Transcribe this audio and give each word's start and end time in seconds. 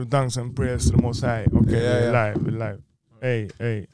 Dunks 0.00 0.36
and 0.38 0.56
Press, 0.56 0.90
the 0.90 0.96
Most 0.96 1.22
High. 1.22 1.46
Okej, 1.52 1.66
vi 1.66 1.86
är 1.86 2.12
ja. 2.14 2.32
live, 2.34 2.50
live. 2.50 2.82
Hej, 3.20 3.50
hej. 3.58 3.86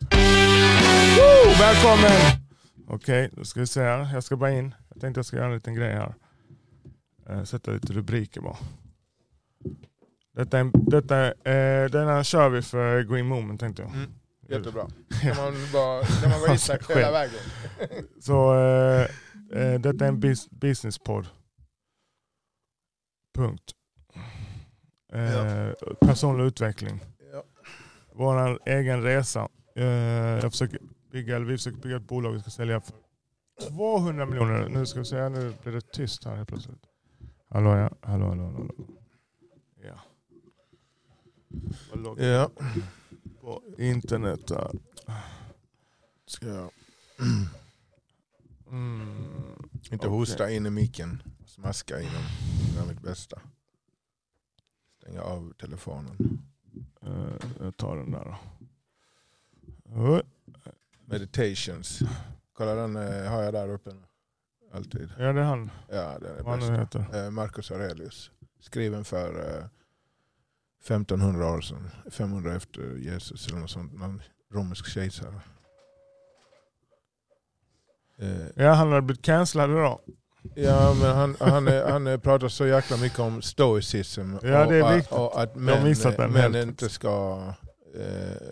Woo, 1.17 1.53
välkommen! 1.59 2.41
Okej, 2.87 3.31
då 3.33 3.45
ska 3.45 3.61
vi 3.61 3.67
se 3.67 3.81
här. 3.83 4.15
Jag 4.15 4.25
ska 4.25 4.37
bara 4.37 4.51
in. 4.51 4.75
Jag 4.89 5.01
tänkte 5.01 5.19
jag 5.19 5.27
ska 5.27 5.37
göra 5.37 5.47
en 5.47 5.55
liten 5.55 5.75
grej 5.75 5.93
här. 5.93 6.15
Eh, 7.29 7.45
sätta 7.45 7.71
lite 7.71 7.93
rubriker 7.93 8.41
bara. 8.41 8.57
Detta, 10.37 10.65
detta, 10.65 11.17
är- 11.17 11.85
eh, 11.85 11.91
den 11.91 12.07
här 12.09 12.23
kör 12.23 12.49
vi 12.49 12.63
för 12.63 13.03
Green 13.03 13.27
Moment 13.27 13.61
tänkte 13.61 13.83
jag. 13.83 13.91
Mm, 13.91 14.11
Jättebra. 14.49 14.89
När 15.25 15.35
man 15.37 15.53
var, 15.73 16.23
när 16.23 16.29
man 16.89 16.97
hela 16.97 17.13
vägen. 17.13 17.41
Så 18.21 18.55
eh, 18.55 19.03
eh, 19.53 19.81
detta 19.81 20.05
är 20.05 20.09
en 20.09 20.21
bus 20.21 20.51
businesspodd. 20.51 21.27
Punkt. 23.35 23.75
Eh, 25.13 25.33
Ja. 25.33 25.75
Personlig 26.01 26.45
utveckling. 26.45 27.01
Ja. 27.33 27.43
Vår 28.13 28.59
egen 28.69 29.03
resa. 29.03 29.49
Eh, 29.75 29.85
jag 29.87 30.51
försöker 30.53 30.79
bygga, 31.13 31.39
vi 31.39 31.57
försöker 31.57 31.79
bygga 31.79 31.97
ett 31.97 32.09
bolag 32.09 32.33
vi 32.33 32.41
ska 32.41 32.51
sälja 32.51 32.81
för 32.81 32.95
200 33.69 34.27
miljoner. 34.27 34.69
Nu 34.69 34.87
ska 34.87 34.99
vi 34.99 35.05
se, 35.05 35.29
nu 35.29 35.55
blir 35.63 35.73
det 35.73 35.93
tyst 35.93 36.25
här 36.25 36.37
helt 36.37 36.49
plötsligt. 36.49 36.83
Hallå 37.49 37.77
ja, 37.77 37.91
hallå 38.01 38.27
hallå. 38.29 38.43
hallå. 38.45 38.71
Ja. 39.83 40.01
Vad 41.91 42.03
låg 42.03 42.21
Ja. 42.21 42.51
på 43.41 43.63
internet 43.79 44.47
där? 44.49 44.71
Ska 46.27 46.47
jag 46.47 46.71
Mm. 48.71 49.09
inte 49.93 49.97
Okej. 50.07 50.09
hosta 50.19 50.51
in 50.51 50.67
i 50.67 50.71
micken. 50.71 51.23
Smaska 51.47 52.01
i 52.01 52.05
den. 52.05 52.23
Det 52.75 52.81
är 52.83 52.87
mitt 52.95 53.03
bästa. 53.03 53.41
Stänga 55.09 55.23
av 55.23 55.53
telefonen. 55.53 56.43
Eh, 57.03 57.49
jag 57.61 57.77
tar 57.77 57.97
den 57.97 58.11
där 58.11 58.39
då. 59.85 60.23
Meditations. 61.05 62.01
Kolla 62.53 62.75
den 62.75 62.97
eh, 62.97 63.31
har 63.31 63.43
jag 63.43 63.55
där 63.55 63.69
uppe. 63.69 63.91
Alltid. 64.73 65.13
Ja 65.19 65.33
det 65.33 65.41
är 65.41 65.45
han. 65.45 65.71
Ja, 65.89 66.19
den 66.19 66.37
är 66.37 66.43
Vad 66.43 66.63
han 66.63 66.75
heter. 66.75 67.25
Eh, 67.25 67.31
Marcus 67.31 67.71
Aurelius. 67.71 68.31
Skriven 68.61 69.05
för 69.05 69.59
eh, 69.59 69.65
1500 70.81 71.51
år 71.51 71.61
sedan. 71.61 71.91
500 72.11 72.55
efter 72.55 72.97
Jesus 72.97 73.47
eller 73.47 73.59
något 73.59 73.71
sånt. 73.71 73.93
Någon 73.93 74.23
romersk 74.53 74.87
kejsare. 74.87 75.41
Ja 78.55 78.73
han 78.73 78.93
har 78.93 79.01
blivit 79.01 79.25
cancellad 79.25 79.71
idag. 79.71 80.01
Ja 80.55 80.95
men 80.95 81.17
han, 81.17 81.37
han, 81.41 81.67
han 81.67 82.21
pratar 82.21 82.49
så 82.49 82.67
jäkla 82.67 82.97
mycket 82.97 83.19
om 83.19 83.43
stoicism. 83.43 84.35
Ja, 84.43 84.67
det 84.67 84.77
är 84.77 84.83
och, 84.83 84.97
viktigt. 84.97 85.13
och 85.13 85.43
att 85.43 85.57
män, 85.57 85.95
män 86.33 86.55
inte 86.57 86.89
ska... 86.89 87.43
Eh, 87.97 88.49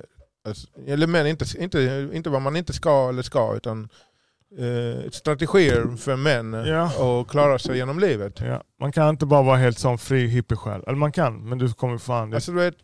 alltså, 0.48 0.66
eller 0.86 1.06
män 1.06 1.26
inte, 1.26 1.44
inte, 1.58 2.08
inte 2.12 2.30
vad 2.30 2.42
man 2.42 2.56
inte 2.56 2.72
ska 2.72 3.08
eller 3.08 3.22
ska 3.22 3.54
utan 3.56 3.88
eh, 4.58 5.10
strategier 5.10 5.96
för 5.96 6.16
män 6.16 6.52
Ja. 6.52 6.84
att 7.20 7.28
klara 7.28 7.58
sig 7.58 7.76
genom 7.76 7.98
livet. 7.98 8.40
Ja. 8.40 8.62
Man 8.80 8.92
kan 8.92 9.08
inte 9.08 9.26
bara 9.26 9.42
vara 9.42 9.56
helt 9.56 9.78
sån 9.78 9.98
fri 9.98 10.26
hippiesjäl. 10.26 10.82
Eller 10.86 10.96
man 10.98 11.12
kan, 11.12 11.48
men 11.48 11.58
du 11.58 11.72
kommer 11.72 11.98
fan, 11.98 12.30
det, 12.30 12.36
Alltså, 12.36 12.52
vet, 12.52 12.74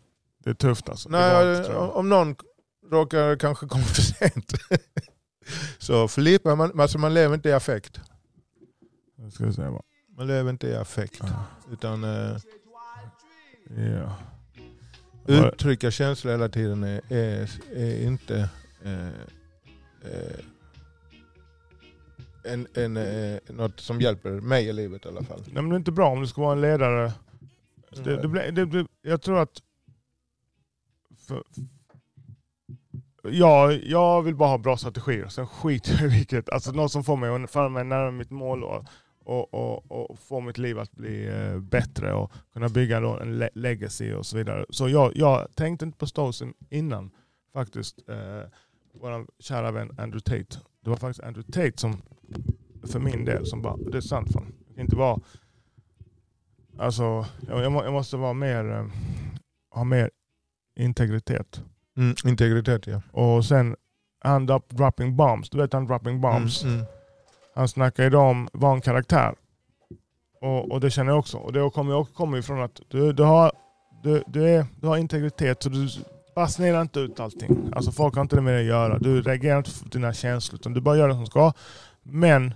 det 0.43 0.49
är 0.49 0.53
tufft 0.53 0.89
alltså. 0.89 1.09
Nej, 1.09 1.35
om, 1.57 1.63
jag. 1.73 1.95
om 1.95 2.09
någon 2.09 2.35
råkar 2.91 3.35
kanske 3.35 3.67
komma 3.67 3.83
för 3.83 4.01
sent 4.01 4.53
så 5.77 6.07
förlipar 6.07 6.55
man, 6.55 6.79
alltså 6.79 6.97
man 6.97 7.13
lever 7.13 7.35
inte 7.35 7.49
i 7.49 7.53
affekt. 7.53 7.99
Nu 9.23 9.31
ska 9.31 9.45
vi 9.45 9.53
se 9.53 9.61
bara. 9.61 9.81
Man 10.17 10.27
lever 10.27 10.49
inte 10.49 10.67
i 10.67 10.75
affekt. 10.75 11.19
Ja. 11.23 11.45
Utan 11.71 12.03
eh, 12.03 12.37
Ja. 13.77 14.15
uttrycka 15.27 15.91
känslor 15.91 16.31
hela 16.31 16.49
tiden 16.49 16.83
är, 16.83 17.01
är, 17.13 17.49
är 17.75 18.03
inte 18.03 18.49
eh, 18.83 19.07
eh, 20.11 20.39
en, 22.43 22.67
en, 22.73 22.97
eh, 22.97 23.39
något 23.49 23.79
som 23.79 24.01
hjälper 24.01 24.31
mig 24.31 24.67
i 24.67 24.73
livet 24.73 25.05
i 25.05 25.07
alla 25.07 25.23
fall. 25.23 25.41
Nej, 25.45 25.53
men 25.53 25.69
det 25.69 25.75
är 25.75 25.77
inte 25.77 25.91
bra 25.91 26.09
om 26.09 26.21
du 26.21 26.27
ska 26.27 26.41
vara 26.41 26.53
en 26.53 26.61
ledare. 26.61 27.13
Det, 28.03 28.21
det, 28.21 28.27
blir- 28.27 28.51
det, 28.51 28.65
det, 28.65 28.87
jag 29.01 29.21
tror 29.21 29.39
att... 29.39 29.61
För, 31.27 31.43
ja, 33.23 33.71
jag 33.71 34.21
vill 34.21 34.35
bara 34.35 34.49
ha 34.49 34.57
bra 34.57 34.77
strategier. 34.77 35.27
Sen 35.27 35.47
skiter 35.47 35.93
jag 35.93 36.01
i 36.03 36.17
vilket. 36.17 36.49
Alltså 36.49 36.71
något 36.71 36.91
som 36.91 37.03
får 37.03 37.17
mig 37.17 37.43
att 37.43 37.51
föra 37.51 37.69
mig 37.69 37.83
närmare 37.83 38.11
mitt 38.11 38.31
mål 38.31 38.63
och, 38.63 38.85
och, 39.25 39.53
och, 39.53 39.91
och 39.91 40.19
få 40.19 40.39
mitt 40.39 40.57
liv 40.57 40.79
att 40.79 40.91
bli 40.91 41.27
eh, 41.27 41.59
bättre 41.59 42.13
och 42.13 42.31
kunna 42.53 42.69
bygga 42.69 42.97
en 42.97 43.37
le- 43.37 43.49
legacy 43.53 44.13
och 44.13 44.25
så 44.25 44.37
vidare. 44.37 44.65
Så 44.69 44.89
jag, 44.89 45.11
jag 45.15 45.55
tänkte 45.55 45.85
inte 45.85 45.97
på 45.97 46.07
Stoicism 46.07 46.49
innan 46.69 47.11
faktiskt. 47.53 48.09
Eh, 48.09 48.49
vår 48.93 49.27
kära 49.39 49.71
vän 49.71 49.89
Andrew 49.97 50.19
Tate. 50.19 50.59
Det 50.83 50.89
var 50.89 50.97
faktiskt 50.97 51.23
Andrew 51.23 51.51
Tate 51.51 51.81
som, 51.81 52.01
för 52.91 52.99
min 52.99 53.25
del, 53.25 53.45
som 53.45 53.61
bara, 53.61 53.77
det 53.77 53.97
är 53.97 54.01
sant 54.01 54.31
fan. 54.33 54.53
Det 54.67 54.73
kan 54.75 54.83
inte 54.83 54.95
vara 54.95 55.19
Alltså, 56.77 57.25
jag, 57.47 57.63
jag 57.63 57.71
må- 57.71 57.83
jag 57.83 57.93
måste 57.93 58.17
vara 58.17 58.33
mer, 58.33 58.71
eh, 58.71 58.85
ha 59.71 59.83
mer 59.83 60.09
integritet. 60.79 61.63
Mm, 61.97 62.15
integritet 62.25 62.87
ja. 62.87 63.01
Och 63.11 63.45
sen, 63.45 63.75
han 64.19 64.49
up 64.49 64.69
dropping 64.69 65.15
bombs. 65.15 65.49
Du 65.49 65.57
vet 65.57 65.73
han 65.73 65.85
dropping 65.87 66.21
bombs. 66.21 66.63
Mm, 66.63 66.75
mm. 66.75 66.85
Han 67.55 67.67
snackar 67.67 68.03
idag 68.03 68.29
om 68.29 68.45
att 68.45 68.61
vara 68.61 68.73
en 68.73 68.81
karaktär. 68.81 69.35
Och, 70.41 70.71
och 70.71 70.79
det 70.79 70.91
känner 70.91 71.11
jag 71.11 71.19
också. 71.19 71.37
Och 71.37 71.53
det 71.53 71.69
kommer 71.69 71.95
också 71.95 72.13
komma 72.13 72.37
ifrån 72.37 72.61
att 72.61 72.81
du, 72.87 73.13
du, 73.13 73.23
har, 73.23 73.51
du, 74.03 74.23
du, 74.27 74.49
är, 74.49 74.65
du 74.81 74.87
har 74.87 74.97
integritet 74.97 75.63
så 75.63 75.69
du 75.69 75.87
basunerar 76.35 76.81
inte 76.81 76.99
ut 76.99 77.19
allting. 77.19 77.71
Alltså 77.75 77.91
folk 77.91 78.15
har 78.15 78.21
inte 78.21 78.35
det 78.35 78.41
med 78.41 78.53
dig 78.53 78.61
att 78.61 78.67
göra. 78.67 78.97
Du 78.97 79.21
reagerar 79.21 79.57
inte 79.57 79.83
på 79.83 79.89
dina 79.89 80.13
känslor 80.13 80.59
utan 80.59 80.73
du 80.73 80.81
bara 80.81 80.97
gör 80.97 81.07
det 81.07 81.13
som 81.13 81.25
ska. 81.25 81.53
Men 82.03 82.53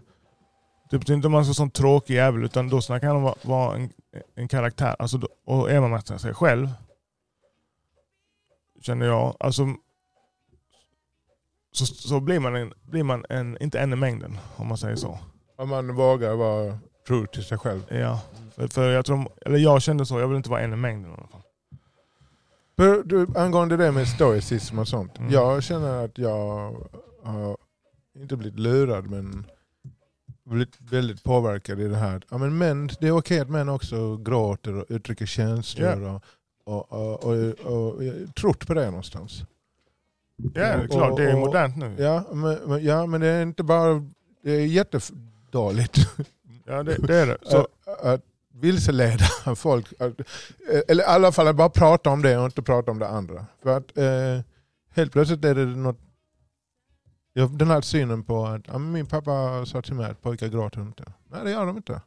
det 0.90 0.98
betyder 1.00 1.16
inte 1.16 1.28
att 1.28 1.32
man 1.32 1.44
ska 1.44 1.50
vara 1.50 1.52
en 1.52 1.56
sån 1.56 1.70
tråkig 1.70 2.16
jävel 2.16 2.44
utan 2.44 2.70
då 2.70 2.82
snackar 2.82 3.08
han 3.08 3.18
om 3.18 3.26
att 3.26 3.46
vara 3.46 3.76
en, 3.76 3.90
en 4.36 4.48
karaktär. 4.48 4.96
Alltså, 5.00 5.20
och 5.46 5.72
är 5.72 5.80
man 5.80 5.92
med 5.92 6.08
sig 6.08 6.34
själv 6.34 6.70
känner 8.82 9.06
jag. 9.06 9.38
Alltså, 9.40 9.68
så, 11.78 11.86
så 11.86 12.20
blir 12.20 12.40
man, 12.40 12.56
en, 12.56 12.74
blir 12.84 13.04
man 13.04 13.26
en, 13.30 13.58
inte 13.62 13.80
en 13.80 13.94
i 13.94 13.96
mängden 13.96 14.38
om 14.56 14.68
man 14.68 14.78
säger 14.78 14.96
så. 14.96 15.20
Om 15.58 15.70
man 15.70 15.96
vågar 15.96 16.34
vara 16.34 16.80
true 17.08 17.28
till 17.28 17.44
sig 17.44 17.58
själv. 17.58 17.82
Ja, 17.90 18.22
för, 18.56 18.68
för 18.68 18.90
jag, 18.90 19.06
tror, 19.06 19.30
eller 19.46 19.58
jag 19.58 19.82
kände 19.82 20.06
så, 20.06 20.20
jag 20.20 20.28
vill 20.28 20.38
inte 20.38 20.50
vara 20.50 20.62
en 20.62 20.74
i 20.74 20.76
mängden 20.76 21.12
i 21.12 21.14
alla 21.14 21.28
fall. 21.28 21.42
För, 22.78 23.04
du, 23.04 23.28
angående 23.36 23.78
det 23.78 23.92
med 23.92 24.08
stoicism 24.08 24.80
och 24.80 24.88
sånt. 24.88 25.18
Mm. 25.18 25.32
Jag 25.32 25.64
känner 25.64 26.06
att 26.06 26.18
jag 26.18 26.76
har 27.24 27.58
inte 28.20 28.36
blivit 28.38 28.60
lurad 28.60 29.10
men 29.10 29.46
blivit 30.46 30.82
väldigt 30.82 31.24
påverkad 31.24 31.80
i 31.80 31.88
det 31.88 31.96
här. 31.96 32.22
Ja, 32.30 32.38
men 32.38 32.58
män, 32.58 32.90
det 33.00 33.08
är 33.08 33.12
okej 33.12 33.40
att 33.40 33.50
män 33.50 33.70
också 33.70 34.18
gråter 34.18 34.76
och 34.76 34.86
uttrycker 34.90 35.26
känslor. 35.26 36.04
Och, 36.06 36.24
och, 36.64 36.92
och, 36.92 37.24
och, 37.24 37.96
och, 37.96 38.04
jag 38.04 38.14
har 38.14 38.34
trott 38.34 38.68
på 38.68 38.74
det 38.74 38.86
någonstans. 38.86 39.44
Ja, 40.54 40.62
är 40.62 40.88
klart, 40.88 41.18
det 41.18 41.24
är 41.24 41.28
Och- 41.36 41.42
och- 41.42 41.48
modernt 41.48 41.78
nu. 41.78 41.96
Ja 42.00 42.24
men, 42.34 42.84
ja, 42.84 43.06
men 43.06 43.22
det 43.22 43.28
är 43.28 43.42
inte 43.44 43.64
bara... 43.64 44.06
Det 44.44 44.52
är 44.52 44.66
jättedåligt. 44.66 45.98
Ja, 46.66 46.84
det, 46.84 46.96
det 47.08 47.16
är 47.16 47.28
det. 47.28 47.38
Så, 47.44 47.58
att, 47.86 48.02
att 48.06 48.22
vilseleda 48.54 49.26
folk. 49.56 49.94
Att, 50.02 50.14
eller 50.88 51.04
i 51.04 51.08
alla 51.08 51.32
fall 51.32 51.48
att 51.48 51.56
bara 51.56 51.70
prata 51.70 52.10
om 52.10 52.22
det 52.22 52.38
och 52.38 52.46
inte 52.46 52.62
prata 52.62 52.92
om 52.92 53.00
det 53.00 53.08
andra. 53.08 53.46
För 53.64 53.78
att 53.78 53.98
eh, 53.98 54.46
helt 54.90 55.12
plötsligt 55.12 55.46
är 55.46 55.56
det 55.56 55.66
något... 55.66 56.00
Den 57.52 57.68
här 57.68 57.82
synen 57.82 58.24
på 58.24 58.46
att 58.46 58.62
ja, 58.68 58.78
min 58.78 59.06
pappa 59.06 59.66
sa 59.66 59.82
till 59.82 59.94
mig 59.94 60.12
att 60.12 60.22
pojkar 60.22 60.48
gråter 60.48 60.82
inte. 60.82 61.04
Nej 61.32 61.40
det 61.44 61.52
gör 61.52 61.66
de 61.66 61.78
inte. 61.78 62.02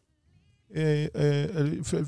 Eh, 0.74 0.84
eh, 0.84 1.82
för, 1.82 2.04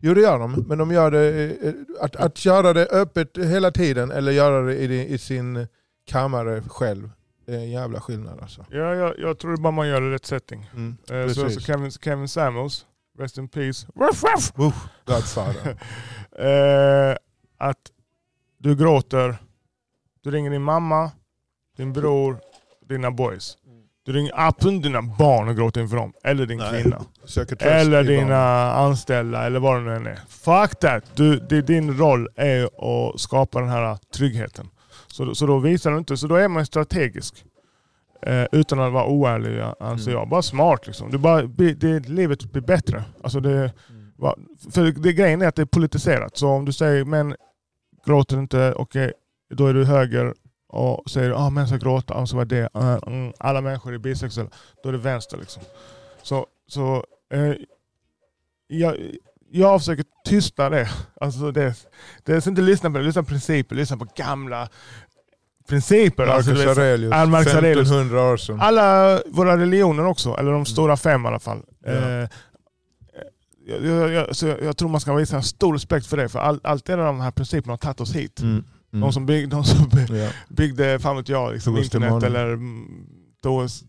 jo 0.00 0.14
det 0.14 0.20
gör 0.20 0.38
de, 0.38 0.64
men 0.68 0.78
de 0.78 0.90
gör 0.90 1.10
det, 1.10 1.50
eh, 1.68 1.74
att, 2.00 2.16
att 2.16 2.44
göra 2.44 2.72
det 2.72 2.86
öppet 2.86 3.38
hela 3.38 3.70
tiden 3.70 4.10
eller 4.10 4.32
göra 4.32 4.62
det 4.62 4.74
i, 4.74 5.14
i 5.14 5.18
sin 5.18 5.66
kammare 6.06 6.62
själv. 6.62 7.10
Det 7.46 7.54
är 7.54 7.58
en 7.58 7.70
jävla 7.70 8.00
skillnad 8.00 8.40
alltså. 8.40 8.66
ja, 8.70 8.94
jag, 8.94 9.18
jag 9.18 9.38
tror 9.38 9.56
bara 9.56 9.70
man 9.70 9.88
gör 9.88 10.00
det 10.00 10.06
i 10.06 10.10
rätt 10.10 10.26
setting. 10.26 10.70
Mm, 10.74 10.96
Eh, 11.10 11.28
så, 11.32 11.50
så 11.50 11.60
Kevin, 11.60 11.90
Kevin 11.90 12.28
Samuels, 12.28 12.86
rest 13.18 13.38
in 13.38 13.48
peace, 13.48 13.86
ruff, 13.94 14.24
ruff. 14.24 14.52
Godfather. 15.06 15.76
Eh, 16.38 17.16
att 17.58 17.90
du 18.58 18.76
gråter, 18.76 19.38
du 20.22 20.30
ringer 20.30 20.50
din 20.50 20.62
mamma, 20.62 21.10
din 21.76 21.92
bror, 21.92 22.38
dina 22.88 23.10
boys. 23.10 23.56
Du 24.08 24.14
ringer 24.14 24.32
absolut 24.36 24.82
dina 24.82 25.02
barn 25.02 25.48
och 25.48 25.56
gråter 25.56 25.80
inför 25.80 25.96
dem. 25.96 26.12
Eller 26.24 26.46
din 26.46 26.58
Nej. 26.58 26.82
kvinna. 26.82 27.04
Eller 27.58 28.04
dina 28.04 28.26
barn. 28.28 28.86
anställda 28.86 29.46
eller 29.46 29.60
vad 29.60 29.76
det 29.76 29.80
nu 29.84 29.96
än 29.96 30.06
är. 30.06 30.18
Fuck 30.28 30.78
that! 30.80 31.04
Du, 31.14 31.36
det, 31.36 31.62
din 31.62 31.98
roll 31.98 32.28
är 32.36 32.64
att 32.64 33.20
skapa 33.20 33.60
den 33.60 33.68
här 33.68 33.98
tryggheten. 34.14 34.68
Så, 35.06 35.34
så 35.34 35.46
då 35.46 35.58
visar 35.58 35.90
du 35.90 35.98
inte, 35.98 36.16
så 36.16 36.26
då 36.26 36.34
är 36.36 36.48
man 36.48 36.66
strategisk. 36.66 37.44
Eh, 38.22 38.44
utan 38.52 38.80
att 38.80 38.92
vara 38.92 39.06
oärlig 39.06 39.60
anser 39.80 40.10
Mm. 40.10 40.20
jag. 40.20 40.28
Bara 40.28 40.42
smart 40.42 40.86
liksom. 40.86 41.10
Det 41.10 41.18
bara, 41.18 41.42
det, 41.42 42.08
livet 42.08 42.52
blir 42.52 42.62
bättre. 42.62 43.04
Alltså 43.22 43.40
det, 43.40 43.72
Va? 44.18 44.34
För 44.70 44.84
det, 44.84 45.12
grejen 45.12 45.42
är 45.42 45.46
att 45.48 45.54
det 45.56 45.62
är 45.62 45.66
politiserat. 45.66 46.36
Så 46.36 46.48
om 46.48 46.64
du 46.64 46.72
säger 46.72 47.04
män 47.04 47.34
gråter 48.06 48.38
inte, 48.38 48.72
okej, 48.76 49.12
då 49.54 49.66
är 49.66 49.74
du 49.74 49.84
höger 49.84 50.34
och 50.68 51.10
säger 51.10 51.30
att 51.30 51.36
ah, 51.36 51.50
män 51.50 51.68
ska 51.68 51.76
gråta, 51.76 52.14
ah, 52.14 52.26
så 52.26 52.36
var 52.36 52.44
det, 52.44 52.68
uh, 52.76 52.98
mm, 53.06 53.32
alla 53.38 53.60
människor 53.60 53.94
är 53.94 53.98
bisexuella. 53.98 54.50
Då 54.82 54.88
är 54.88 54.92
det 54.92 54.98
vänster. 54.98 55.36
Liksom. 55.36 55.62
Så, 56.22 56.46
så 56.66 57.04
eh, 57.32 57.52
jag, 58.66 58.96
jag 59.50 59.80
försöker 59.80 60.04
tysta 60.24 60.70
det. 60.70 60.88
Alltså 61.20 61.50
det, 61.50 61.74
det 62.24 62.32
är 62.32 62.48
inte 62.48 62.62
lyssna 62.62 62.90
på 62.90 62.98
det, 62.98 63.04
lyssna 63.04 63.22
på 63.22 63.28
principer, 63.28 63.76
lyssna 63.76 63.96
på 63.96 64.06
gamla 64.16 64.68
principer. 65.68 66.26
Marcus 66.26 66.48
alltså, 66.48 66.68
Aurelius, 66.68 67.12
Ja, 67.12 67.26
Marcus 67.26 67.54
Aurelius. 67.54 67.88
1500 67.88 68.32
år 68.32 68.36
sedan. 68.36 68.60
alla 68.60 69.20
våra 69.26 69.56
religioner 69.56 70.06
också, 70.06 70.36
eller 70.38 70.52
de 70.52 70.66
stora 70.66 70.96
fem 70.96 71.24
i 71.24 71.28
alla 71.28 71.38
fall. 71.38 71.62
Ja. 71.84 71.90
Eh, 71.90 72.28
jag, 73.66 73.84
jag, 73.84 74.10
jag, 74.12 74.28
jag, 74.42 74.62
jag 74.62 74.76
tror 74.76 74.88
man 74.88 75.00
ska 75.00 75.14
visa 75.14 75.36
en 75.36 75.42
stor 75.42 75.72
respekt 75.72 76.06
för 76.06 76.16
det, 76.16 76.28
för 76.28 76.38
all, 76.38 76.60
allt 76.62 76.88
är 76.88 76.96
de 76.96 77.20
här 77.20 77.30
principerna 77.30 77.72
har 77.72 77.78
tagit 77.78 78.00
oss 78.00 78.14
hit. 78.14 78.40
Mm. 78.40 78.64
Mm. 78.92 79.00
De 79.00 79.12
som, 79.12 79.26
bygg, 79.26 79.48
de 79.48 79.64
som 79.64 79.90
ja. 80.08 80.28
byggde, 80.48 80.98
fan 80.98 81.16
vet 81.16 81.28
jag, 81.28 81.52
liksom 81.52 81.76
internet 81.78 82.22
eller 82.22 82.46
mm, 82.52 83.06
oss, 83.46 83.84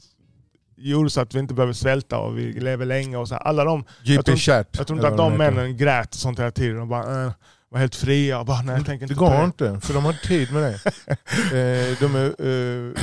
gjorde 0.77 1.09
så 1.09 1.21
att 1.21 1.35
vi 1.35 1.39
inte 1.39 1.53
behöver 1.53 1.73
svälta 1.73 2.17
och 2.19 2.37
vi 2.37 2.53
lever 2.53 2.85
länge. 2.85 3.17
Och 3.17 3.27
så 3.27 3.33
här. 3.35 3.41
Alla 3.41 3.63
de, 3.63 3.83
Jag 4.03 4.25
tror- 4.25 4.35
Chat. 4.35 4.67
jag 4.77 4.87
tror 4.87 4.99
inte 4.99 5.07
att 5.07 5.17
de 5.17 5.37
männen 5.37 5.77
grät 5.77 6.09
och 6.15 6.19
sånt 6.21 6.39
hela 6.39 6.51
tiden. 6.51 6.77
De 6.77 6.89
bara, 6.89 7.25
äh, 7.25 7.31
var 7.69 7.79
helt 7.79 7.95
fria. 7.95 8.39
Och 8.39 8.45
bara, 8.45 8.61
nej, 8.61 8.75
jag 8.75 8.85
tänker 8.85 9.07
Det 9.07 9.13
inte 9.13 9.19
på 9.19 9.25
går 9.25 9.37
det. 9.37 9.43
inte, 9.73 9.87
för 9.87 9.93
de 9.93 10.05
har 10.05 10.11
inte 10.11 10.27
tid 10.27 10.53
med 10.53 10.61
det. 10.63 10.75
eh, 11.91 11.97
de 11.99 12.15
är, 12.15 12.25
eh, 12.25 12.93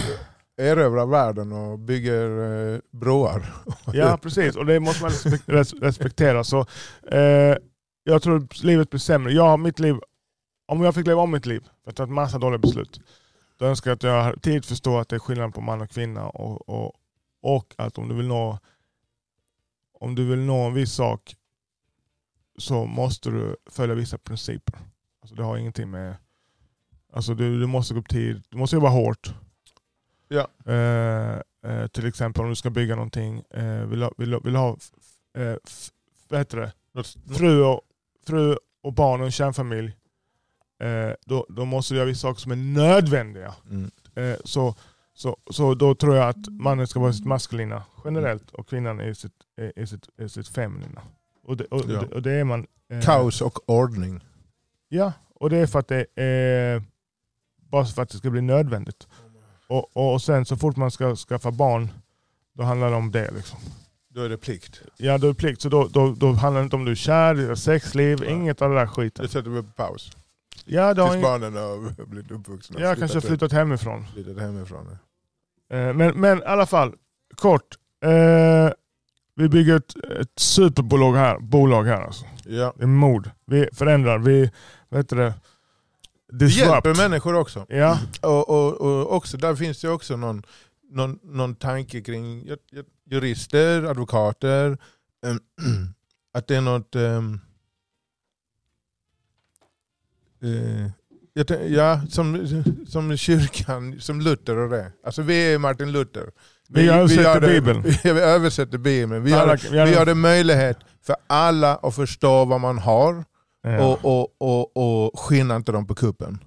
erövrar 0.70 1.06
världen 1.06 1.52
och 1.52 1.78
bygger 1.78 2.28
eh, 2.74 2.78
broar. 2.92 3.46
Ja 3.92 4.18
precis, 4.22 4.56
och 4.56 4.66
det 4.66 4.80
måste 4.80 5.02
man 5.02 5.10
respek- 5.10 5.42
res- 5.46 5.72
respektera. 5.82 6.44
Så, 6.44 6.60
eh, 7.10 7.56
jag 8.04 8.22
tror 8.22 8.44
att 8.44 8.62
livet 8.62 8.90
blir 8.90 9.00
sämre. 9.00 9.32
Jag 9.32 9.60
mitt 9.60 9.78
liv, 9.78 9.96
om 10.66 10.82
jag 10.82 10.94
fick 10.94 11.06
leva 11.06 11.22
om 11.22 11.30
mitt 11.32 11.46
liv, 11.46 11.68
för 11.84 11.90
att 11.90 11.96
ta 11.96 12.02
ett 12.04 12.10
massa 12.10 12.38
dåliga 12.38 12.58
beslut, 12.58 13.00
då 13.56 13.66
önskar 13.66 13.90
jag 13.90 13.96
att 13.96 14.02
jag 14.02 14.22
har 14.22 14.32
tid 14.36 14.64
att 14.86 15.08
det 15.08 15.16
är 15.16 15.18
skillnad 15.18 15.54
på 15.54 15.60
man 15.60 15.80
och 15.80 15.90
kvinna 15.90 16.28
och, 16.28 16.68
och, 16.68 16.92
och 17.42 17.74
att 17.78 17.98
om 17.98 18.08
du 18.08 18.14
vill 18.14 18.26
nå 18.28 18.58
om 20.00 20.14
du 20.14 20.24
vill 20.28 20.38
nå 20.38 20.66
en 20.66 20.74
viss 20.74 20.92
sak 20.92 21.36
så 22.58 22.84
måste 22.86 23.30
du 23.30 23.56
följa 23.70 23.94
vissa 23.94 24.18
principer. 24.18 24.78
Alltså 25.20 25.34
det 25.34 25.42
har 25.42 25.56
ingenting 25.56 25.90
med... 25.90 26.16
Alltså 27.12 27.34
du, 27.34 27.60
du 27.60 27.66
måste 27.66 27.94
gå 27.94 28.00
upp 28.00 28.08
tid, 28.08 28.42
du 28.48 28.56
måste 28.56 28.76
jobba 28.76 28.88
hårt. 28.88 29.34
Ja. 30.28 30.48
Eh, 30.72 31.40
eh, 31.72 31.86
till 31.86 32.06
exempel 32.06 32.42
om 32.42 32.48
du 32.48 32.54
ska 32.56 32.70
bygga 32.70 32.94
någonting, 32.94 33.42
eh, 33.50 33.80
vill, 33.86 34.02
ha- 34.02 34.12
vill, 34.16 34.38
vill 34.44 34.56
ha 34.56 34.76
eh, 35.38 35.56
vad 36.28 36.40
heter 36.40 36.56
det? 36.58 36.72
Något- 36.92 37.16
Fru, 37.36 37.64
och, 37.64 37.80
fru 38.26 38.56
och 38.82 38.92
barn 38.92 39.20
och 39.20 39.26
en 39.26 39.32
kärnfamilj. 39.32 39.96
Eh, 40.78 41.12
då, 41.26 41.46
då 41.48 41.64
måste 41.64 41.94
du 41.94 41.98
göra 41.98 42.06
vissa 42.06 42.20
saker 42.20 42.40
som 42.40 42.52
är 42.52 42.56
nödvändiga. 42.56 43.54
Mm. 43.70 43.90
Eh, 44.14 44.36
så, 44.44 44.74
så, 45.14 45.36
så 45.50 45.74
då 45.74 45.94
tror 45.94 46.16
jag 46.16 46.28
att 46.28 46.48
mannen 46.50 46.86
ska 46.86 47.00
vara 47.00 47.12
sitt 47.12 47.24
maskulina 47.26 47.82
generellt 48.04 48.50
och 48.50 48.68
kvinnan 48.68 49.00
är 49.00 49.14
sitt, 49.14 49.32
är, 49.56 49.72
är 49.76 49.86
sitt, 49.86 50.08
är 50.18 50.28
sitt 50.28 50.48
feminina. 50.48 51.02
Och 51.44 51.56
det, 51.56 51.64
och, 51.64 51.82
Ja. 51.88 52.00
och 52.00 52.22
det, 52.22 52.30
och 52.30 52.40
är 52.40 52.44
man... 52.44 52.66
eh, 52.90 53.00
Kaos 53.00 53.40
och 53.40 53.70
ordning. 53.70 54.20
Ja, 54.88 55.12
och 55.34 55.50
det 55.50 55.56
är 55.56 55.66
för 55.66 55.78
att 55.78 55.88
det 55.88 56.06
är 56.22 56.82
bara 57.70 57.84
för 57.84 58.02
att 58.02 58.08
det 58.10 58.18
ska 58.18 58.30
bli 58.30 58.40
nödvändigt. 58.42 59.06
Och, 59.68 59.96
och 60.12 60.22
sen 60.22 60.44
så 60.44 60.56
fort 60.56 60.76
man 60.76 60.90
ska 60.90 61.16
skaffa 61.16 61.50
barn, 61.50 61.88
då 62.54 62.62
handlar 62.64 62.90
det 62.90 62.96
om 62.96 63.10
det. 63.10 63.30
Liksom. 63.30 63.58
Då 64.08 64.22
är 64.22 64.28
det 64.28 64.36
plikt. 64.36 64.80
Ja, 64.96 65.18
då 65.18 65.26
är 65.26 65.32
det 65.32 65.38
plikt. 65.38 65.60
Så 65.62 65.68
då, 65.68 65.88
då, 65.88 66.12
då 66.14 66.32
handlar 66.32 66.60
det 66.60 66.64
inte 66.64 66.76
om 66.76 66.84
du 66.84 66.90
är 66.90 66.94
kär, 66.96 67.54
sexliv, 67.54 68.18
Ja. 68.24 68.30
inget 68.30 68.62
av 68.62 68.70
det 68.70 68.76
där 68.76 68.86
skiten. 68.86 69.22
Det 69.24 69.28
sätter 69.28 69.50
vi 69.50 69.62
på 69.62 69.68
paus. 69.68 70.16
Ja, 70.64 70.94
du 70.94 71.02
har 71.02 71.10
Tills 71.10 71.22
barnen 71.22 71.54
har 71.54 72.06
blivit 72.06 72.30
uppvuxna. 72.30 72.80
jag 72.80 72.98
kanske 72.98 73.20
flyttat 73.20 73.28
flyttat 73.28 73.52
hemifrån. 73.52 74.06
Flyttat 74.14 74.38
hemifrån. 74.42 74.86
Eh, 75.70 75.92
Men, 75.94 76.20
men 76.20 76.38
i 76.38 76.44
alla 76.44 76.66
fall, 76.66 76.92
kort. 77.34 77.74
Eh, 78.04 78.70
vi 79.34 79.48
bygger 79.48 79.76
ett, 79.76 79.96
ett 80.20 80.32
superbolag 80.38 81.12
här. 81.14 81.38
Bolag 81.38 81.84
här 81.84 82.02
alltså. 82.02 82.24
Ja. 82.44 82.72
Det 82.76 82.82
är 82.82 82.86
mod. 82.86 83.30
Vi 83.46 83.68
förändrar, 83.72 84.18
vi 84.18 84.50
vad 84.88 85.00
heter 85.00 85.16
det? 85.16 85.34
Vi 86.32 86.46
hjälper 86.46 86.94
människor 86.94 87.34
också. 87.34 87.66
Ja, 87.68 87.98
Och, 88.22 88.48
och, 88.48 88.72
och 88.80 89.12
också, 89.16 89.36
där 89.36 89.54
finns 89.54 89.80
det 89.80 89.88
också 89.88 90.16
någon, 90.16 90.42
någon, 90.90 91.18
någon 91.22 91.54
tanke 91.54 92.00
kring 92.00 92.40
ju- 92.40 92.56
ju- 92.72 92.84
jurister, 93.10 93.82
advokater. 93.82 94.78
att 96.34 96.46
det 96.46 96.56
är 96.56 96.60
något... 96.60 96.94
ehm, 96.94 97.40
ja, 101.68 102.00
som, 102.08 102.46
som 102.88 103.16
kyrkan, 103.16 104.00
som 104.00 104.20
Luther 104.20 104.56
och 104.56 104.70
det. 104.70 104.92
Alltså 105.04 105.22
vi 105.22 105.54
är 105.54 105.58
Martin 105.58 105.92
Luther. 105.92 106.30
Vi 106.68 106.88
översätter 106.88 107.22
gör 107.22 107.40
det, 107.40 107.46
Bibeln. 107.46 107.82
Vi 108.04 108.10
översätter 108.10 108.78
Bibeln. 108.78 109.22
Vi 109.24 109.32
Alla- 109.32 109.56
gör, 109.56 109.84
vi 109.84 109.90
vi 109.90 109.96
gör 109.96 110.06
det 110.06 110.14
möjlighet 110.14 110.78
för 111.06 111.16
alla 111.26 111.76
att 111.76 111.94
förstå 111.94 112.44
vad 112.44 112.60
man 112.60 112.78
har 112.78 113.24
ja. 113.62 113.84
och, 113.86 114.04
och, 114.04 114.28
och, 114.38 114.76
och 115.06 115.20
skinna 115.20 115.56
inte 115.56 115.72
dem 115.72 115.86
på 115.86 115.94
kuppen. 115.94 116.38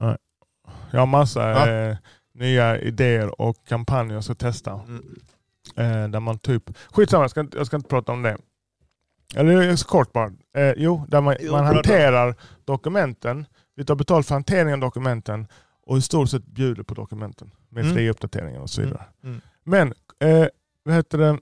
Jag 0.92 1.00
har 1.00 1.06
massa 1.06 1.50
Ja. 1.50 1.70
eh, 1.70 1.98
nya 2.34 2.80
idéer 2.80 3.42
och 3.42 3.56
kampanjer 3.68 4.22
ska 4.22 4.36
testa. 4.36 4.72
Mm. 4.72 5.04
Eh, 5.76 6.10
där 6.10 6.20
man 6.20 6.40
typ, 6.40 6.64
skitsamma 6.92 7.24
jag 7.24 7.32
ska, 7.32 7.40
inte- 7.40 7.58
jag 7.58 7.68
ska 7.68 7.76
inte 7.76 7.90
prata 7.90 8.12
om 8.12 8.22
det. 8.22 8.38
Eller 9.36 9.58
det 9.58 9.66
är 9.66 9.76
så 9.76 9.88
kort 9.88 10.14
bara. 10.14 10.32
Eh, 10.58 10.74
jo, 10.78 11.06
där 11.08 11.22
man, 11.22 11.36
Jo, 11.40 11.52
man 11.52 11.66
hanterar 11.66 12.36
dokumenten. 12.66 13.46
Vi 13.80 13.86
tar 13.86 13.96
betalt 13.96 14.28
för 14.28 14.36
hanteringen 14.36 14.74
av 14.74 14.80
dokumenten 14.80 15.48
och 15.86 15.98
i 15.98 16.02
stort 16.02 16.30
sett 16.30 16.46
bjuder 16.46 16.84
på 16.84 16.94
dokumenten 16.94 17.52
med 17.70 17.84
Mm. 17.84 17.96
fria 17.96 18.12
uppdateringar 18.12 18.60
och 18.60 18.70
så 18.70 18.82
vidare. 18.82 19.04
Mm. 19.24 19.42
Men, 19.64 19.94
eh, 20.20 20.48
vad 20.84 20.96
heter 20.96 21.18
det? 21.18 21.38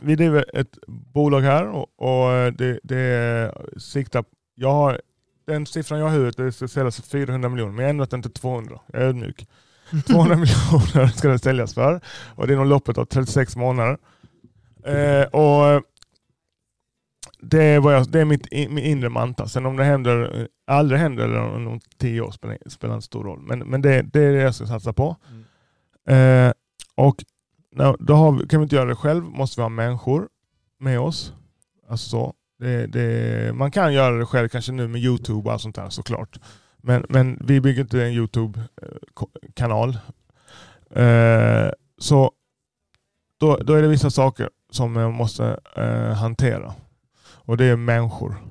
Vi 0.00 0.14
driver 0.16 0.56
ett 0.56 0.78
bolag 0.86 1.40
här 1.40 1.68
och, 1.68 1.86
och 1.96 2.32
eh, 2.32 2.52
det, 2.52 2.80
det 2.82 3.52
siktar... 3.78 4.24
Jag 4.54 4.72
har, 4.72 5.00
den 5.46 5.66
siffran 5.66 5.98
jag 5.98 6.06
har 6.06 6.12
i 6.14 6.16
huvudet 6.16 6.36
det 6.36 6.52
ska 6.52 6.68
säljas 6.68 6.96
för 6.96 7.02
400 7.02 7.48
miljoner, 7.48 7.72
men 7.72 7.78
jag 7.78 7.86
har 7.86 7.90
ändrat 7.90 8.10
den 8.10 8.22
till 8.22 8.32
200. 8.32 8.80
Jag 8.86 9.02
är 9.02 9.06
ödmjuk. 9.06 9.46
200 10.06 10.36
miljoner 10.36 11.06
ska 11.16 11.28
det 11.28 11.38
säljas 11.38 11.74
för 11.74 12.00
och 12.34 12.46
det 12.46 12.52
är 12.52 12.56
nog 12.56 12.66
loppet 12.66 12.98
av 12.98 13.04
36 13.04 13.56
månader. 13.56 13.98
Eh, 14.84 15.22
och 15.22 15.82
det 17.40 17.62
är, 17.62 17.80
vad 17.80 17.94
jag, 17.94 18.10
det 18.10 18.20
är 18.20 18.24
mitt, 18.24 18.52
min 18.52 18.78
inre 18.78 19.08
mantra. 19.08 19.48
Sen 19.48 19.66
om 19.66 19.76
det 19.76 19.84
händer, 19.84 20.40
eh, 20.40 20.46
aldrig 20.66 21.00
händer 21.00 21.24
eller 21.24 21.66
om 21.66 21.80
tio 21.98 22.20
år 22.20 22.30
spelar, 22.30 22.58
spelar 22.66 22.94
inte 22.94 23.06
stor 23.06 23.24
roll. 23.24 23.40
Men, 23.40 23.58
men 23.58 23.82
det, 23.82 24.02
det 24.02 24.20
är 24.20 24.32
det 24.32 24.42
jag 24.42 24.54
ska 24.54 24.66
satsa 24.66 24.92
på. 24.92 25.16
Eh, 26.08 26.52
och 26.94 27.24
då 27.98 28.14
har 28.14 28.32
vi, 28.32 28.46
kan 28.46 28.60
vi 28.60 28.64
inte 28.64 28.76
göra 28.76 28.88
det 28.88 28.94
själv, 28.94 29.24
måste 29.24 29.60
vi 29.60 29.62
ha 29.62 29.68
människor 29.68 30.28
med 30.78 31.00
oss. 31.00 31.32
Alltså 31.88 32.08
så. 32.10 32.34
Det, 32.58 32.86
det, 32.86 33.54
man 33.54 33.70
kan 33.70 33.94
göra 33.94 34.16
det 34.16 34.26
själv 34.26 34.48
kanske 34.48 34.72
nu 34.72 34.88
med 34.88 35.00
Youtube 35.00 35.48
och 35.48 35.52
allt 35.52 35.62
sånt 35.62 35.76
där 35.76 35.88
såklart. 35.88 36.38
Men, 36.76 37.04
men 37.08 37.42
vi 37.44 37.60
bygger 37.60 37.80
inte 37.80 38.04
en 38.04 38.12
Youtube-kanal. 38.12 39.98
Eh, 40.90 41.70
så 41.98 42.32
då, 43.40 43.56
då 43.56 43.74
är 43.74 43.82
det 43.82 43.88
vissa 43.88 44.10
saker 44.10 44.50
som 44.70 44.92
man 44.92 45.12
måste 45.12 45.60
eh, 45.76 46.12
hantera. 46.12 46.74
Och 47.48 47.56
det 47.56 47.64
är 47.64 47.76
människor. 47.76 48.42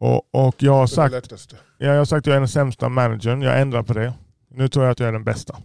Och, 0.00 0.34
och 0.46 0.54
jag 0.58 0.72
har 0.72 0.82
är 0.82 0.86
sagt 0.86 1.12
lättaste. 1.12 1.56
Ja, 1.78 1.86
jag 1.86 1.98
har 1.98 2.04
sagt 2.04 2.18
att 2.18 2.26
jag 2.26 2.36
är 2.36 2.40
den 2.40 2.48
sämsta 2.48 2.88
managern. 2.88 3.42
Jag 3.42 3.60
ändrar 3.60 3.82
på 3.82 3.92
det. 3.92 4.12
Nu 4.50 4.68
tror 4.68 4.84
jag 4.84 4.92
att 4.92 5.00
jag 5.00 5.08
är 5.08 5.12
den 5.12 5.24
bästa. 5.24 5.56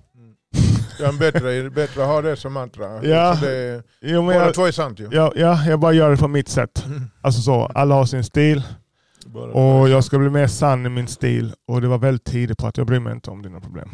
Ja, 0.99 1.05
men 1.11 1.17
bättre, 1.17 1.69
bättre 1.69 2.01
att 2.01 2.07
ha 2.07 2.21
det 2.21 2.35
som 2.35 2.53
mantra. 2.53 3.03
Ja. 3.03 3.35
Så 3.35 3.45
det, 3.45 3.83
Jo, 4.01 4.21
men 4.21 4.25
båda 4.33 4.45
jag, 4.45 4.53
två 4.53 4.65
är 4.65 4.71
sant 4.71 4.99
ju. 4.99 5.09
ja, 5.11 5.33
ja, 5.35 5.65
jag 5.65 5.79
bara 5.79 5.93
gör 5.93 6.11
det 6.11 6.17
på 6.17 6.27
mitt 6.27 6.49
sätt. 6.49 6.85
Alltså 7.21 7.41
så, 7.41 7.65
alla 7.65 7.95
har 7.95 8.05
sin 8.05 8.23
stil 8.23 8.63
och 9.53 9.87
är 9.87 9.87
jag 9.87 10.03
ska 10.03 10.19
bli 10.19 10.29
mer 10.29 10.47
sann 10.47 10.85
i 10.85 10.89
min 10.89 11.07
stil. 11.07 11.53
Och 11.67 11.81
det 11.81 11.87
var 11.87 11.97
väldigt 11.97 12.23
tidigt 12.23 12.57
på 12.57 12.67
att 12.67 12.77
jag 12.77 12.87
bryr 12.87 12.99
mig 12.99 13.13
inte 13.13 13.31
om 13.31 13.41
dina 13.41 13.59
problem. 13.59 13.89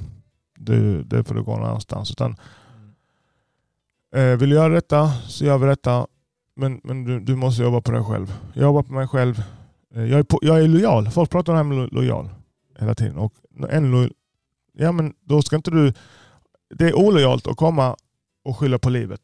Du, 0.57 1.03
det 1.03 1.23
får 1.23 1.35
du 1.35 1.43
gå 1.43 1.57
någon 1.57 1.65
annanstans. 1.65 2.11
Utan, 2.11 2.35
eh, 4.15 4.23
vill 4.23 4.49
du 4.49 4.55
göra 4.55 4.73
detta 4.73 5.11
så 5.27 5.45
gör 5.45 5.57
vi 5.57 5.67
detta. 5.67 6.07
Men, 6.55 6.81
men 6.83 7.03
du, 7.03 7.19
du 7.19 7.35
måste 7.35 7.63
jobba 7.63 7.81
på 7.81 7.91
dig 7.91 8.03
själv. 8.03 8.33
Jag 8.53 8.63
jobbar 8.63 8.83
på 8.83 8.93
mig 8.93 9.07
själv. 9.07 9.43
Eh, 9.95 10.03
jag, 10.05 10.19
är 10.19 10.23
på, 10.23 10.39
jag 10.41 10.63
är 10.63 10.67
lojal. 10.67 11.09
Folk 11.09 11.29
pratar 11.29 11.53
om 11.53 11.57
det 11.57 11.63
här 11.63 11.69
med 11.69 11.77
lo, 11.77 11.87
lojal 12.01 12.29
hela 12.79 12.95
tiden. 12.95 13.17
Och 13.17 13.33
en 13.69 13.91
lojal, 13.91 14.11
ja, 14.73 14.91
men 14.91 15.13
då 15.21 15.41
ska 15.41 15.55
inte 15.55 15.71
du... 15.71 15.93
Det 16.75 16.87
är 16.87 16.95
olojalt 16.95 17.47
att 17.47 17.57
komma 17.57 17.95
och 18.43 18.57
skylla 18.57 18.79
på 18.79 18.89
livet 18.89 19.21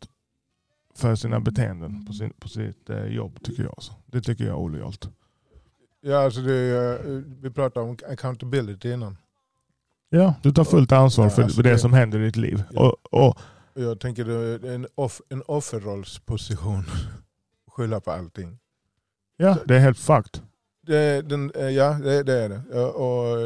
för 0.96 1.16
sina 1.16 1.40
beteenden 1.40 2.06
på, 2.06 2.14
sin, 2.14 2.34
på 2.40 2.48
sitt 2.50 2.90
eh, 2.90 3.06
jobb 3.06 3.44
tycker 3.44 3.64
jag. 3.64 3.76
Så. 3.84 3.94
Det 4.06 4.22
tycker 4.22 4.44
jag 4.44 4.52
är 4.54 4.58
olojalt. 4.60 5.10
Ja, 6.02 6.18
alltså 6.24 6.42
det, 6.42 6.54
är- 6.54 7.24
vi 7.42 7.50
pratade 7.52 7.90
om 7.90 7.98
accountability 8.10 8.94
innan. 8.94 9.18
Ja, 10.10 10.34
du 10.44 10.52
tar 10.52 10.64
fullt 10.64 10.92
ansvar 10.92 11.26
Ja, 11.26 11.30
för, 11.30 11.44
alltså 11.44 11.62
det, 11.62 11.70
det- 11.72 11.80
som 11.80 11.94
händer 11.94 12.20
i 12.20 12.26
ditt 12.26 12.36
liv. 12.36 12.64
Ja. 12.72 12.96
Och, 13.12 13.28
och, 13.28 13.38
Jag 13.74 14.00
tänker 14.00 14.26
är 14.30 14.66
en, 14.76 14.88
off, 14.96 15.22
en 15.30 15.44
offerrollsposition. 15.48 16.84
Skylla 17.80 18.00
på 18.00 18.12
allting. 18.12 18.58
Ja, 19.38 19.58
det 19.66 19.76
är 19.76 19.80
helt 19.80 20.00
fucked. 20.00 20.42
Det, 20.88 21.22
den, 21.30 21.52
eh, 21.56 21.70
ja, 21.70 21.94
det, 21.94 22.24
det 22.24 22.34
är 22.34 22.50
det. 22.50 22.84
Och, 22.86 23.38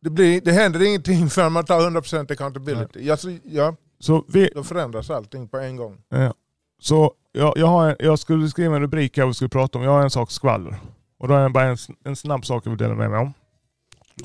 det- 0.00 0.10
blir, 0.10 0.40
det 0.40 0.52
händer 0.52 0.82
ingenting 0.82 1.30
förrän 1.30 1.52
man 1.52 1.64
tar 1.64 1.80
100% 1.90 2.32
accountability. 2.32 3.00
Ja, 3.06 3.16
så, 3.16 3.38
ja, 3.44 3.76
Så, 3.98 4.24
vi, 4.28 4.50
då 4.54 4.62
förändras 4.64 5.10
allting 5.10 5.48
på 5.48 5.58
en 5.58 5.76
gång. 5.76 5.98
ja. 6.08 6.34
så 6.80 7.12
jag, 7.32 7.52
jag, 7.58 7.66
har 7.66 7.90
en, 7.90 7.96
jag 7.98 8.18
skulle 8.18 8.48
skriva 8.48 8.76
en 8.76 8.82
rubrik 8.82 9.18
vi 9.18 9.34
skulle 9.34 9.48
prata 9.48 9.78
om. 9.78 9.84
Jag 9.84 9.90
har 9.90 10.02
en 10.02 10.10
sak 10.10 10.30
skvaller. 10.30 10.76
Och 11.18 11.28
då 11.28 11.34
är 11.34 11.42
det 11.42 11.50
bara 11.50 11.64
en, 11.64 11.76
en 12.04 12.16
snabb 12.16 12.46
sak 12.46 12.66
jag 12.66 12.70
vill 12.70 12.78
dela 12.78 12.94
med 12.94 13.10
mig 13.10 13.18
om. 13.20 13.32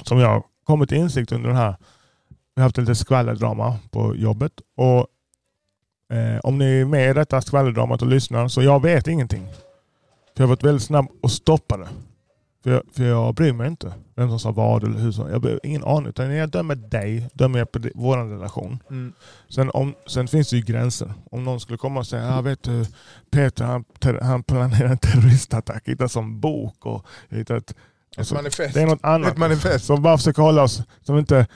Som 0.03 0.19
jag 0.19 0.27
har 0.27 0.43
kommit 0.63 0.89
till 0.89 0.97
insikt 0.97 1.31
under 1.31 1.47
den 1.47 1.57
här. 1.57 1.75
Vi 2.55 2.61
har 2.61 2.63
haft 2.63 2.77
lite 2.77 2.95
skvallerdrama 2.95 3.77
på 3.91 4.15
jobbet. 4.15 4.51
Och 4.77 5.07
eh, 6.09 6.39
om 6.43 6.57
ni 6.57 6.65
är 6.81 6.85
med 6.85 7.09
i 7.09 7.13
detta 7.13 7.41
skvallerdramat 7.41 8.01
och 8.01 8.07
lyssnar 8.07 8.47
så 8.47 8.61
jag 8.63 8.81
vet 8.81 9.07
ingenting. 9.07 9.47
För 10.35 10.43
jag 10.43 10.47
har 10.47 10.49
varit 10.55 10.63
väldigt 10.63 10.83
snabb 10.83 11.07
och 11.21 11.31
stoppa 11.31 11.77
det. 11.77 11.87
För 12.63 12.71
jag, 12.71 12.81
för 12.93 13.03
jag 13.03 13.35
bryr 13.35 13.53
mig 13.53 13.67
inte 13.67 13.93
vem 14.15 14.29
som 14.29 14.39
sa 14.39 14.51
vad 14.51 14.83
eller 14.83 14.99
hur. 14.99 15.11
som- 15.11 15.29
Jag 15.29 15.39
har 15.39 15.59
ingen 15.63 15.83
aning. 15.83 16.07
Utan 16.07 16.27
när 16.27 16.35
jag 16.35 16.49
dömer 16.49 16.75
dig, 16.75 17.29
dömer 17.33 17.59
jag 17.59 17.71
på 17.71 17.79
vår 17.95 18.17
relation. 18.17 18.79
Sen, 19.49 19.71
om, 19.73 19.93
sen 20.07 20.27
finns 20.27 20.49
det 20.49 20.55
ju 20.55 20.61
gränser. 20.61 21.13
Om 21.31 21.43
någon 21.43 21.59
skulle 21.59 21.77
komma 21.77 21.99
och 21.99 22.07
säga, 22.07 22.23
ja 22.25 22.41
vet 22.41 22.63
du, 22.63 22.85
Peter 23.31 23.65
han, 23.65 23.83
ter, 23.83 24.19
han 24.21 24.43
planerar 24.43 24.89
en 24.89 24.97
terroristattack. 24.97 25.81
Jag 25.85 25.91
hittade 25.91 26.09
som 26.09 26.39
bok 26.39 26.85
och 26.85 27.05
jag 27.29 27.37
hittade 27.37 27.57
ett, 27.57 27.69
Ett 27.71 27.77
alltså, 28.17 28.35
manifest. 28.35 28.73
det 28.73 28.81
är 28.81 28.87
något 28.87 28.99
annat. 29.05 29.31
Ett 29.31 29.37
manifest. 29.37 29.85
Som 29.85 30.01
bara 30.01 30.17
försöker 30.17 30.41
hålla 30.41 30.63
oss, 30.63 30.81
som 31.01 31.17
inte 31.17 31.47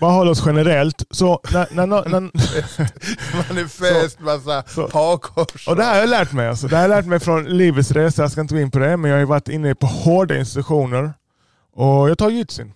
bara 0.00 0.10
håller 0.10 0.30
oss 0.30 0.42
generellt. 0.46 1.02
Så 1.10 1.40
när, 1.52 1.68
när, 1.70 1.86
när, 1.86 2.20
manifest, 3.48 4.20
massa 4.20 4.64
hakkors. 4.92 5.68
och 5.68 5.76
det 5.76 5.82
här 5.82 5.94
har 5.94 6.00
jag 6.00 6.08
lärt 6.08 6.32
mig. 6.32 6.48
Alltså. 6.48 6.68
Det 6.68 6.76
här 6.76 6.82
har 6.82 6.94
jag 6.94 6.98
lärt 6.98 7.06
mig 7.06 7.20
från 7.20 7.44
livets 7.44 7.90
resa. 7.90 8.22
Jag 8.22 8.32
ska 8.32 8.40
inte 8.40 8.54
gå 8.54 8.60
in 8.60 8.70
på 8.70 8.78
det, 8.78 8.96
men 8.96 9.10
jag 9.10 9.16
har 9.16 9.20
ju 9.20 9.26
varit 9.26 9.48
inne 9.48 9.74
på 9.74 9.86
hårda 9.86 10.36
institutioner. 10.38 11.12
Och 11.72 12.10
jag 12.10 12.18
tar 12.18 12.30
jitsin. 12.30 12.72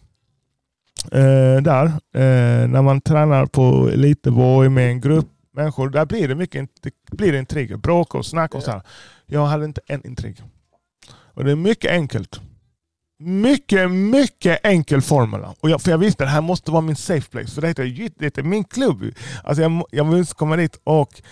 Eh, 1.13 1.63
där, 1.63 1.87
eh, 2.15 2.69
när 2.69 2.83
man 2.83 3.01
tränar 3.01 3.47
på 3.47 3.91
elitnivå 3.93 4.69
med 4.69 4.91
en 4.91 5.01
grupp 5.01 5.29
människor, 5.53 5.89
där 5.89 6.07
blir 6.07 6.29
det 6.29 6.35
mycket 6.35 6.69
det 6.83 7.17
blir 7.17 7.33
intriger, 7.33 7.77
bråk 7.77 8.15
och 8.15 8.27
snack 8.27 8.55
och 8.55 8.63
så 8.63 8.71
här. 8.71 8.83
Jag 9.27 9.47
hade 9.47 9.65
inte 9.65 9.81
en 9.87 10.07
intrig. 10.07 10.43
Och 11.35 11.45
det 11.45 11.51
är 11.51 11.57
mycket 11.57 11.91
enkelt. 11.91 12.41
Mycket, 13.23 13.91
mycket 13.91 14.61
enkel 14.63 15.03
formula. 15.03 15.55
Och 15.61 15.71
jag, 15.71 15.83
för 15.83 15.91
jag 15.91 15.99
visste 15.99 16.25
att 16.25 16.29
det 16.29 16.33
här 16.33 16.41
måste 16.41 16.71
vara 16.71 16.81
min 16.81 16.97
safe 16.97 17.31
place. 17.31 17.55
För 17.55 17.63
det 17.63 17.69
heter, 17.69 18.11
det 18.19 18.25
heter 18.25 18.43
min 18.43 18.65
klubb. 18.65 19.05
Alltså 19.45 19.63
jag, 19.63 19.85
jag 19.91 20.07
måste 20.07 20.35
komma 20.35 20.57
dit 20.57 20.81
och 20.85 21.23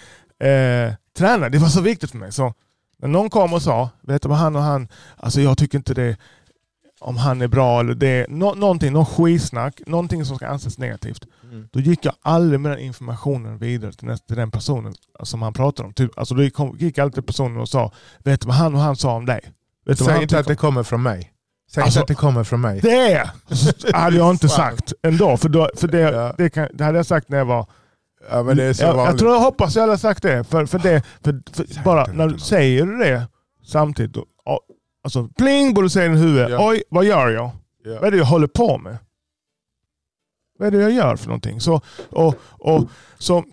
eh, 0.47 0.92
träna. 1.18 1.49
Det 1.49 1.59
var 1.59 1.68
så 1.68 1.80
viktigt 1.80 2.11
för 2.11 2.18
mig. 2.18 2.33
Så 2.33 2.54
när 2.99 3.09
någon 3.09 3.30
kom 3.30 3.52
och 3.52 3.62
sa, 3.62 3.90
vet 4.02 4.23
du 4.23 4.28
vad 4.28 4.38
han 4.38 4.57
och 4.57 4.62
han, 4.62 4.88
alltså 5.16 5.40
jag 5.40 5.59
tycker 5.59 5.78
inte 5.78 5.95
det, 5.95 6.16
om 7.00 7.16
han 7.16 7.42
är 7.42 7.49
bra 7.49 7.80
eller 7.80 7.95
det, 7.95 8.26
nå, 8.28 8.54
någonting, 8.54 8.92
någon 8.92 9.07
skitsnack, 9.07 9.80
någonting 9.87 10.25
som 10.25 10.37
ska 10.37 10.47
anses 10.47 10.78
negativt. 10.78 11.26
Mm. 11.42 11.68
Då 11.73 11.80
gick 11.80 12.04
jag 12.04 12.14
aldrig 12.23 12.61
med 12.61 12.73
den 12.73 12.80
informationen 12.80 13.59
vidare 13.59 13.92
till, 13.92 14.07
nästa, 14.07 14.26
till 14.26 14.37
den 14.37 14.50
personen 14.50 14.95
som 15.23 15.42
han 15.42 15.52
pratade 15.52 15.87
om. 15.87 15.92
Typ, 15.92 16.18
alltså 16.18 16.35
då 16.35 16.42
gick 16.42 16.99
jag 16.99 17.04
alltid 17.04 17.14
till 17.14 17.23
personen 17.23 17.57
och 17.57 17.68
sa, 17.68 17.92
vet 18.18 18.40
du 18.40 18.47
vad 18.47 18.57
han 18.57 18.75
och 18.75 18.80
han 18.80 18.97
sa 18.97 19.12
om 19.12 19.26
dig? 19.26 19.40
Vet 19.87 19.99
Säg 19.99 20.23
inte 20.23 20.38
att 20.38 20.47
det 20.47 20.57
kommer 20.57 20.83
från 20.83 21.02
mig. 21.02 21.33
Säg 21.71 21.83
Alltså- 21.83 21.99
inte 21.99 22.03
att 22.03 22.09
det 22.09 22.15
kommer 22.15 22.45
från 22.45 22.61
mig. 22.61 22.81
det 22.81 23.31
hade 23.93 24.17
jag 24.17 24.31
inte 24.31 24.49
sagt 24.49 24.93
ändå. 25.03 25.37
För, 25.37 25.49
då, 25.49 25.71
för 25.77 25.89
det, 25.89 25.99
Ja. 26.01 26.35
det, 26.39 26.51
kan, 26.51 26.69
det 26.75 26.85
hade 26.85 26.99
jag 26.99 27.07
sagt 27.07 27.29
när 27.29 27.39
jag 27.39 27.45
var... 27.45 27.67
Ja, 28.31 28.43
men 28.43 28.57
det 28.57 28.65
är 28.65 28.73
så 28.73 28.83
jag, 28.83 28.89
jag 28.91 28.97
vanligt. 28.97 29.19
tror 29.19 29.33
jag 29.33 29.41
hoppas 29.41 29.75
jag 29.77 29.83
hade 29.83 29.99
sagt 29.99 30.23
det. 30.23 30.45
För, 30.45 30.67
för 30.67 30.79
det 30.79 31.03
för, 31.25 31.43
för 31.75 31.83
bara 31.85 32.07
när 32.07 32.27
du 32.27 32.33
något. 32.33 32.41
säger 32.43 32.87
det 32.87 33.29
samtidigt. 33.67 34.13
Då, 34.13 34.25
ja, 34.45 34.61
alltså 35.05 35.29
pling 35.39 35.75
borde 35.75 35.85
du 35.87 35.91
säga 35.91 36.07
i 36.13 36.17
huvudet. 36.17 36.51
Ja. 36.51 36.69
Oj, 36.71 36.83
vad 36.91 37.05
gör 37.05 37.29
jag? 37.31 37.51
Ja. 37.85 37.93
Vad 37.95 38.05
är 38.05 38.11
det 38.11 38.17
jag 38.17 38.25
håller 38.25 38.47
på 38.47 38.79
med? 38.79 38.99
Vad 40.59 40.67
är 40.69 40.71
det 40.73 40.83
jag 40.83 40.93
gör 40.93 41.17
för 41.17 41.27
någonting? 41.27 41.61
Så, 41.61 41.81
och, 42.11 42.35
och, 42.51 42.89
så 43.19 43.45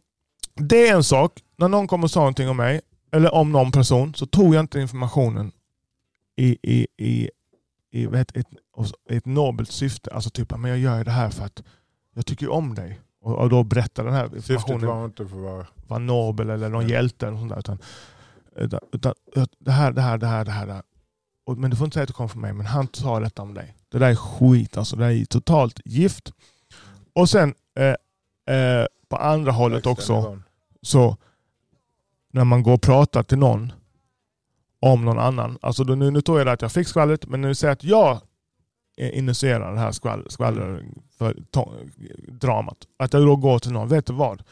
det 0.56 0.88
är 0.88 0.96
en 0.96 1.04
sak. 1.04 1.32
När 1.58 1.68
någon 1.68 1.88
kommer 1.88 2.04
och 2.04 2.12
sa 2.12 2.20
någonting 2.20 2.50
om 2.50 2.58
mig, 2.58 2.82
eller 3.14 3.34
om 3.34 3.52
någon 3.52 3.72
person, 3.72 4.14
så 4.14 4.26
tog 4.26 4.56
jag 4.56 4.60
inte 4.60 4.80
informationen 4.80 5.52
i, 6.38 6.58
i, 6.64 6.88
i, 6.98 7.30
i 7.96 8.18
heter, 8.18 8.40
ett, 8.40 8.48
ett 9.10 9.25
nobelt 9.25 9.72
syfte. 9.72 10.14
Alltså 10.14 10.30
typ, 10.30 10.58
men 10.58 10.72
jag 10.72 10.80
gör 10.80 11.04
det 11.04 11.12
här 11.12 11.30
för 11.30 11.46
att 11.46 11.64
jag 12.14 12.25
tycker 12.25 12.50
om 12.50 12.75
dig. 12.75 13.00
Och, 13.22 13.36
och 13.36 13.50
då 13.50 13.64
berättar 13.64 14.04
den 14.06 14.14
här 14.14 14.30
Syftet 14.30 14.50
informationen 14.50 14.88
var 14.88 15.06
inte 15.06 15.28
för 15.28 15.38
att 15.38 15.44
vara... 15.44 15.68
vara 15.88 16.00
nobel 16.00 16.50
eller 16.50 16.70
någon 16.70 16.88
hjälte. 16.88 17.28
Eller 17.28 17.38
sånt 17.38 17.50
där, 17.50 17.60
utan, 17.60 17.78
utan, 18.56 18.80
utan 18.92 19.14
det 19.60 19.72
här, 19.72 19.92
det 19.92 20.02
här, 20.02 20.18
det 20.18 20.28
här, 20.28 20.46
det 20.46 20.52
här. 20.52 20.68
Det 20.68 20.74
här. 20.74 20.84
Och, 21.46 21.58
men 21.58 21.70
du 21.70 21.78
får 21.78 21.86
inte 21.86 21.94
säga 21.94 22.04
att 22.04 22.08
det 22.08 22.14
kommer 22.14 22.28
från 22.28 22.42
mig, 22.42 22.54
men 22.54 22.66
han 22.66 22.88
sa 22.94 23.20
detta 23.20 23.42
om 23.42 23.54
dig. 23.54 23.75
Det 23.90 24.00
där 24.00 24.10
är 24.10 24.16
skit 24.16 24.78
alltså. 24.78 24.96
Det 24.96 25.04
där 25.04 25.12
är 25.12 25.25
totalt 25.25 25.80
gift. 25.86 26.34
Och 27.14 27.30
sen 27.30 27.54
eh, 27.75 28.56
eh, 28.56 28.86
på 29.10 29.18
andra 29.18 29.52
hållet 29.52 29.86
också, 29.86 30.40
så 30.82 31.18
när 32.32 32.44
man 32.44 32.64
går 32.64 32.74
och 32.74 32.82
pratar 32.82 33.24
till 33.24 33.38
någon 33.38 33.72
om 34.86 35.06
någon 35.06 35.20
annan. 35.20 35.58
Alltså 35.62 35.84
då, 35.84 35.96
nu, 35.96 36.12
nu 36.12 36.22
tror 36.22 36.38
jag 36.38 36.48
det 36.48 36.51
att 36.51 36.62
jag 36.62 36.72
fick 36.72 36.88
skvallret, 36.88 37.25
men 37.25 37.42
nu 37.42 37.56
säger 37.56 37.70
jag 37.70 37.75
att 37.75 37.84
jag 38.98 39.12
initierar 39.13 39.74
det 39.74 39.80
här 39.80 39.92
skvall, 39.92 40.25
skvaller 40.30 40.84
för 41.18 41.34
to- 41.34 41.88
dramat. 42.27 42.77
Att 43.00 43.13
jag 43.13 43.25
då 43.25 43.36
går 43.36 43.60
till 43.60 43.72
någon, 43.72 43.88
vet 43.88 44.06
du 44.06 44.13
vad? 44.13 44.44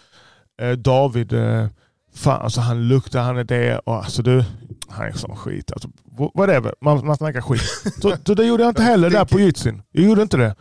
Eh, 0.61 0.71
David, 0.71 1.33
eh, 1.33 1.67
fan, 2.15 2.41
alltså 2.41 2.61
han 2.61 2.87
luktar, 2.87 3.21
han 3.21 3.37
är 3.37 3.43
det 3.43 3.79
och 3.79 3.95
alltså 3.95 4.21
du, 4.21 4.43
han 4.87 5.07
är 5.07 5.11
sån 5.11 5.35
skit. 5.35 5.71
Alltså, 5.71 5.89
whatever, 6.33 6.75
man, 6.81 7.05
man 7.05 7.17
snackar 7.17 7.41
skit. 7.41 7.93
så, 8.01 8.15
så 8.25 8.33
det 8.33 8.45
gjorde 8.45 8.63
jag 8.63 8.71
inte 8.71 8.83
heller 8.83 9.09
där 9.09 9.25
på 9.25 9.39
jitsin. 9.39 9.81
Jag 9.91 10.05
gjorde 10.05 10.21
inte 10.21 10.37
det. 10.37 10.55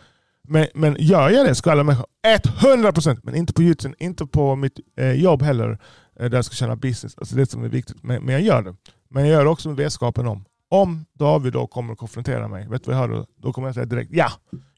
Men, 0.49 0.67
men 0.75 0.97
gör 0.99 1.31
jag 1.31 1.47
det 1.47 1.55
skvallrar 1.55 1.85
människor, 1.85 2.07
100% 2.25 3.21
men 3.23 3.35
inte 3.35 3.52
på 3.52 3.62
jitsin, 3.62 3.95
inte 3.99 4.26
på 4.26 4.57
mitt 4.57 4.81
eh, 4.97 5.12
jobb 5.12 5.43
heller. 5.43 5.79
Eh, 6.21 6.31
där 6.31 6.38
jag 6.38 6.45
ska 6.45 6.55
tjäna 6.55 6.76
business, 6.76 7.19
alltså 7.19 7.37
det 7.37 7.50
som 7.50 7.64
är 7.64 7.69
viktigt. 7.69 8.02
Men, 8.02 8.23
men 8.23 8.33
jag 8.33 8.43
gör 8.43 8.62
det. 8.62 8.75
Men 9.12 9.23
jag 9.26 9.33
gör 9.33 9.45
det 9.45 9.50
också 9.50 9.69
med 9.69 9.76
vetskapen 9.76 10.26
om, 10.26 10.45
om 10.69 11.04
David 11.12 11.52
då 11.52 11.66
kommer 11.66 11.92
att 11.92 11.99
konfrontera 11.99 12.49
mig, 12.49 12.69
vet 12.69 12.85
du 12.85 12.90
vad 12.90 12.97
jag 13.02 13.09
hör 13.09 13.16
då? 13.16 13.26
Då 13.37 13.52
kommer 13.52 13.69
jag 13.69 13.75
säga 13.75 13.87
direkt, 13.87 14.11
ja, 14.12 14.28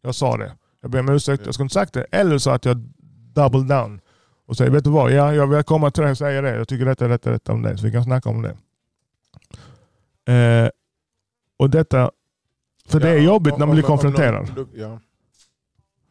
jag 0.02 0.14
sa 0.14 0.36
det. 0.36 0.52
Jag 0.82 0.90
ber 0.90 1.00
om 1.00 1.08
ursäkt, 1.08 1.42
jag 1.44 1.54
skulle 1.54 1.64
inte 1.64 1.74
sagt 1.74 1.92
det. 1.94 2.02
Eller 2.10 2.38
så 2.38 2.50
att 2.50 2.64
jag 2.64 2.76
double 3.34 3.60
down 3.76 4.00
och 4.46 4.56
säger, 4.56 4.70
vet 4.70 4.84
du 4.84 4.90
vad, 4.90 5.12
ja, 5.12 5.34
jag 5.34 5.46
vill 5.46 5.62
komma 5.62 5.90
till 5.90 6.02
dig 6.02 6.10
och 6.12 6.18
säga 6.18 6.40
det. 6.42 6.56
Jag 6.56 6.68
tycker 6.68 6.84
detta, 6.84 7.08
detta, 7.08 7.30
detta 7.30 7.52
om 7.52 7.62
dig. 7.62 7.78
Så 7.78 7.84
vi 7.86 7.92
kan 7.92 8.04
snacka 8.04 8.28
om 8.28 8.42
det. 8.42 8.56
Eh, 10.32 10.68
och 11.58 11.70
detta, 11.70 12.10
för 12.88 13.00
det 13.00 13.08
är 13.08 13.14
Ja, 13.14 13.18
jobbigt 13.22 13.52
om- 13.52 13.58
när 13.60 13.66
man 13.66 13.74
blir 13.76 13.84
om- 13.84 13.90
om 13.92 13.98
konfronterad. 13.98 14.56
någon- 14.56 14.68
Ja, 14.74 14.98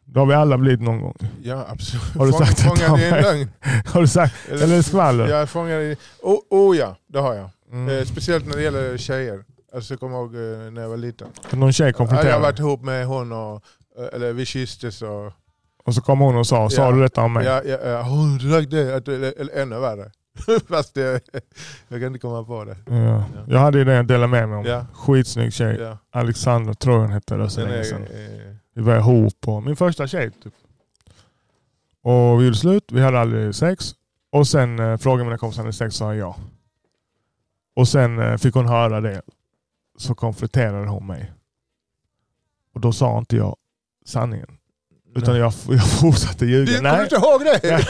Det 0.04 0.18
har 0.20 0.26
vi 0.26 0.34
alla 0.34 0.58
blivit 0.58 0.80
någon 0.80 1.00
gång. 1.00 1.16
ja 1.42 1.66
absolut. 1.68 2.02
Har 2.14 2.26
du 2.26 2.32
Fång- 2.32 2.38
sagt 2.44 2.56
detta 2.56 2.68
Fångad 2.68 2.90
om 2.90 2.98
i 3.00 3.04
en 3.04 3.22
lögn. 3.22 3.48
Har 3.86 4.00
du 4.00 4.08
sagt? 4.08 4.34
Eller 4.48 4.82
skvaller? 4.82 5.28
Jag 5.28 5.40
är 5.42 5.46
fångad 5.46 5.82
i... 5.82 5.96
Oh, 6.22 6.38
oh 6.50 6.76
ja, 6.76 6.96
det 7.06 7.18
har 7.20 7.34
jag. 7.34 7.50
Mm. 7.74 7.98
Eh, 7.98 8.04
speciellt 8.04 8.46
när 8.46 8.56
det 8.56 8.62
gäller 8.62 8.96
tjejer. 8.96 9.44
Alltså, 9.74 9.92
jag 9.94 10.00
kommer 10.00 10.16
ihåg 10.16 10.34
eh, 10.34 10.70
när 10.72 10.82
jag 10.82 10.88
var 10.88 10.96
liten. 10.96 11.28
Någon 11.50 11.72
tjej 11.72 11.92
Ja, 11.98 12.24
jag 12.24 12.32
har 12.32 12.40
varit 12.40 12.58
ihop 12.58 12.82
med 12.82 13.06
hon 13.06 13.32
och... 13.32 13.54
eh, 13.98 14.08
Eller 14.12 14.32
vi 14.32 14.46
kysstes 14.46 15.02
och... 15.02 15.32
Och 15.84 15.94
så 15.94 16.00
kom 16.02 16.20
hon 16.20 16.36
och 16.36 16.46
sa, 16.46 16.70
sa 16.70 16.82
Ja. 16.82 16.92
du 16.92 17.00
detta 17.02 17.22
om 17.22 17.32
mig? 17.32 17.46
Ja, 17.46 17.62
ja, 17.64 17.78
ja, 17.84 18.06
sagt 18.58 18.70
det? 18.70 18.96
Att- 18.96 19.08
Eller, 19.08 19.40
eller 19.40 19.54
ännu 19.62 19.78
värre. 19.80 20.10
Fast 20.68 20.94
det, 20.94 21.20
jag 21.88 22.00
kan 22.00 22.06
inte 22.06 22.18
komma 22.18 22.44
på 22.44 22.64
det. 22.64 22.76
Ja. 22.86 23.24
Jag 23.48 23.58
hade 23.58 23.78
ju 23.78 23.84
den 23.84 23.94
jag 23.94 24.06
delade 24.06 24.26
med 24.28 24.48
mig 24.48 24.58
om. 24.58 24.64
Ja. 24.64 24.86
Skitsnygg 24.94 25.52
tjej. 25.52 25.76
Ja. 25.80 25.98
Alexandra 26.10 26.74
tror 26.74 26.94
jag 26.94 27.02
hon 27.02 27.12
hette. 27.12 27.36
Det 27.36 27.50
så 27.50 27.60
Den 27.60 27.70
länge 27.70 27.84
sedan. 27.84 28.02
är, 28.02 28.48
eh, 28.48 28.54
Vi 28.74 28.82
var 28.82 28.96
ihop 28.96 29.48
och 29.48 29.62
min 29.62 29.76
första 29.76 30.06
tjej. 30.06 30.30
Typ. 30.30 30.52
Och 32.02 32.40
vi 32.40 32.44
gjorde 32.44 32.56
slut, 32.56 32.84
vi 32.92 33.00
hade 33.00 33.20
aldrig 33.20 33.54
sex. 33.54 33.90
Och 34.32 34.46
sen 34.48 34.78
eh, 34.78 34.96
frågade 34.96 35.24
mina 35.24 35.38
kompisar 35.38 35.62
om 35.62 35.66
det 35.66 35.72
sex, 35.72 35.94
sa 35.94 36.14
jag 36.14 36.28
ja. 36.28 36.36
Och 37.74 37.88
sen 37.88 38.18
eh, 38.18 38.36
fick 38.36 38.54
hon 38.54 38.66
höra 38.66 39.00
det. 39.00 39.22
Så 39.98 40.14
konfronterade 40.14 40.88
hon 40.88 41.06
mig. 41.06 41.32
Och 42.74 42.80
då 42.80 42.92
sa 42.92 43.18
inte 43.18 43.36
jag 43.36 43.56
sanningen. 44.06 44.58
Utan 45.16 45.38
jag, 45.38 45.52
jag 45.68 45.90
fortsatte 46.00 46.46
ljuga. 46.46 46.72
Du, 46.72 46.78
kommer 46.78 47.02
inte 47.02 47.14
ihåg 47.16 47.40
det? 47.44 47.86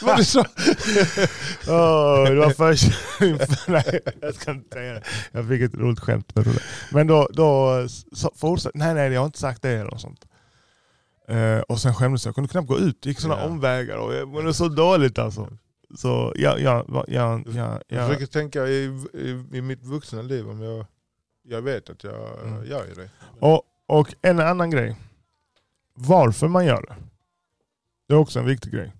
Vad 0.02 0.16
du 0.16 0.24
sa? 0.24 0.44
Det 2.26 2.34
var 2.34 2.50
först... 2.50 2.84
nej, 3.68 4.00
jag 4.20 4.34
ska 4.34 4.50
inte 4.50 4.74
säga 4.76 4.92
det. 4.94 5.02
Jag 5.32 5.48
fick 5.48 5.62
ett 5.62 5.74
roligt 5.74 6.00
skämt 6.00 6.34
med 6.34 6.44
det. 6.44 6.62
Men 6.92 7.06
då, 7.06 7.28
då 7.32 7.78
fortsatte 8.36 8.78
nej, 8.78 8.94
nej, 8.94 9.12
jag 9.12 9.20
har 9.20 9.26
inte 9.26 9.38
sagt 9.38 9.62
det 9.62 9.70
eller 9.70 9.90
något 9.90 10.00
sånt. 10.00 10.26
Eh, 11.28 11.58
och 11.58 11.80
sen 11.80 11.94
skämdes 11.94 12.24
jag. 12.24 12.30
Jag 12.30 12.34
kunde 12.34 12.48
knappt 12.48 12.68
gå 12.68 12.78
ut. 12.78 13.02
Det 13.02 13.08
gick 13.08 13.20
sådana 13.20 13.40
Ja. 13.42 13.46
omvägar 13.48 13.96
och 13.96 14.14
jag 14.14 14.28
mådde 14.28 14.54
så 14.54 14.68
dåligt 14.68 15.18
alltså. 15.18 15.48
Så 15.96 16.32
jag, 16.36 16.60
jag, 16.60 16.84
jag, 16.88 17.04
jag, 17.08 17.46
jag, 17.46 17.82
Jag 17.88 18.06
försöker 18.08 18.26
tänka 18.26 18.66
i, 18.66 18.84
i, 19.14 19.44
i 19.52 19.62
mitt 19.62 19.84
vuxna 19.84 20.22
liv 20.22 20.48
om 20.48 20.60
jag... 20.62 20.86
Jag 21.44 21.62
vet 21.62 21.90
att 21.90 22.04
jag 22.04 22.38
Mm. 22.44 22.64
gör 22.66 22.86
det. 22.96 23.10
och, 23.40 23.62
och 23.86 24.14
en 24.22 24.40
annan 24.40 24.70
grej. 24.70 24.96
Varför 25.94 26.48
man 26.48 26.64
gör 26.66 26.82
det. 26.82 26.94
Det 28.08 28.14
är 28.14 28.18
också 28.18 28.38
en 28.38 28.46
viktig 28.46 28.72
grej. 28.72 28.92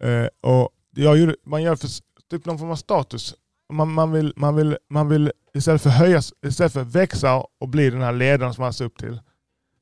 Eh, 0.00 0.26
och 0.40 0.68
jag 0.90 1.18
gjorde, 1.18 1.36
man 1.44 1.62
gör 1.62 1.76
för 1.76 1.88
typ 2.30 2.44
någon 2.46 2.58
form 2.58 2.70
av 2.70 2.76
status. 2.76 3.34
man, 3.72 3.92
man, 3.92 4.12
vill, 4.12 4.32
man, 4.36 4.56
vill, 4.56 4.78
man 4.88 5.08
vill 5.08 5.32
istället 5.54 5.82
för 5.82 5.90
höjas, 5.90 6.32
istället 6.46 6.72
för 6.72 6.84
växa 6.84 7.44
och 7.58 7.68
bli 7.68 7.90
den 7.90 8.02
här 8.02 8.12
ledaren 8.12 8.54
som 8.54 8.62
man 8.62 8.72
ser 8.72 8.84
upp 8.84 8.98
till, 8.98 9.20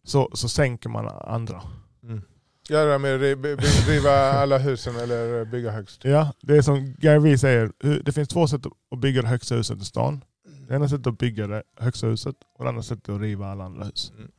så, 0.04 0.30
så 0.32 0.48
sänker 0.48 0.88
man 0.88 1.08
andra. 1.08 1.62
Mm. 2.02 2.22
Göra 2.68 2.98
med 2.98 3.14
att 3.14 3.20
ri- 3.20 3.56
ri- 3.56 3.88
riva 3.88 4.10
alla 4.32 4.58
husen 4.58 4.96
eller 4.96 5.44
bygga 5.44 5.70
högst. 5.70 6.04
Ja, 6.04 6.32
det 6.40 6.56
är 6.56 6.62
som 6.62 6.94
Gary 6.98 7.18
Vee 7.18 7.38
säger, 7.38 7.72
det 8.02 8.12
finns 8.12 8.28
två 8.28 8.46
sätt 8.46 8.62
att 8.90 8.98
bygga 8.98 9.22
det 9.22 9.28
högsta 9.28 9.54
huset 9.54 9.82
i 9.82 9.84
stan. 9.84 10.24
Det 10.68 10.74
ena 10.74 10.88
sättet 10.88 11.06
att 11.06 11.18
bygga 11.18 11.46
det 11.46 11.62
högsta 11.76 12.06
huset 12.06 12.36
och 12.58 12.64
det 12.64 12.68
andra 12.68 12.82
sättet 12.82 13.08
att 13.08 13.20
riva 13.20 13.48
alla 13.50 13.64
andra 13.64 13.84
hus. 13.84 14.12
Mm. 14.16 14.30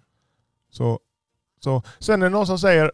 Så, 0.72 1.00
så, 1.64 1.84
sen 2.00 2.22
är 2.22 2.26
det 2.26 2.30
någon 2.30 2.48
som 2.48 2.60
säger, 2.60 2.92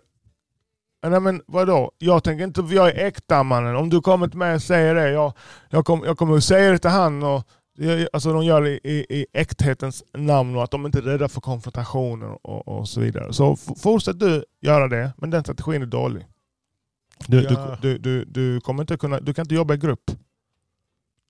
Nej 1.08 1.20
men 1.20 1.42
vadå? 1.48 1.92
Jag 1.98 2.24
tänker 2.24 2.44
inte, 2.44 2.62
jag 2.62 2.90
är 2.90 3.06
äkta 3.06 3.44
mannen. 3.44 3.76
Om 3.76 3.90
du 3.90 4.02
kommer 4.02 4.28
till 4.28 4.38
mig 4.38 4.56
och 4.56 4.62
säger 4.64 4.96
det, 4.96 5.10
jag, 5.12 5.34
jag, 5.70 5.86
kom, 5.86 6.04
jag 6.06 6.18
kommer 6.18 6.38
att 6.38 6.44
säga 6.44 6.72
det 6.72 6.80
till 6.80 6.90
han. 6.90 7.24
Och, 7.24 7.44
alltså 8.14 8.34
de 8.34 8.46
gör 8.46 8.62
det 8.62 8.70
i, 8.70 9.06
i, 9.10 9.26
äkthetens 9.34 10.04
namn 10.14 10.56
och 10.56 10.64
att 10.64 10.72
de 10.72 10.86
inte 10.86 10.98
är 10.98 11.02
rädda 11.02 11.30
för 11.30 11.42
konfrontationer 11.42 12.48
och, 12.48 12.68
och 12.68 12.90
så 12.90 13.00
vidare. 13.00 13.34
Så 13.34 13.56
fortsätt 13.56 14.20
du 14.20 14.44
göra 14.62 14.88
det, 14.88 15.14
men 15.18 15.30
den 15.30 15.44
strategin 15.44 15.82
är 15.82 15.86
dålig. 15.86 16.28
Du, 17.28 17.42
Ja. 17.42 17.78
du, 17.82 17.98
du, 17.98 18.26
du, 18.26 18.62
kommer 18.62 18.84
inte 18.84 18.98
kunna, 18.98 19.20
du 19.20 19.34
kan 19.34 19.44
inte 19.44 19.56
jobba 19.56 19.74
i 19.74 19.78
grupp. 19.78 20.12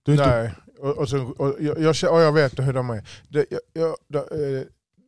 Är 0.08 0.12
inte, 0.12 0.28
Nej, 0.28 0.52
och, 0.80 0.98
och, 0.98 1.10
så, 1.10 1.24
och, 1.24 1.56
jag, 1.60 2.14
och 2.14 2.22
jag 2.22 2.32
vet 2.32 2.60
hur 2.60 2.74
de 2.74 2.90
är. 2.90 3.04
De, 3.30 3.46
jag, 3.74 3.96
jag, 4.08 4.24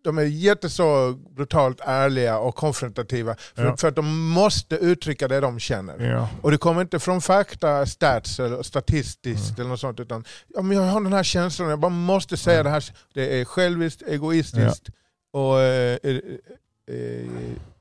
de, 0.10 0.18
är 0.18 0.24
jätteså 0.24 1.14
brutalt 1.36 1.80
ärliga 1.86 2.38
och 2.40 2.56
konfrontativa 2.56 3.36
för, 3.56 3.66
Ja. 3.66 3.78
för 3.78 3.88
att 3.88 3.96
de 3.96 4.30
måste 4.30 4.76
uttrycka 4.76 5.28
det 5.28 5.40
de 5.40 5.60
känner. 5.60 6.12
ja. 6.12 6.30
Och 6.42 6.52
det 6.52 6.58
kommer 6.58 6.82
inte 6.82 7.00
från 7.00 7.22
fakta, 7.22 7.86
stats 7.86 8.40
eller 8.40 8.64
statistiskt 8.64 9.60
eller 9.60 9.70
något 9.70 9.80
sånt 9.80 10.00
utan 10.00 10.24
ja, 10.48 10.62
men 10.62 10.78
jag 10.78 10.84
har 10.84 11.02
den 11.02 11.14
här 11.14 11.24
känslan, 11.24 11.70
jag 11.70 11.80
bara 11.80 11.90
måste 11.90 12.38
säga 12.38 12.58
Ja. 12.58 12.64
det 12.64 12.70
här. 12.70 12.84
Det 13.14 13.42
är 13.42 13.46
själviskt, 13.46 14.02
egoistiskt 14.02 14.90
och 15.32 15.60
eh, 15.60 15.98
eh, 16.04 16.16
eh, 16.92 17.26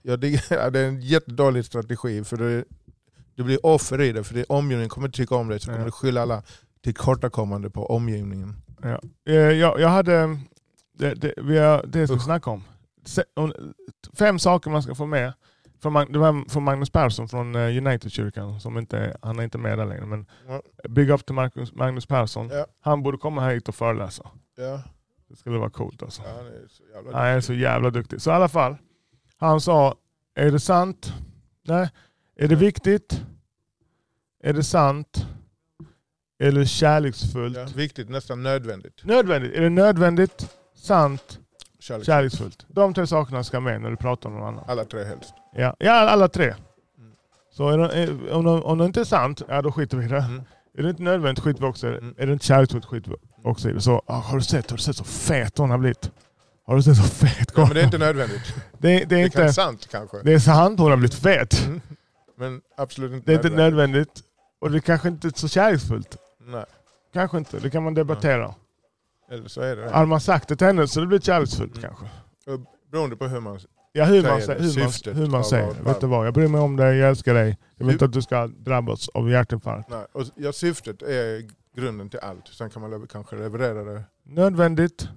ja, 0.03 0.17
det, 0.17 0.29
ja, 0.51 0.57
är 0.57 0.77
en 0.77 1.01
jättedålig 1.01 1.65
strategi 1.65 2.25
för 2.25 2.37
det, 2.37 2.65
det 3.37 3.43
blir 3.43 3.67
offer 3.67 4.01
i 4.01 4.13
det 4.13 4.25
för 4.25 4.35
det, 4.35 4.45
omgivningen 4.49 4.89
kommer 4.89 5.07
inte 5.09 5.17
tycka 5.17 5.35
om 5.35 5.49
det 5.49 5.61
så 5.61 5.71
Ja. 5.71 5.75
kommer 5.75 5.85
du 5.87 5.93
skylla 5.93 6.23
alla 6.23 6.43
tillkortakommande 6.85 7.71
på 7.71 7.87
omgivningen. 7.87 8.57
Eh, 9.29 9.35
Jag, 9.35 9.81
jag 9.81 9.89
hade, 9.89 10.39
det, 10.99 11.15
det, 11.15 11.35
vi 11.37 11.59
har, 11.59 11.85
det 11.87 12.07
ska 12.07 12.15
vi 12.15 12.21
snacka 12.21 12.51
om. 12.51 12.65
Fem 14.19 14.39
saker 14.39 14.71
man 14.71 14.83
ska 14.83 14.95
få 14.95 15.07
med. 15.07 15.33
Från, 15.83 16.13
det 16.13 16.19
var 16.19 16.49
från 16.51 16.63
Magnus 16.63 16.91
Persson 16.91 17.29
från 17.29 17.55
eh, 17.55 17.77
United-kyrkan. 17.77 18.61
Som 18.61 18.79
inte, 18.79 19.17
han 19.23 19.39
är 19.39 19.43
inte 19.43 19.59
med 19.59 19.79
där 19.79 19.87
längre. 19.87 20.07
Men 20.07 20.27
Ja. 20.49 20.63
big 20.89 21.11
up 21.11 21.27
till 21.27 21.35
Magnus, 21.35 21.73
Magnus 21.75 22.07
Persson. 22.07 22.49
Ja. 22.49 22.67
Han 22.81 23.03
borde 23.03 23.19
komma 23.19 23.49
hit 23.49 23.69
och 23.69 23.75
föreläsa. 23.75 24.31
Ja, 24.57 24.83
Det 25.29 25.37
skulle 25.37 25.59
vara 25.59 25.71
coolt 25.71 26.03
alltså. 26.03 26.23
ja, 26.23 26.43
det 26.43 26.57
är 26.57 26.69
så 26.69 26.83
jävla 26.95 27.19
Han 27.19 27.27
är 27.27 27.41
så 27.41 27.53
jävla 27.55 27.91
duktig. 27.91 28.21
Så 28.23 28.31
i 28.31 28.33
alla 28.35 28.49
fall. 28.49 28.77
Han 29.37 29.61
sa, 29.61 29.95
är 30.35 30.51
det 30.51 30.61
sant? 30.61 31.13
Nej. 31.63 31.91
Är 32.37 32.49
det 32.49 32.57
viktigt? 32.57 33.23
Är 34.43 34.53
det 34.53 34.65
sant? 34.65 35.27
Det 36.39 36.67
kärleksfullt? 36.69 37.57
ja, 37.57 37.67
viktigt, 37.77 38.09
nästan 38.09 38.43
nödvändigt. 38.43 39.05
Nödvändigt. 39.05 39.55
Är 39.55 39.61
det 39.61 39.71
nödvändigt? 39.71 40.58
Sant? 40.83 41.39
Kärlek. 41.81 42.07
Kärleksfullt. 42.07 42.67
De 42.69 42.95
tre 42.95 43.07
sakerna 43.07 43.45
ska 43.45 43.61
med 43.61 43.81
när 43.81 43.91
du 43.91 43.97
pratar 43.97 44.29
om 44.29 44.35
någon 44.35 44.49
annan. 44.49 44.65
Alla 44.69 44.85
tre 44.85 45.05
helst. 45.05 45.35
Ja, 45.53 45.77
ja 45.79 45.93
alla 45.93 46.29
tre. 46.29 46.45
Mm. 46.47 47.13
Så 47.53 47.69
är 47.69 47.79
det, 47.79 47.93
är, 47.95 48.33
om, 48.33 48.45
de, 48.45 48.63
om 48.63 48.79
det 48.79 48.85
inte 48.85 49.01
är 49.01 49.05
sant, 49.05 49.43
ja 49.49 49.63
då 49.63 49.73
skiter 49.73 49.97
vi 49.97 50.05
i 50.05 50.09
det. 50.09 50.17
Mm. 50.19 50.43
Är 50.79 50.83
det 50.83 50.91
inte 50.91 51.03
nödvändigt 51.03 51.45
skiter 51.45 51.61
vi 51.61 51.67
också 51.67 51.91
det. 51.91 51.99
Mm. 51.99 52.15
Är 52.19 52.27
det 52.27 52.33
inte 52.33 52.45
kärleksfullt 52.45 52.85
skiter 52.85 53.11
vi 53.11 53.17
också 53.45 53.71
i 53.71 53.73
det. 53.73 53.81
Så, 53.81 54.03
ah, 54.07 54.19
har, 54.19 54.37
du 54.39 54.45
sett, 54.45 54.71
har 54.71 54.77
du 54.77 54.83
sett 54.83 54.97
så 54.97 55.05
fet 55.05 55.59
hon 55.59 55.71
har 55.71 55.79
blivit? 55.79 56.11
Har 56.67 56.77
du 56.77 56.83
sett 56.83 56.97
så 56.97 57.03
fet 57.03 57.53
Ja, 57.57 57.65
men 57.65 57.75
det 57.75 57.81
är 57.81 57.85
inte 57.85 57.99
nödvändigt. 57.99 58.55
det, 58.79 59.03
är- 59.03 59.07
det 59.07 59.17
är 59.17 59.29
Det 59.29 59.35
vara 59.37 59.45
inte... 59.47 59.53
sant 59.53 59.89
kanske. 59.91 60.23
Det 60.23 60.33
är 60.33 60.39
sant 60.39 60.81
hon 60.81 60.91
har 60.91 60.97
blivit 60.97 61.15
fet. 61.15 61.67
Mm. 61.67 61.81
Men 62.39 62.61
absolut 62.77 63.13
inte 63.13 63.27
Det 63.27 63.33
är 63.33 63.37
inte 63.37 63.57
nödvändigt. 63.63 64.23
Och 64.61 64.71
det 64.71 64.79
är 64.79 64.81
kanske 64.81 65.09
inte 65.09 65.29
är 65.29 65.33
så 65.35 65.49
kärleksfullt. 65.49 66.17
Nej, 66.47 66.65
Kanske 67.13 67.39
inte, 67.39 67.59
det 67.59 67.71
kan 67.71 67.83
man 67.83 67.95
debattera. 67.95 68.55
Eller 69.31 69.49
så 69.49 69.61
är 69.61 69.77
det 69.77 69.83
det. 69.83 69.91
Har 69.91 70.07
man 70.07 70.21
sagt 70.21 70.49
det 70.49 70.57
till 70.57 70.67
henne 70.67 70.89
så 70.89 71.01
det 71.01 71.07
blir 71.07 71.21
kärleksfullt 71.21 71.77
Mm. 71.77 71.83
kanske. 71.83 72.07
Beroende 72.91 73.17
på 73.17 73.27
hur 73.27 73.41
man... 73.41 73.59
Ja, 73.93 74.05
hur 74.05 74.23
man, 74.23 74.43
Säger 74.43 74.61
hur 74.61 74.81
man, 75.15 75.17
hur 75.17 75.27
man 75.31 75.45
säger 75.45 75.75
det. 75.75 75.83
Vet 75.83 76.01
du 76.01 76.07
vad? 76.07 76.27
Jag 76.27 76.35
bryr 76.35 76.49
mig 76.49 76.61
om 76.61 76.77
dig, 76.77 76.97
jag 76.97 77.09
älskar 77.11 77.35
dig. 77.35 77.59
Jag 77.77 77.87
vill 77.87 77.93
inte 77.93 78.05
att 78.05 78.13
du 78.13 78.23
ska 78.23 78.47
drabbas 78.47 79.09
av 79.09 79.31
hjärtinfarkt. 79.31 79.91
Nej. 79.91 80.07
Och, 80.13 80.25
ja, 80.37 80.53
syftet 80.53 81.03
är 81.03 81.49
grunden 81.77 82.11
till 82.11 82.19
allt. 82.21 82.49
Sen 82.49 82.71
kan 82.71 82.83
man 82.91 83.07
kanske 83.07 83.37
leverera 83.37 83.85
det 83.85 84.03
Nödvändigt, 84.23 85.09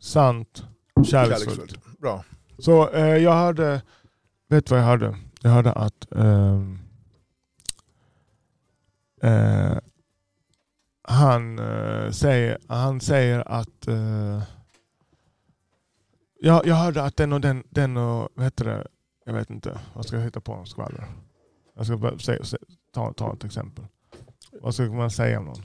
sant, 0.00 0.64
kärleksfullt. 1.04 1.10
kärleksfullt. 1.10 1.98
Bra. 1.98 2.24
Så 2.58 2.88
eh, 2.90 3.16
jag 3.16 3.32
hörde, 3.32 3.82
vet 4.48 4.66
du 4.66 4.70
vad 4.74 4.80
jag 4.80 4.86
hörde? 4.86 5.16
Jag 5.42 5.50
hörde 5.50 5.72
att 5.72 6.12
ehm, 6.16 6.78
eh, 9.22 9.76
han, 11.10 11.58
eh, 11.58 12.10
säger, 12.10 12.58
han 12.68 13.00
säger 13.00 13.48
att 13.48 13.88
eh, 13.88 14.42
jag, 16.40 16.66
jag 16.66 16.74
hörde 16.74 17.02
att 17.02 17.16
den 17.16 17.32
och 17.32 17.40
den, 17.40 17.62
den 17.70 17.96
och, 17.96 18.28
vad 18.34 18.44
heter 18.44 18.64
det? 18.64 18.86
Jag 19.24 19.32
vet 19.32 19.50
inte, 19.50 19.80
vad 19.94 20.06
ska 20.06 20.16
jag 20.16 20.24
hitta 20.24 20.40
på? 20.40 20.64
Skvaller. 20.64 21.04
Jag 21.76 21.86
ska 21.86 21.96
bara 21.96 22.18
säga, 22.18 22.42
sä- 22.42 22.56
ta, 22.94 23.12
ta 23.12 23.32
ett 23.32 23.44
exempel. 23.44 23.84
Vad 24.60 24.74
ska 24.74 24.82
man 24.82 25.10
säga 25.10 25.38
om 25.38 25.44
någon? 25.44 25.62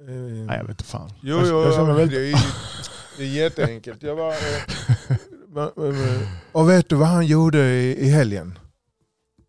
Mm. 0.00 0.46
Nej 0.46 0.56
jag 0.58 0.64
vet 0.64 0.70
inte 0.70 0.84
fan. 0.84 1.10
Jo, 1.20 1.36
jag, 1.36 1.46
jo, 1.46 1.62
jag 1.62 1.88
det, 1.88 1.94
väldigt, 1.94 2.18
är, 2.36 2.46
det 3.18 3.24
är 3.24 3.28
jätteenkelt. 3.28 4.02
Jag 4.02 4.16
bara, 4.16 4.32
eh, 4.32 6.28
och 6.52 6.68
vet 6.70 6.88
du 6.88 6.96
vad 6.96 7.08
han 7.08 7.26
gjorde 7.26 7.58
i, 7.58 7.96
i 8.06 8.08
helgen? 8.10 8.58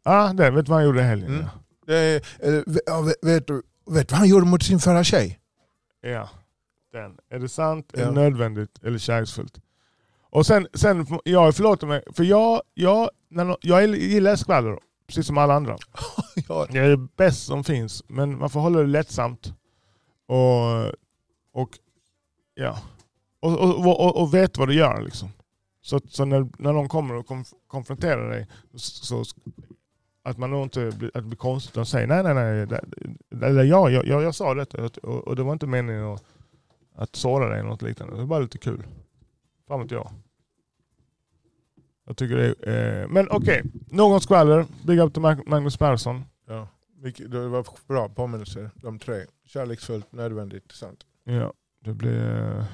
ah, 0.03 0.33
det, 0.33 0.51
vet 0.51 0.65
du 0.65 0.69
vad 0.69 0.77
han 0.79 0.85
gjorde 0.85 0.99
i 0.99 1.03
helgen? 1.03 1.33
Mm. 1.33 1.45
Det 1.85 1.97
är, 1.97 2.15
eh, 2.39 2.63
ve- 2.67 2.79
ja, 2.85 3.01
vet, 3.01 3.15
vet, 3.21 3.47
du, 3.47 3.61
vet 3.93 4.09
du 4.09 4.13
vad 4.13 4.19
han 4.19 4.27
gjorde 4.29 4.45
mot 4.45 4.63
sin 4.63 4.79
förra 4.79 5.03
tjej? 5.03 5.39
Ja. 6.01 6.29
Den. 6.91 7.17
Är 7.29 7.39
det 7.39 7.49
sant, 7.49 7.93
är 7.93 7.99
Ja. 8.01 8.05
det 8.05 8.11
nödvändigt 8.11 8.83
eller 8.83 8.97
kärleksfullt? 8.97 9.61
Och 10.29 10.45
sen, 10.45 10.67
sen 10.73 11.07
jag 11.23 11.55
förlåter 11.55 11.87
mig, 11.87 12.03
för 12.13 12.23
jag, 12.23 12.61
jag, 12.73 13.09
när, 13.29 13.57
jag 13.61 13.95
gillar 13.95 14.35
skvaller, 14.35 14.79
precis 15.07 15.27
som 15.27 15.37
alla 15.37 15.53
andra. 15.53 15.77
ja, 16.47 16.67
Det 16.71 16.79
är 16.79 16.89
det 16.89 16.97
bäst 17.17 17.45
som 17.45 17.63
finns, 17.63 18.03
men 18.07 18.37
man 18.39 18.49
får 18.49 18.59
hålla 18.59 18.79
det 18.79 18.87
lättsamt. 18.87 19.53
Och, 20.27 20.85
och, 21.61 21.69
ja. 22.55 22.79
och, 23.39 23.57
och, 23.59 24.01
och, 24.05 24.21
och 24.21 24.33
vet 24.33 24.57
vad 24.57 24.67
du 24.67 24.73
gör. 24.75 25.01
Liksom. 25.01 25.29
Så, 25.81 25.99
så 26.09 26.25
när, 26.25 26.47
när 26.57 26.73
någon 26.73 26.89
kommer 26.89 27.15
och 27.15 27.27
konf 27.27 27.47
konfronterar 27.67 28.29
dig, 28.29 28.47
så, 28.75 29.25
så 29.25 29.35
att 30.29 30.37
man 30.37 30.53
inte 30.53 30.91
blir, 30.97 31.07
att 31.07 31.13
det 31.13 31.21
blir 31.27 31.37
konstigt 31.37 31.77
och 31.77 31.87
säger 31.87 32.07
nej, 32.07 32.23
nej, 32.23 32.33
nej. 32.33 32.79
Eller 33.49 33.63
ja, 33.63 33.89
jag, 33.89 34.05
jag, 34.07 34.23
jag 34.23 34.35
sa 34.35 34.53
detta 34.53 34.83
och, 34.83 35.27
och 35.27 35.35
det 35.35 35.43
var 35.43 35.53
inte 35.53 35.67
meningen 35.67 36.03
att, 36.03 36.23
att 36.95 37.15
såra 37.15 37.49
dig 37.49 37.59
eller 37.59 37.69
något 37.69 37.81
liknande. 37.81 38.13
Det 38.15 38.19
var 38.19 38.27
bara 38.27 38.39
lite 38.39 38.57
kul. 38.57 38.83
Fan 39.67 39.81
vet 39.81 39.91
jag. 39.91 40.11
Jag 42.05 42.17
tycker 42.17 42.35
det 42.35 42.55
är, 42.71 43.01
eh, 43.01 43.07
men 43.09 43.27
okej, 43.31 43.63
någon 43.91 44.21
skvaller. 44.21 44.65
Big 44.87 44.99
up 44.99 45.13
till 45.13 45.21
Mag- 45.21 45.47
Magnus 45.49 45.77
Persson. 45.77 46.23
ja. 46.47 46.67
Det 47.29 47.47
var 47.47 47.65
bra 47.87 48.09
påminnelser, 48.09 48.69
de 48.75 48.99
tre. 48.99 49.25
Kärleksfullt, 49.45 50.11
nödvändigt, 50.11 50.71
sant. 50.71 51.05
Ja, 51.23 51.53
det 51.83 51.93
blir... 51.93 52.65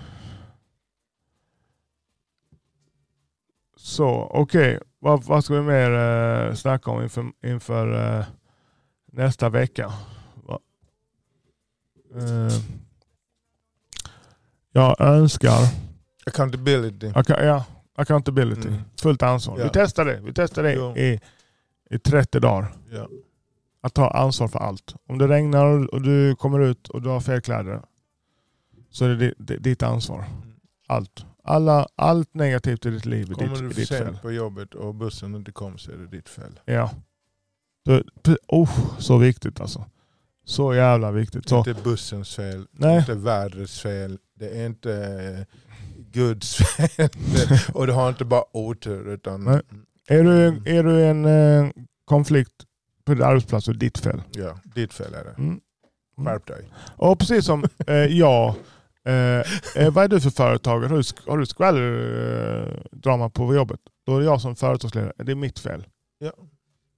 Så, 3.85 4.27
okej. 4.31 4.79
Vad, 4.99 5.23
vad 5.23 5.43
ska 5.45 5.53
vi 5.53 5.61
mer 5.61 5.91
eh, 5.91 6.53
snacka 6.53 6.91
om 6.91 7.01
inför, 7.03 7.25
inför 7.43 8.17
eh, 8.19 8.25
nästa 9.11 9.49
vecka? 9.49 9.93
Eh, 12.15 12.53
jag 14.71 15.01
önskar... 15.01 15.59
Accountability. 16.25 17.07
Acca- 17.07 17.43
ja, 17.45 17.65
accountability. 17.95 18.67
Mm. 18.67 18.81
Fullt 19.01 19.23
ansvar. 19.23 19.57
Ja. 19.59 19.63
Vi 19.63 19.69
testar 19.73 20.05
det. 20.05 20.19
Vi 20.23 20.33
testar 20.33 20.63
det 20.63 20.73
Jo. 20.73 20.97
i, 20.97 21.19
i 21.89 21.99
30 21.99 22.39
dagar. 22.39 22.73
Ja. 22.91 23.07
Att 23.81 23.93
ta 23.93 24.09
ansvar 24.09 24.47
för 24.47 24.59
allt. 24.59 24.95
Om 25.09 25.17
det 25.17 25.27
regnar 25.27 25.93
och 25.93 26.01
du 26.01 26.35
kommer 26.35 26.59
ut 26.59 26.87
och 26.89 27.01
du 27.01 27.09
har 27.09 27.19
fel 27.19 27.41
kläder 27.41 27.81
så 28.89 29.05
är 29.05 29.09
det 29.09 29.15
di- 29.15 29.33
di- 29.37 29.57
ditt 29.57 29.83
ansvar. 29.83 30.25
Allt. 30.87 31.25
Alla, 31.45 31.87
allt 31.95 32.33
negativt 32.33 32.85
i 32.85 32.89
ditt 32.89 33.05
liv 33.05 33.29
är 33.31 33.33
Kommer 33.33 33.49
ditt, 33.49 33.59
du 33.59 33.65
är 33.65 33.69
för 33.69 33.79
ditt 33.79 33.89
fel. 33.89 34.05
sent 34.05 34.21
på 34.21 34.31
jobbet 34.31 34.73
och 34.73 34.95
bussen 34.95 35.35
inte 35.35 35.51
kom 35.51 35.77
så 35.77 35.91
är 35.91 35.95
det 35.97 36.07
ditt 36.07 36.29
fel. 36.29 36.59
Ja. 36.65 36.91
Det, 37.85 38.03
p- 38.23 38.35
oh, 38.47 38.99
så 38.99 39.17
viktigt 39.17 39.59
alltså. 39.61 39.85
Så 40.45 40.73
jävla 40.73 41.11
viktigt. 41.11 41.49
Så, 41.49 41.57
Inte 41.57 41.73
bussens 41.83 42.35
fel, 42.35 42.67
Nej. 42.71 42.99
inte 42.99 43.15
vädrets 43.15 43.79
fel, 43.81 44.17
det 44.39 44.49
är 44.49 44.65
inte 44.65 44.93
eh, 44.95 45.55
Guds 46.11 46.55
fel. 46.77 47.09
Det- 47.35 47.69
och 47.73 47.87
du 47.87 47.93
har 47.93 48.09
inte 48.09 48.25
bara 48.25 48.43
otur 48.57 49.07
utan... 49.07 49.43
Nej. 49.43 49.61
är, 50.07 50.23
du, 50.23 50.47
är 50.65 50.83
du 50.83 51.03
en 51.05 51.25
eh, 51.25 51.71
konflikt, 52.05 52.53
på 53.05 53.13
din 53.13 53.23
arbetsplats 53.23 53.65
så 53.65 53.71
är 53.71 53.73
det 53.75 53.79
ditt 53.79 53.97
fel. 53.97 54.21
Ja, 54.31 54.59
ditt 54.63 54.93
fel 54.93 55.13
är 55.13 55.23
det. 55.23 55.29
Mm. 55.37 55.59
Mm. 56.17 56.25
Skärp 56.25 56.45
dig. 56.47 56.69
Och 56.97 57.19
precis 57.19 57.45
som 57.45 57.63
eh, 57.87 57.95
jag, 57.95 58.55
eh, 59.05 59.83
eh, 59.83 59.93
vad 59.93 60.03
är 60.03 60.07
du 60.07 60.21
för 60.21 60.29
företagare? 60.29 60.89
Har 60.89 60.97
du, 60.97 61.31
har 61.31 61.37
du 61.37 61.45
skvallerdrama 61.45 63.29
på 63.29 63.55
jobbet? 63.55 63.79
Då 64.05 64.15
är 64.15 64.19
det 64.19 64.25
jag 64.25 64.41
som 64.41 64.55
företagsledare. 64.55 65.13
Det 65.17 65.31
är 65.31 65.35
mitt 65.35 65.59
fel. 65.59 65.85
Ja. 66.19 66.31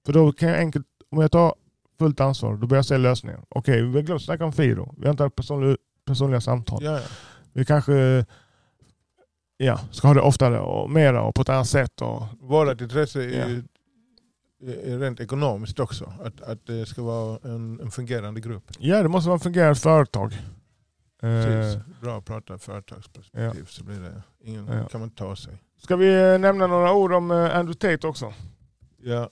För 0.06 0.12
då 0.12 0.32
kan 0.32 0.48
jag 0.48 0.58
enkelt, 0.58 0.86
om 1.10 1.20
jag 1.20 1.32
tar 1.32 1.54
fullt 1.98 2.20
ansvar, 2.20 2.56
då 2.56 2.66
börjar 2.66 2.78
jag 2.78 2.84
se 2.86 2.98
lösningen. 2.98 3.40
Okej, 3.48 3.82
vi 3.82 3.94
har 3.94 4.02
glömt 4.02 4.22
snacka 4.22 4.44
om 4.44 4.52
Firo. 4.52 4.94
Vi 4.98 5.04
har 5.04 5.10
inte 5.10 5.22
haft 5.22 5.36
personlig, 5.36 5.76
personliga 6.06 6.40
samtal. 6.40 6.78
Ja, 6.84 6.92
ja. 6.92 7.06
Vi 7.52 7.64
kanske 7.64 8.24
ja, 9.56 9.80
ska 9.90 10.06
ha 10.08 10.14
det 10.14 10.20
oftare 10.20 10.60
och 10.60 10.90
mera 10.90 11.22
och 11.22 11.34
på 11.34 11.42
ett 11.42 11.48
annat 11.48 11.68
sätt. 11.68 12.00
Och, 12.02 12.22
Vårt 12.40 12.80
intresse 12.80 13.22
är, 13.24 13.62
Ja. 14.60 14.72
är 14.72 14.98
rent 14.98 15.20
ekonomiskt 15.20 15.80
också. 15.80 16.12
Att, 16.24 16.40
att 16.40 16.66
det 16.66 16.86
ska 16.86 17.02
vara 17.02 17.38
en, 17.42 17.80
en 17.80 17.90
fungerande 17.90 18.40
grupp. 18.40 18.64
ja, 18.78 19.02
det 19.02 19.08
måste 19.08 19.28
vara 19.28 19.36
ett 19.36 19.42
fungerande 19.42 19.80
företag. 19.80 20.32
Eh, 21.22 21.44
Precis. 21.44 21.82
Bra 22.00 22.18
att 22.18 22.24
prata 22.24 22.58
företagsperspektiv 22.58 23.64
så 23.68 23.84
blir 23.84 24.00
det 24.00 24.22
ingen, 24.40 24.66
Ja. 24.66 24.88
kan 24.88 25.00
man 25.00 25.10
ta 25.10 25.36
sig. 25.36 25.54
ska 25.82 25.96
vi 25.96 26.32
eh, 26.32 26.38
nämna 26.38 26.66
några 26.66 26.92
ord 26.92 27.12
om 27.12 27.30
eh, 27.30 27.36
Andrew 27.56 27.74
Tate 27.74 28.06
också? 28.06 28.32
Ja. 29.02 29.30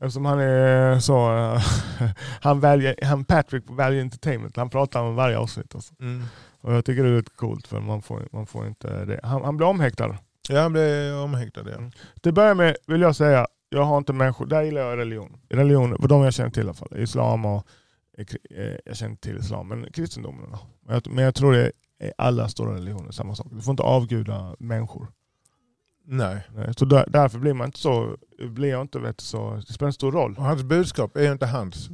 Eftersom 0.00 0.24
han 0.24 0.38
är 0.40 0.98
så... 0.98 1.36
eh, 1.36 1.62
han, 2.40 2.60
väljer, 2.60 3.04
han 3.04 3.24
Patrick 3.24 3.64
Value 3.66 4.00
Entertainment. 4.00 4.56
Han 4.56 4.70
pratar 4.70 5.02
om 5.02 5.14
varje 5.14 5.38
avsnitt. 5.38 5.74
Alltså. 5.74 5.94
Mm. 6.00 6.22
Och 6.60 6.72
jag 6.74 6.84
tycker 6.84 7.02
det 7.02 7.08
är 7.08 7.16
lite 7.16 7.30
coolt 7.30 7.66
för 7.66 7.80
man 7.80 8.02
får, 8.02 8.28
man 8.32 8.46
får 8.46 8.66
inte 8.66 9.04
det. 9.04 9.20
Han, 9.22 9.44
han 9.44 9.56
blir 9.56 9.66
omhäktad. 9.66 10.18
Ja, 10.48 10.60
han 10.60 10.72
blev 10.72 11.14
omhäktad. 11.16 11.60
Ja. 11.70 11.90
Till 12.22 12.28
att 12.30 12.34
börja 12.34 12.54
med 12.54 12.76
vill 12.86 13.00
jag 13.00 13.16
säga, 13.16 13.46
jag 13.68 13.82
har 13.82 13.98
inte 13.98 14.12
människor, 14.12 14.46
där 14.46 14.62
gillar 14.62 14.80
jag 14.80 14.98
religion. 14.98 15.36
Religion, 15.48 15.96
för 16.00 16.08
de 16.08 16.22
jag 16.22 16.34
känner 16.34 16.50
till 16.50 16.62
i 16.62 16.66
alla 16.66 16.74
fall. 16.74 16.88
Islam 16.98 17.44
och, 17.44 17.56
eh, 17.56 17.62
jag 18.84 18.96
känner 18.96 19.10
inte 19.10 19.22
till 19.28 19.38
islam, 19.38 19.68
men 19.68 19.92
kristendomen. 19.92 20.50
då. 20.50 20.58
Men 21.10 21.24
jag, 21.24 21.34
tror 21.34 21.52
det 21.52 21.72
är 21.98 22.12
alla 22.18 22.48
stora 22.48 22.74
religioner 22.74 23.10
samma 23.10 23.34
sak. 23.34 23.46
Du 23.50 23.60
får 23.60 23.70
inte 23.70 23.82
avguda 23.82 24.56
människor. 24.58 25.08
Nej. 26.04 26.40
Nej, 26.54 26.74
Så 26.76 26.84
där, 26.84 27.04
därför 27.08 27.38
blir 27.38 27.54
man 27.54 27.66
inte 27.66 27.78
så, 27.78 28.16
blir 28.38 28.68
jag 28.70 28.80
inte 28.80 28.98
vet, 28.98 29.20
så, 29.20 29.54
det 29.66 29.72
spelar 29.72 29.86
en 29.86 29.92
stor 29.92 30.12
roll. 30.12 30.34
Och 30.38 30.44
hans 30.44 30.62
budskap 30.62 31.16
är 31.16 31.22
ju 31.22 31.32
inte 31.32 31.46
hans. 31.46 31.90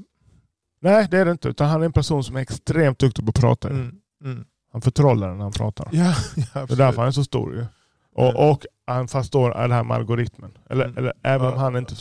Nej 0.80 1.08
det 1.10 1.18
är 1.18 1.24
det 1.24 1.30
inte, 1.30 1.48
utan 1.48 1.68
han 1.68 1.80
är 1.80 1.86
en 1.86 1.92
person 1.92 2.24
som 2.24 2.36
är 2.36 2.40
extremt 2.40 2.98
duktig 2.98 3.24
på 3.24 3.28
att 3.30 3.40
prata. 3.40 3.68
Mm. 3.70 3.94
Mm. 4.24 4.44
Han 4.72 4.80
förtrollar 4.82 5.34
när 5.34 5.42
han 5.42 5.52
pratar. 5.52 5.88
Ja, 5.92 6.14
ja, 6.54 6.66
Det 6.66 6.72
är 6.72 6.76
därför 6.76 6.98
han 6.98 7.08
är 7.08 7.12
så 7.12 7.24
stor 7.24 7.54
ju. 7.54 7.66
Och, 8.14 8.50
och 8.50 8.66
han 8.86 9.08
förstår 9.08 9.68
det 9.68 9.74
här 9.74 9.84
med 9.84 9.96
algoritmen. 9.96 10.58
Eller, 10.70 10.84
Mm. 10.84 10.98
eller 10.98 11.12
även 11.22 11.52
om 11.52 11.58
han 11.58 11.76
inte... 11.76 11.94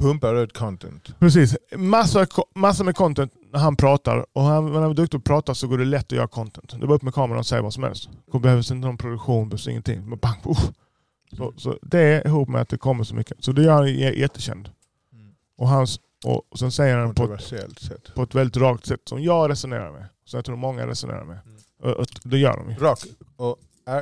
Pumpar 0.00 0.34
ut 0.34 0.52
content. 0.52 1.14
Precis. 1.18 1.56
Massor, 1.76 2.26
massor 2.58 2.84
med 2.84 2.96
content 2.96 3.32
när 3.52 3.60
han 3.60 3.76
pratar. 3.76 4.26
Och 4.32 4.42
han, 4.42 4.72
när 4.72 4.80
han 4.80 4.90
är 4.90 4.94
duktig 4.94 5.10
på 5.10 5.16
att 5.18 5.24
prata 5.24 5.54
så 5.54 5.68
går 5.68 5.78
det 5.78 5.84
lätt 5.84 6.04
att 6.04 6.12
göra 6.12 6.26
content. 6.28 6.70
Det 6.70 6.82
är 6.82 6.86
bara 6.86 6.94
upp 6.94 7.02
med 7.02 7.14
kameran 7.14 7.38
och 7.38 7.46
säga 7.46 7.62
vad 7.62 7.74
som 7.74 7.82
helst. 7.82 8.08
Det 8.32 8.38
behövs 8.38 8.70
inte 8.70 8.86
någon 8.86 8.96
produktion, 8.98 9.48
behövs 9.48 9.68
ingenting. 9.68 10.08
Men 10.08 10.18
bang, 10.18 10.36
uff. 10.44 10.70
Så, 11.36 11.52
så 11.56 11.78
det 11.82 11.98
är 12.00 12.26
ihop 12.26 12.48
med 12.48 12.60
att 12.60 12.68
det 12.68 12.78
kommer 12.78 13.04
så 13.04 13.14
mycket. 13.14 13.44
Så 13.44 13.52
det 13.52 13.62
gör 13.62 13.72
han 13.72 13.86
jä- 13.86 14.14
jättekänd. 14.18 14.70
Och, 15.58 15.68
hans, 15.68 16.00
och, 16.24 16.58
sen 16.58 16.72
säger 16.72 16.96
han 16.96 17.08
på, 17.08 17.22
Kontroversiellt 17.22 17.78
sett. 17.78 18.14
på 18.14 18.22
ett 18.22 18.34
väldigt 18.34 18.56
rakt 18.56 18.86
sätt 18.86 19.00
som 19.08 19.22
jag 19.22 19.50
resonerar 19.50 19.92
med. 19.92 20.04
Så 20.24 20.36
jag 20.36 20.44
tror 20.44 20.56
många 20.56 20.86
resonerar 20.86 21.24
med. 21.24 21.38
Mm. 21.46 21.58
Och, 21.82 21.90
och 21.90 22.06
det 22.24 22.38
gör 22.38 22.56
de 22.56 22.70
ju. 22.70 22.76
Rak, 22.76 22.98
och, 23.36 23.56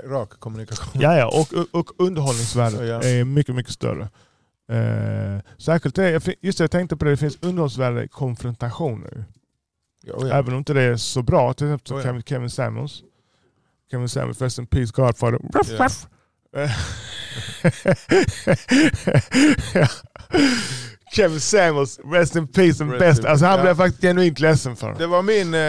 rak 0.04 0.30
kommunikation. 0.30 1.00
Ja, 1.02 1.16
ja. 1.18 1.26
Och, 1.40 1.78
och 1.80 1.90
underhållningsvärdet 1.98 2.88
Ja. 2.88 3.02
är 3.02 3.24
mycket, 3.24 3.54
mycket 3.54 3.72
större. 3.72 4.08
Eh, 4.68 5.38
särskilt 5.58 5.94
det, 5.94 6.20
just 6.40 6.58
det, 6.58 6.64
jag 6.64 6.70
tänkte 6.70 6.96
på 6.96 7.04
det, 7.04 7.10
det 7.10 7.16
finns 7.16 7.38
underhållningsvärde 7.40 8.04
i 8.04 8.08
konfrontationer. 8.08 9.24
Ja, 10.04 10.14
oh 10.14 10.28
ja. 10.28 10.34
Även 10.34 10.52
om 10.52 10.58
inte 10.58 10.74
det 10.74 10.82
är 10.82 10.96
så 10.96 11.22
bra. 11.22 11.52
Till 11.52 11.66
exempel 11.66 11.92
Oh 11.92 11.98
ja. 11.98 12.04
Kevin, 12.04 12.22
Kevin 12.22 12.50
Samuels. 12.50 13.02
Kevin 13.90 14.08
Samuels, 14.08 14.40
Rest 14.40 14.58
in 14.58 14.66
Peace, 14.66 14.92
Godfather. 14.94 15.38
Ruff, 15.54 16.06
Ja. 19.74 19.88
Kevin 21.12 21.40
Samuels, 21.40 21.98
Rest 22.12 22.36
in 22.36 22.46
Peace, 22.48 22.84
den 22.84 22.98
bästa. 22.98 23.22
in- 23.22 23.28
Alltså 23.28 23.46
han 23.46 23.56
ja. 23.56 23.62
blev 23.62 23.74
faktiskt 23.74 24.02
genuint 24.02 24.40
ledsen 24.40 24.76
för. 24.76 24.94
Det 24.98 25.06
var 25.06 25.22
min, 25.22 25.54
eh, 25.54 25.60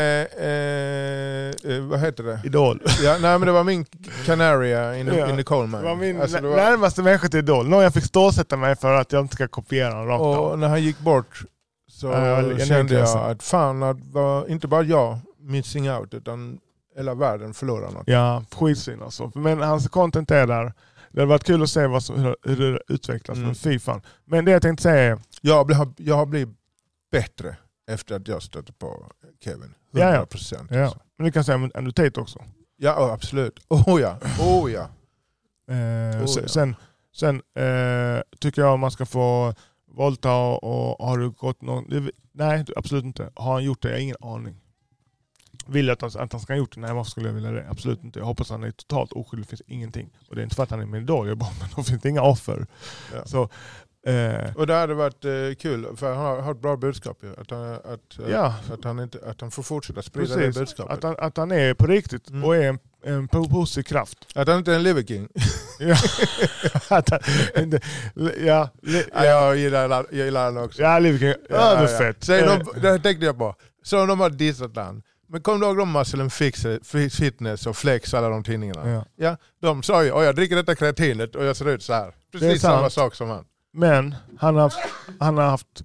eh, 0.47 1.77
eh, 1.77 1.83
vad 1.83 1.99
heter 1.99 2.23
det? 2.23 2.41
Idol. 2.43 2.81
Ja, 3.03 3.11
nej 3.21 3.39
men 3.39 3.41
det 3.41 3.51
var 3.51 3.63
min 3.63 3.85
Canaria 4.25 4.97
in 4.97 5.07
Ja. 5.07 5.29
in 5.29 5.37
the 5.37 5.43
coal 5.43 5.61
Det 5.71 5.77
mine. 5.77 5.83
var 5.89 5.95
min 5.95 6.21
Alltså, 6.21 6.41
det 6.41 6.47
var- 6.47 6.55
närmaste 6.55 7.03
människa 7.03 7.27
till 7.27 7.39
Idol. 7.39 7.67
Någon 7.69 7.83
jag 7.83 7.93
fick 7.93 8.05
stålsätta 8.05 8.57
mig 8.57 8.75
för 8.75 8.93
att 8.93 9.11
jag 9.11 9.21
inte 9.23 9.35
ska 9.35 9.47
kopiera 9.47 9.89
honom 9.93 10.07
rakt 10.07 10.21
av. 10.21 10.37
och 10.51 10.59
när 10.59 10.67
han 10.69 10.81
gick 10.83 10.99
bort 10.99 11.41
så 11.91 12.07
Ja, 12.07 12.41
jag 12.41 12.67
kände 12.67 12.93
jag 12.93 13.17
att 13.31 13.43
fan, 13.43 13.83
att 13.83 13.97
var 14.11 14.47
inte 14.47 14.67
bara 14.67 14.83
jag 14.83 15.19
missing 15.39 15.91
out 15.91 16.13
utan 16.13 16.57
hela 16.97 17.13
världen 17.15 17.53
förlorar 17.53 17.91
något. 17.91 18.03
Ja, 18.05 18.43
skitsvin 18.55 19.01
alltså. 19.03 19.31
Men 19.35 19.61
hans 19.61 19.87
content 19.87 20.31
är 20.31 20.47
där. 20.47 20.73
Det 21.13 21.21
hade 21.21 21.29
varit 21.29 21.43
kul 21.43 21.63
att 21.63 21.69
se 21.69 21.87
vad 21.87 22.03
som, 22.03 22.35
hur, 22.43 22.71
det 22.71 22.79
utvecklas. 22.87 23.37
Mm. 23.37 23.79
Fan. 23.79 24.01
Men 24.25 24.45
det 24.45 24.51
jag 24.51 24.61
tänkte 24.61 24.83
säga 24.83 25.03
är, 25.11 25.19
Jag, 25.41 25.67
blir- 25.67 25.93
jag 25.97 26.15
har 26.15 26.25
blivit 26.25 26.55
bättre 27.11 27.57
efter 27.87 28.15
att 28.15 28.27
jag 28.27 28.43
stötte 28.43 28.73
på 28.73 29.11
Kevin. 29.43 29.73
Ja, 29.91 30.13
ja. 30.13 30.25
100% 30.25 30.67
ja. 30.69 30.83
alltså. 30.83 30.99
men 31.17 31.25
du 31.25 31.31
kan 31.31 31.43
säga 31.43 31.55
Andrew 31.55 31.91
Tate 31.91 32.19
också. 32.21 32.43
Ja, 32.77 33.11
absolut. 33.13 33.59
Oh 33.69 34.01
ja, 34.01 34.17
oh 34.39 34.71
ja. 34.71 34.89
Eh, 35.73 36.21
Oh, 36.21 36.25
sen 36.25 36.43
ja. 36.43 36.47
sen, 36.49 36.75
sen 37.15 37.41
eh, 37.55 38.21
tycker 38.39 38.61
jag 38.61 38.79
man 38.79 38.91
ska 38.91 39.05
få 39.05 39.53
våldta 39.87 40.35
och, 40.35 40.99
och 40.99 41.07
har 41.07 41.17
du 41.17 41.29
gått 41.29 41.61
någon... 41.61 42.09
Nej, 42.31 42.65
absolut 42.75 43.03
inte. 43.03 43.29
Har 43.35 43.53
han 43.53 43.63
gjort 43.63 43.81
det? 43.81 43.87
Jag 43.87 43.95
har 43.95 44.01
ingen 44.01 44.15
aning. 44.21 44.55
Vill 45.67 45.87
jag 45.87 45.93
att 45.93 46.13
han, 46.13 46.23
att 46.23 46.31
han 46.31 46.41
ska 46.41 46.53
ha 46.53 46.57
gjort 46.57 46.75
det? 46.75 46.81
Nej, 46.81 46.93
varför 46.93 47.11
skulle 47.11 47.27
jag 47.27 47.33
vilja 47.33 47.51
det? 47.51 47.65
Absolut 47.69 48.03
inte. 48.03 48.19
Jag 48.19 48.25
hoppas 48.25 48.49
han 48.49 48.63
är 48.63 48.71
totalt 48.71 49.11
oskyldig. 49.11 49.45
Det 49.45 49.49
finns 49.49 49.61
ingenting. 49.67 50.09
Och 50.29 50.35
det 50.35 50.41
är 50.41 50.43
inte 50.43 50.55
för 50.55 50.63
att 50.63 50.71
han 50.71 50.79
är 50.81 50.85
jag 51.27 51.37
bara, 51.37 51.49
men 51.59 51.69
då 51.75 51.83
finns 51.83 52.01
det 52.01 52.09
inga 52.09 52.21
offer. 52.21 52.67
Ja. 53.13 53.25
Så, 53.25 53.41
eh, 54.11 54.55
Och 54.55 54.67
det 54.67 54.73
hade 54.73 54.93
varit 54.93 55.25
eh, 55.25 55.31
kul, 55.59 55.87
för 55.97 56.09
han 56.13 56.17
har, 56.25 56.41
har 56.41 56.51
ett 56.51 56.61
bra 56.61 56.77
budskap 56.77 57.17
ju. 57.23 57.31
Att, 57.41 57.51
han- 57.51 57.73
att, 57.73 58.19
eh, 58.19 58.29
Ja. 58.31 58.53
att, 58.73 58.83
han 58.83 58.99
inte, 58.99 59.19
att 59.29 59.41
han 59.41 59.51
får 59.51 59.63
fortsätta 59.63 60.01
sprida 60.01 60.35
Precis. 60.35 60.55
det 60.55 60.59
budskapet. 60.61 60.97
att, 60.97 61.03
han, 61.03 61.15
att 61.19 61.37
han 61.37 61.51
är 61.51 61.73
på 61.73 61.87
riktigt 61.87 62.29
Mm. 62.29 62.43
och 62.43 62.55
är 62.55 62.69
en, 62.69 62.79
en 63.05 63.27
po- 63.29 63.49
positiv 63.51 63.83
kraft. 63.83 64.17
Att 64.35 64.47
han 64.47 64.57
inte 64.57 64.71
är 64.71 64.75
en 64.75 64.83
liver 64.83 65.03
king. 65.03 65.27
Ja, 65.79 65.95
han, 66.89 67.03
ja, 68.45 68.69
li, 68.81 69.03
Ja, 69.13 69.25
jag 69.25 69.57
gillar, 69.57 69.89
jag 70.11 70.25
gillar 70.25 70.43
han 70.45 70.57
också. 70.57 70.81
ja 70.81 70.99
Liviken, 70.99 71.35
ja, 71.49 71.75
det 71.75 71.81
är 71.93 71.97
fett. 71.97 72.23
Säg 72.23 72.41
Eh, 72.41 72.57
de, 72.73 72.81
det 72.81 72.99
tänkte 72.99 73.25
jag 73.25 73.37
på. 73.37 73.55
Så 73.83 74.05
de 74.05 74.19
har 74.19 74.29
dissat 74.29 74.75
han. 74.75 75.03
Men 75.33 75.41
kom 75.41 75.59
du 75.59 75.65
ihåg 75.65 75.77
de 75.77 75.91
Muscle 75.91 76.29
Fix, 76.29 76.65
Fitness 77.17 77.67
och 77.67 77.77
Flex, 77.77 78.13
alla 78.13 78.29
de 78.29 78.43
tidningarna? 78.43 78.89
ja. 78.91 79.05
Ja, 79.15 79.37
de 79.59 79.83
sa 79.83 80.03
ju 80.03 80.11
"Åh, 80.11 80.23
jag 80.23 80.35
dricker 80.35 80.55
detta 80.55 80.75
kreatinet 80.75 81.35
och 81.35 81.45
jag 81.45 81.55
ser 81.55 81.69
ut 81.69 81.83
så 81.83 81.93
här. 81.93 82.13
Precis 82.31 82.61
samma 82.61 82.89
sak 82.89 83.15
som 83.15 83.29
han. 83.29 83.45
Men 83.71 84.15
han 84.39 84.55
har, 84.55 84.73
han 85.19 85.37
har 85.37 85.43
haft 85.45 85.83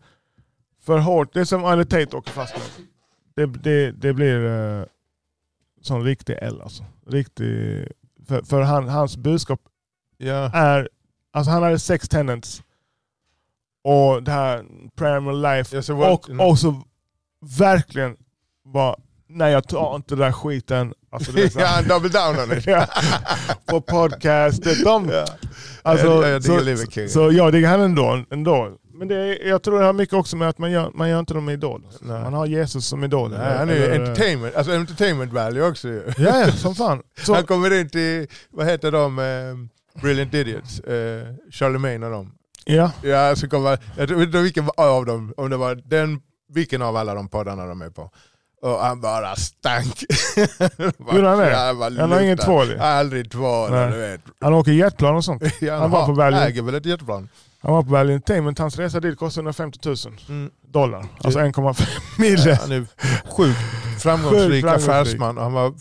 för 0.82 0.98
hårt, 0.98 1.32
det 1.34 1.40
är 1.40 1.44
som 1.44 1.64
Arne 1.64 1.84
Tate 1.84 2.16
åker 2.16 2.32
fast 2.32 2.54
med. 2.56 2.86
Det, 3.34 3.46
det, 3.62 3.90
det 3.92 4.12
blir 4.14 4.38
uh, 4.40 4.84
sån 5.82 6.04
riktig 6.04 6.36
L 6.42 6.60
alltså. 6.62 6.84
Riktig, 7.06 7.88
för 8.26 8.42
för 8.42 8.62
han, 8.62 8.88
hans 8.88 9.16
budskap 9.16 9.60
Ja. 10.16 10.50
är, 10.54 10.88
alltså 11.32 11.50
han 11.50 11.62
hade 11.62 11.78
sex 11.78 12.08
tenants 12.08 12.62
och 13.84 14.22
det 14.22 14.30
här 14.30 14.64
primal 14.96 15.42
life 15.42 15.92
vad- 15.92 16.12
och, 16.12 16.48
och 16.48 16.58
så 16.58 16.82
verkligen 17.58 18.16
var 18.64 19.00
nej 19.28 19.52
jag 19.52 19.68
tar 19.68 19.96
inte 19.96 20.14
den 20.14 20.18
där 20.24 20.32
skiten. 20.32 20.94
Alltså, 21.10 21.32
det 21.32 21.50
så 21.50 21.60
ja, 21.60 21.66
han 21.66 21.84
double 21.88 22.08
down 22.08 22.36
on 22.50 22.58
it. 22.58 22.66
På 23.66 23.80
podcast. 23.80 24.62
De, 24.84 25.08
Ja. 25.12 25.24
alltså, 25.82 26.06
Jag- 26.06 26.28
jag 26.30 26.78
så, 26.78 26.90
King. 26.90 27.08
så 27.08 27.32
jag 27.32 27.52
diggar 27.52 27.70
han 27.70 27.80
ändå. 27.80 28.24
ändå. 28.30 28.76
Men 28.94 29.08
det 29.08 29.36
jag 29.36 29.62
tror 29.62 29.78
det 29.80 29.84
har 29.86 29.92
mycket 29.92 30.14
också 30.14 30.36
med 30.36 30.48
att 30.48 30.58
man 30.58 30.70
gör, 30.70 30.90
man 30.94 31.08
gör 31.08 31.20
inte 31.20 31.34
dem 31.34 31.48
idol. 31.48 31.82
Nej. 32.00 32.22
Man 32.22 32.32
har 32.34 32.46
Jesus 32.46 32.86
som 32.86 33.04
idol. 33.04 33.30
Nej, 33.30 33.56
han 33.58 33.68
är 33.70 33.74
ju 33.74 33.94
entertainment, 33.94 34.54
alltså 34.56 34.72
entertainment 34.72 35.32
value 35.32 35.68
också 35.68 35.88
ju. 35.88 36.12
Ja, 36.18 36.40
ja, 36.40 36.52
som 36.52 36.74
fan. 36.74 37.02
Så, 37.22 37.34
Han 37.34 37.44
kommer 37.46 37.80
in 37.80 37.88
till, 37.90 38.26
vad 38.50 38.66
heter 38.66 38.92
de, 38.92 39.18
eh, 39.18 40.00
Brilliant 40.02 40.34
Idiots, 40.34 40.80
eh, 40.80 41.26
Charlemagne 41.50 42.06
och 42.06 42.12
dem. 42.12 42.32
ja, 42.64 42.90
Ja, 43.02 43.36
så 43.36 43.48
kommer, 43.48 43.78
jag 43.96 44.06
vet 44.06 44.18
inte 44.26 44.38
vilken 44.38 44.68
av 44.76 45.06
dem, 45.06 45.34
om 45.36 45.50
det 45.50 45.56
var 45.56 45.74
den, 45.74 46.20
vilken 46.52 46.82
av 46.82 46.96
alla 46.96 47.14
de 47.14 47.28
poddarna 47.28 47.66
de 47.66 47.82
är 47.82 47.90
på. 47.90 48.10
Och 48.62 48.78
han 48.78 49.00
bara 49.00 49.36
stank. 49.36 50.04
Gjorde 51.12 51.28
han 51.28 51.38
det? 51.38 51.50
Ja, 51.50 51.90
han 51.98 52.12
har 52.12 52.20
ingen 52.20 52.38
tvål. 52.38 52.78
Aldrig 52.80 53.30
tvål, 53.30 53.70
Nej. 53.70 53.90
du 53.90 53.96
vet. 53.98 54.20
Han 54.40 54.54
åker 54.54 54.72
jetplan 54.72 55.16
och 55.16 55.24
sånt. 55.24 55.42
Ja, 55.60 55.78
Han 55.78 55.90
var 55.90 56.06
på 56.06 56.12
Berlin. 56.12 56.38
äger 56.40 56.62
väl 56.62 56.74
ett 56.74 56.86
jetplan. 56.86 57.28
Han 57.60 57.72
var 57.72 57.82
på 57.82 57.88
Berlin 57.90 58.14
Entertainment, 58.14 58.58
hans 58.58 58.78
resa 58.78 59.00
dit 59.00 59.18
kostade 59.18 59.42
150 59.42 59.78
000 59.88 59.96
Mm. 60.28 60.50
dollar. 60.72 61.06
Alltså 61.24 61.40
1,5 61.40 61.88
mille. 62.18 62.54
Han 62.60 62.72
är 62.72 62.86
sjukt 63.36 63.58
framgångsrik 64.02 64.64
affärsman 64.64 65.36
och 65.38 65.44
han 65.44 65.52
var 65.52 65.72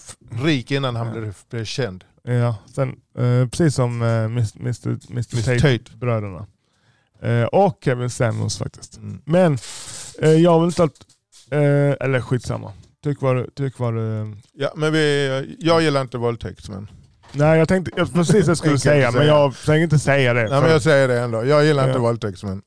rik 0.44 0.72
innan 0.72 0.96
han 0.96 1.08
Ja. 1.08 1.14
blev, 1.14 1.36
blev 1.50 1.66
känd. 1.66 2.04
Ja, 2.24 2.56
sen, 2.76 2.90
eh, 3.18 3.48
precis 3.50 3.76
som 3.76 4.02
eh, 4.02 4.08
Mr, 4.24 4.60
Mr. 4.60 4.98
Mr. 5.12 5.60
Tate. 5.60 6.46
Eh, 7.22 7.44
och 7.44 7.80
Kevin 7.84 8.10
Samuels 8.10 8.58
faktiskt. 8.58 8.98
Mm. 8.98 9.22
Men 9.26 9.58
eh, 10.22 10.30
jag 10.32 10.60
vill 10.60 10.68
inte 10.70 10.84
att... 10.84 10.92
Eh, 11.52 11.96
eller 12.00 12.22
skitsamma. 12.22 12.74
Tyck 13.04 13.22
vad. 13.22 13.56
Tyck 13.56 13.80
vad 13.80 13.94
Ja, 14.54 14.72
men 14.76 14.94
vi, 14.94 15.58
jag 15.60 15.82
gillar 15.82 16.02
inte 16.02 16.18
våldtäkt. 16.18 16.70
Men, 16.70 16.88
nej, 17.32 17.60
jag 17.60 17.68
tänkte 17.68 17.92
jag, 17.96 18.14
precis 18.14 18.46
det 18.46 18.50
jag 18.52 18.58
skulle 18.58 18.80
säga, 18.80 19.12
men 19.12 19.28
jag 19.28 19.54
tänker 19.56 19.84
inte 19.84 20.00
säga 20.00 20.34
det. 20.34 20.40
nej, 20.42 20.50
för- 20.50 20.62
men 20.62 20.72
jag 20.72 20.82
säger 20.82 21.08
det 21.08 21.20
ändå. 21.20 21.46
Jag 21.46 21.66
gillar 21.66 21.84
inte 21.84 21.98
Ja. 21.98 22.02
våldtäkt. 22.02 22.44
Men, 22.44 22.62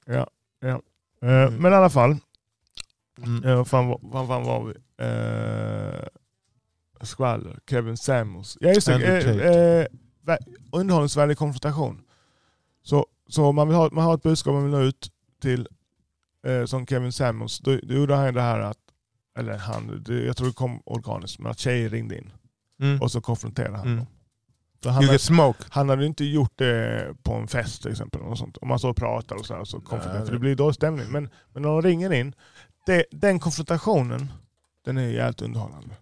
eh, 0.63 1.51
Men 1.51 1.73
i 1.73 1.77
alla 1.77 1.91
fall, 1.91 2.17
mm. 3.27 3.45
eh, 3.45 3.57
vad 3.57 3.69
fan, 3.69 3.97
vad 4.03 4.29
fan 4.29 4.45
var 4.45 4.65
vi? 4.65 4.75
Eh, 5.05 6.07
skvaller, 7.03 7.59
Kevin 7.71 7.97
Samuels. 7.97 8.57
Ja 8.61 8.69
just 8.73 8.87
det, 8.87 8.95
eh, 8.95 9.47
eh, 9.81 9.87
vä- 10.27 10.39
underhållningsvärdig 10.73 11.39
konfrontation. 11.39 12.01
Så, 12.83 13.07
så 13.29 13.53
man, 13.53 13.69
vill 13.69 13.77
ha, 13.77 13.89
man 13.93 14.05
har 14.05 14.15
ett 14.15 14.23
budskap 14.23 14.53
man 14.55 14.63
vill 14.63 14.73
nå 14.73 14.81
ut 14.81 15.09
till, 15.43 15.69
eh, 16.47 16.65
som 16.65 16.87
Kevin 16.87 17.13
Samuels. 17.13 17.59
Då, 17.59 17.79
då 17.83 17.95
gjorde 17.95 18.15
han 18.15 18.35
det 18.35 18.41
här 18.43 18.61
att, 18.61 18.79
eller 19.39 19.57
han, 19.59 20.03
det, 20.07 20.25
jag 20.25 20.37
tror 20.37 20.47
det 20.47 20.53
kom 20.55 20.83
organiskt, 20.87 21.39
men 21.39 21.51
att 21.51 21.59
tjejer 21.59 21.89
ringde 21.91 22.19
in 22.19 22.33
Mm. 22.83 23.01
och 23.03 23.11
så 23.11 23.21
konfronterade 23.21 23.77
han 23.77 23.87
Mm. 23.87 23.97
dem. 23.97 24.07
Så 24.83 24.89
han, 24.91 25.03
You 25.03 25.07
hade, 25.07 25.15
get 25.15 25.21
smoke. 25.23 25.65
han 25.71 25.89
hade 25.89 26.03
ju 26.03 26.09
inte 26.09 26.25
gjort 26.25 26.53
det 26.59 27.15
på 27.23 27.35
en 27.35 27.49
fest 27.49 27.83
till 27.83 27.91
exempel. 27.91 28.21
Och 28.21 28.39
sånt. 28.39 28.57
Om 28.57 28.69
man 28.69 28.79
så 28.79 28.91
och 28.91 28.97
pratar 28.97 29.37
och 29.37 29.47
så, 29.47 29.55
här, 29.55 29.65
så 29.65 29.81
konfronterar, 29.81 30.15
Nej, 30.19 30.27
för 30.27 30.33
det- 30.33 30.39
blir 30.39 30.55
dålig 30.55 30.75
stämning. 30.75 31.07
Men, 31.11 31.29
men 31.53 31.63
när 31.63 31.69
de 31.69 31.83
ringer 31.83 32.13
in, 32.13 32.35
det, 32.87 33.05
den 33.11 33.39
konfrontationen, 33.41 34.33
den 34.85 34.97
är 34.99 35.09
jävligt 35.09 35.43
underhållande. 35.43 35.95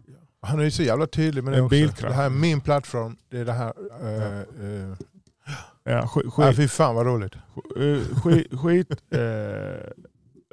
Han 0.43 0.59
är 0.61 0.65
ju 0.65 0.71
så 0.71 0.83
jävla 0.83 1.07
tydlig 1.07 1.45
med 1.45 1.53
det 1.53 1.61
också. 1.63 1.71
bilkraft. 1.71 2.03
Det 2.03 2.15
här 2.15 2.25
är 2.27 2.31
min 2.31 2.61
plattform. 2.61 3.17
Det 3.31 3.39
är 3.39 3.45
det 3.45 3.53
här. 3.53 3.73
Uh, 4.03 4.65
uh. 4.65 4.95
Ja, 5.85 6.07
skit, 6.09 6.25
Ja, 6.25 6.31
skit, 6.31 6.57
fy 6.57 6.69
fan 6.69 6.95
vad 6.95 7.07
roligt. 7.07 7.35
eh, 7.35 8.21
skit, 8.23 8.61
skit 8.61 8.91
eh, 9.11 9.91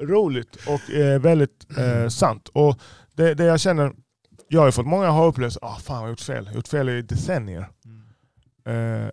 roligt 0.02 0.56
och 0.68 0.90
eh, 0.92 1.22
väldigt 1.22 1.78
eh, 1.78 2.08
sant. 2.08 2.50
Och 2.54 2.80
det, 3.14 3.34
det 3.34 3.44
jag 3.44 3.60
känner, 3.60 3.94
jag 4.48 4.60
har 4.62 4.66
ju 4.68 4.72
fått 4.72 4.86
många 4.88 5.10
ha 5.10 5.26
upplevt, 5.26 5.58
ah, 5.62 5.76
fan 5.80 5.96
jag 5.96 6.02
har 6.02 6.10
gjort 6.10 6.20
fel. 6.20 6.44
Jag 6.46 6.52
har 6.52 6.56
gjort 6.56 6.68
fel 6.68 6.90
i 6.90 7.02
decennier. 7.02 7.70
Eh, 8.66 9.10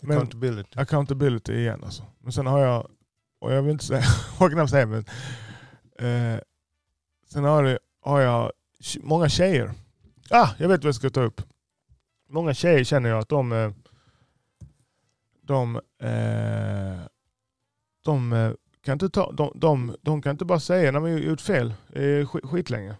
Men- 0.00 0.16
Accountability. 0.16 0.78
accountability 0.80 1.52
igen 1.52 1.84
alltså. 1.84 2.04
Men 2.20 2.32
sen 2.32 2.46
har 2.46 2.58
jag, 2.60 2.90
och 3.38 3.52
jag 3.52 3.62
vill 3.62 3.72
inte 3.72 3.84
säga, 3.84 4.02
jag 4.40 4.52
knappt 4.52 4.70
säga 4.70 4.86
men, 4.86 5.04
eh, 5.98 6.40
sen 7.32 7.44
har, 7.44 7.62
det, 7.64 7.78
har 8.00 8.20
jag 8.20 8.52
många 9.00 9.28
tjejer. 9.28 9.72
Ah, 10.30 10.48
jag 10.58 10.68
vet 10.68 10.80
vad 10.84 10.88
jag 10.88 10.94
ska 10.94 11.10
ta 11.10 11.20
upp. 11.22 11.40
Många 12.28 12.54
tjejer 12.54 12.84
känner 12.84 13.08
jag 13.10 13.18
att 13.18 13.28
de, 13.28 13.52
eh, 13.52 13.70
de, 15.42 15.76
eh, 16.02 17.00
de 18.06 18.32
eh, 18.32 18.52
kan 18.84 18.92
inte 18.92 19.08
ta, 19.08 19.32
de, 19.32 19.52
de, 19.54 19.96
de 20.02 20.22
kan 20.22 20.30
inte 20.32 20.44
bara 20.44 20.60
säga 20.60 20.92
när 20.92 21.00
man 21.00 21.18
gjort 21.18 21.40
fel 21.40 21.74
eh, 21.92 22.26
skit, 22.26 22.44
skitlänge. 22.44 22.90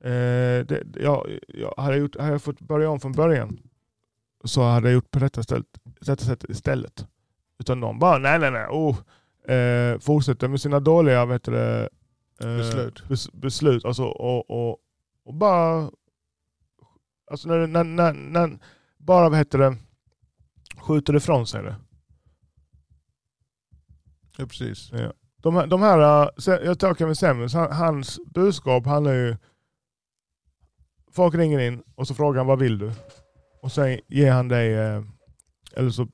Eh, 0.00 0.66
det, 0.66 0.84
jag, 0.94 1.38
jag, 1.48 1.74
hade, 1.76 1.94
jag 1.94 2.00
gjort, 2.00 2.16
hade 2.16 2.32
jag 2.32 2.42
fått 2.42 2.60
börja 2.60 2.90
om 2.90 3.00
från 3.00 3.12
början 3.12 3.58
så 4.44 4.62
hade 4.62 4.88
jag 4.88 4.94
gjort 4.94 5.10
på 5.10 5.18
detta, 5.18 5.42
stället, 5.42 5.66
detta 6.00 6.24
sätt 6.24 6.44
istället. 6.48 7.06
Utan 7.58 7.80
de 7.80 7.98
bara, 7.98 8.18
nej 8.18 8.38
nej 8.38 8.50
nej, 8.50 8.66
oh, 8.70 8.98
eh, 9.56 9.98
fortsätter 9.98 10.48
med 10.48 10.60
sina 10.60 10.80
dåliga 10.80 11.24
vet 11.24 11.44
du, 11.44 11.58
eh, 11.58 11.86
Beslut. 12.38 13.08
Bes, 13.08 13.32
beslut 13.32 13.84
alltså, 13.84 14.04
och, 14.04 14.50
och, 14.50 14.78
och 15.24 15.34
bara, 15.34 15.90
alltså 17.30 17.48
när, 17.48 17.66
när, 17.66 17.84
när, 17.84 18.12
när 18.12 18.58
bara 18.98 19.28
vad 19.28 19.38
heter 19.38 19.58
det, 19.58 19.76
skjuter 20.76 21.16
ifrån 21.16 21.46
sig 21.46 21.62
det. 21.62 21.76
Ja, 24.36 24.46
precis. 24.46 24.90
De 25.42 25.54
här, 25.56 25.66
de 25.66 25.82
här 25.82 26.30
se- 26.40 26.64
jag 26.64 26.78
tar 26.78 26.94
Kevin 26.94 27.16
Samuels, 27.16 27.54
han, 27.54 27.72
hans 27.72 28.20
budskap 28.34 28.86
handlar 28.86 29.12
ju, 29.12 29.36
folk 31.10 31.34
ringer 31.34 31.58
in 31.58 31.82
och 31.94 32.08
så 32.08 32.14
frågar 32.14 32.38
han 32.38 32.46
vad 32.46 32.58
vill 32.58 32.78
du? 32.78 32.92
Och 33.62 33.72
sen 33.72 34.00
ger 34.08 34.32
han 34.32 34.48
dig, 34.48 34.74
eh, 34.74 35.02
eller 35.76 35.90
så, 35.90 36.08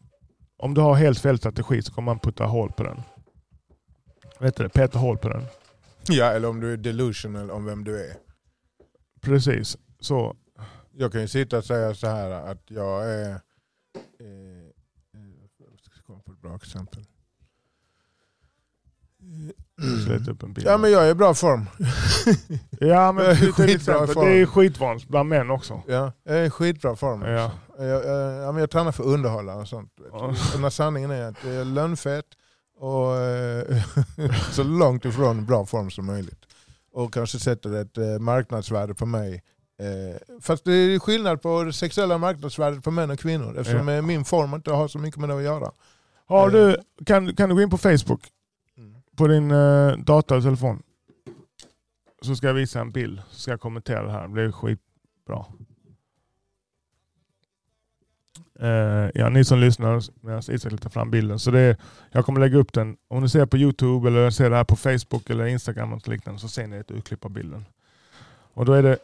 om 0.57 0.75
du 0.75 0.81
har 0.81 0.95
helt 0.95 1.19
fel 1.19 1.39
strategi 1.39 1.83
så 1.83 1.93
kommer 1.93 2.13
han 2.13 2.19
putta 2.19 2.45
hål 2.45 2.73
på 2.73 2.83
den. 2.83 3.03
Vet 4.41 4.57
du 4.57 4.63
det? 4.63 4.69
Peta 4.69 4.99
hål 4.99 5.19
på 5.19 5.29
den. 5.29 5.43
Ja, 6.09 6.25
eller 6.25 6.49
om 6.49 6.61
du 6.61 6.73
är 6.73 6.77
delusional 6.77 7.51
om 7.51 7.65
vem 7.65 7.85
du 7.85 8.11
är. 8.11 8.17
Precis. 9.21 9.77
Så. 10.01 10.37
Jag 10.93 11.13
kan 11.13 11.21
ju 11.21 11.29
sitta 11.29 11.59
och 11.59 11.65
säga 11.65 11.95
så 11.95 12.07
här 12.07 12.31
att 12.31 12.63
jag 12.71 13.11
är... 13.11 13.31
Eh, 13.31 13.37
eh, 15.15 15.31
jag 15.59 15.81
ska 15.81 16.03
komma 16.07 16.21
på 16.21 16.33
ett 16.33 16.41
bra 16.41 16.55
exempel. 16.57 17.05
Upp 20.29 20.43
en 20.43 20.53
bild. 20.53 20.67
Ja 20.67 20.79
men 20.79 20.91
jag 20.91 21.07
är 21.07 21.11
i 21.11 21.15
bra 21.15 21.35
form. 21.35 21.67
ja, 22.81 23.13
men 23.13 23.25
jag 23.25 23.43
är 23.43 23.53
skitbra 23.53 24.07
form. 24.07 24.27
det 24.27 24.41
är 24.41 24.47
skitvanligt 24.47 25.09
bland 25.09 25.29
män 25.29 25.51
också. 25.51 25.83
Ja, 25.87 26.13
jag 26.25 26.37
är 26.37 26.45
i 26.45 26.51
skitbra 26.51 26.97
form. 26.97 27.23
Ja. 27.23 27.51
Jag, 27.79 27.87
jag, 27.87 28.45
ja, 28.45 28.53
men 28.53 28.61
jag 28.61 28.71
tränar 28.71 28.93
för 28.93 29.03
att 29.03 29.09
underhålla 29.09 29.55
och 29.55 29.69
sånt. 29.69 29.93
Ja. 30.13 30.71
Sanningen 30.71 31.11
är 31.11 31.29
att 31.29 31.45
jag 31.45 31.55
är 31.55 31.65
lönnfett 31.65 32.25
och 32.79 33.17
eh, 33.17 33.83
så 34.53 34.63
långt 34.63 35.05
ifrån 35.05 35.47
bra 35.47 35.67
form 35.67 35.91
som 35.91 36.07
möjligt. 36.07 36.45
Och 36.93 37.15
kanske 37.15 37.39
sätter 37.39 37.75
ett 37.75 37.99
eh, 37.99 38.19
marknadsvärde 38.19 38.95
på 38.95 39.07
mig. 39.07 39.43
Eh, 39.81 40.41
fast 40.41 40.65
det 40.65 40.73
är 40.73 40.99
skillnad 40.99 41.43
på 41.43 41.65
det 41.65 41.73
sexuella 41.73 42.19
marknadsvärdet 42.19 42.85
på 42.85 42.91
män 42.91 43.11
och 43.11 43.19
kvinnor 43.19 43.59
eftersom 43.59 43.89
eh, 43.89 44.03
min 44.03 44.25
form 44.25 44.55
inte 44.55 44.71
har 44.71 44.89
så 44.89 44.99
mycket 44.99 45.21
med 45.21 45.29
det 45.29 45.37
att 45.37 45.43
göra. 45.43 45.73
Har 46.27 46.51
du, 46.51 46.77
kan, 47.07 47.37
kan 47.37 47.49
du 47.49 47.55
gå 47.55 47.63
in 47.63 47.71
på 47.71 47.79
Facebook 47.79 48.21
på 49.19 49.27
din 49.27 49.51
eh, 49.51 49.93
dator 49.97 50.35
eller 50.35 50.45
telefon? 50.45 50.83
Så 52.23 52.37
ska 52.37 52.47
jag 52.47 52.55
visa 52.55 52.81
en 52.81 52.91
bild. 52.91 53.21
Så 53.31 53.41
ska 53.41 53.51
jag 53.51 53.61
kommentera 53.61 54.03
det 54.03 54.13
här. 54.13 54.23
Det 54.23 54.29
blir 54.29 54.53
skitbra. 54.53 55.45
Eh, 58.61 59.11
ja, 59.15 59.29
ni 59.29 59.45
som 59.45 59.59
lyssnar 59.59 60.03
medan 60.27 60.43
Isak 60.49 60.81
tar 60.81 60.91
fram 60.91 61.11
bilden. 61.11 61.39
Så 61.39 61.51
det 61.51 61.61
är, 61.61 61.77
jag 62.11 62.25
kommer 62.25 62.41
lägga 62.41 62.59
upp 62.59 62.73
den. 62.73 62.97
Om 63.09 63.23
ni 63.23 63.29
ser 63.29 63.47
på 63.47 63.57
Youtube 63.57 64.09
eller 64.09 64.31
ser 64.31 64.51
det 64.51 64.57
här 64.57 64.65
på 64.65 64.77
Facebook 64.77 65.31
eller 65.31 65.47
Instagram 65.47 65.93
och 65.93 66.09
liknande 66.09 66.41
så 66.41 66.49
ser 66.49 66.67
ni 66.67 66.77
ett 66.77 66.91
urklipp 66.91 67.25
av 67.25 67.31
bilden. 67.31 67.65
Och 68.55 68.65
då 68.65 68.73
är 68.73 68.83
det, 68.83 68.99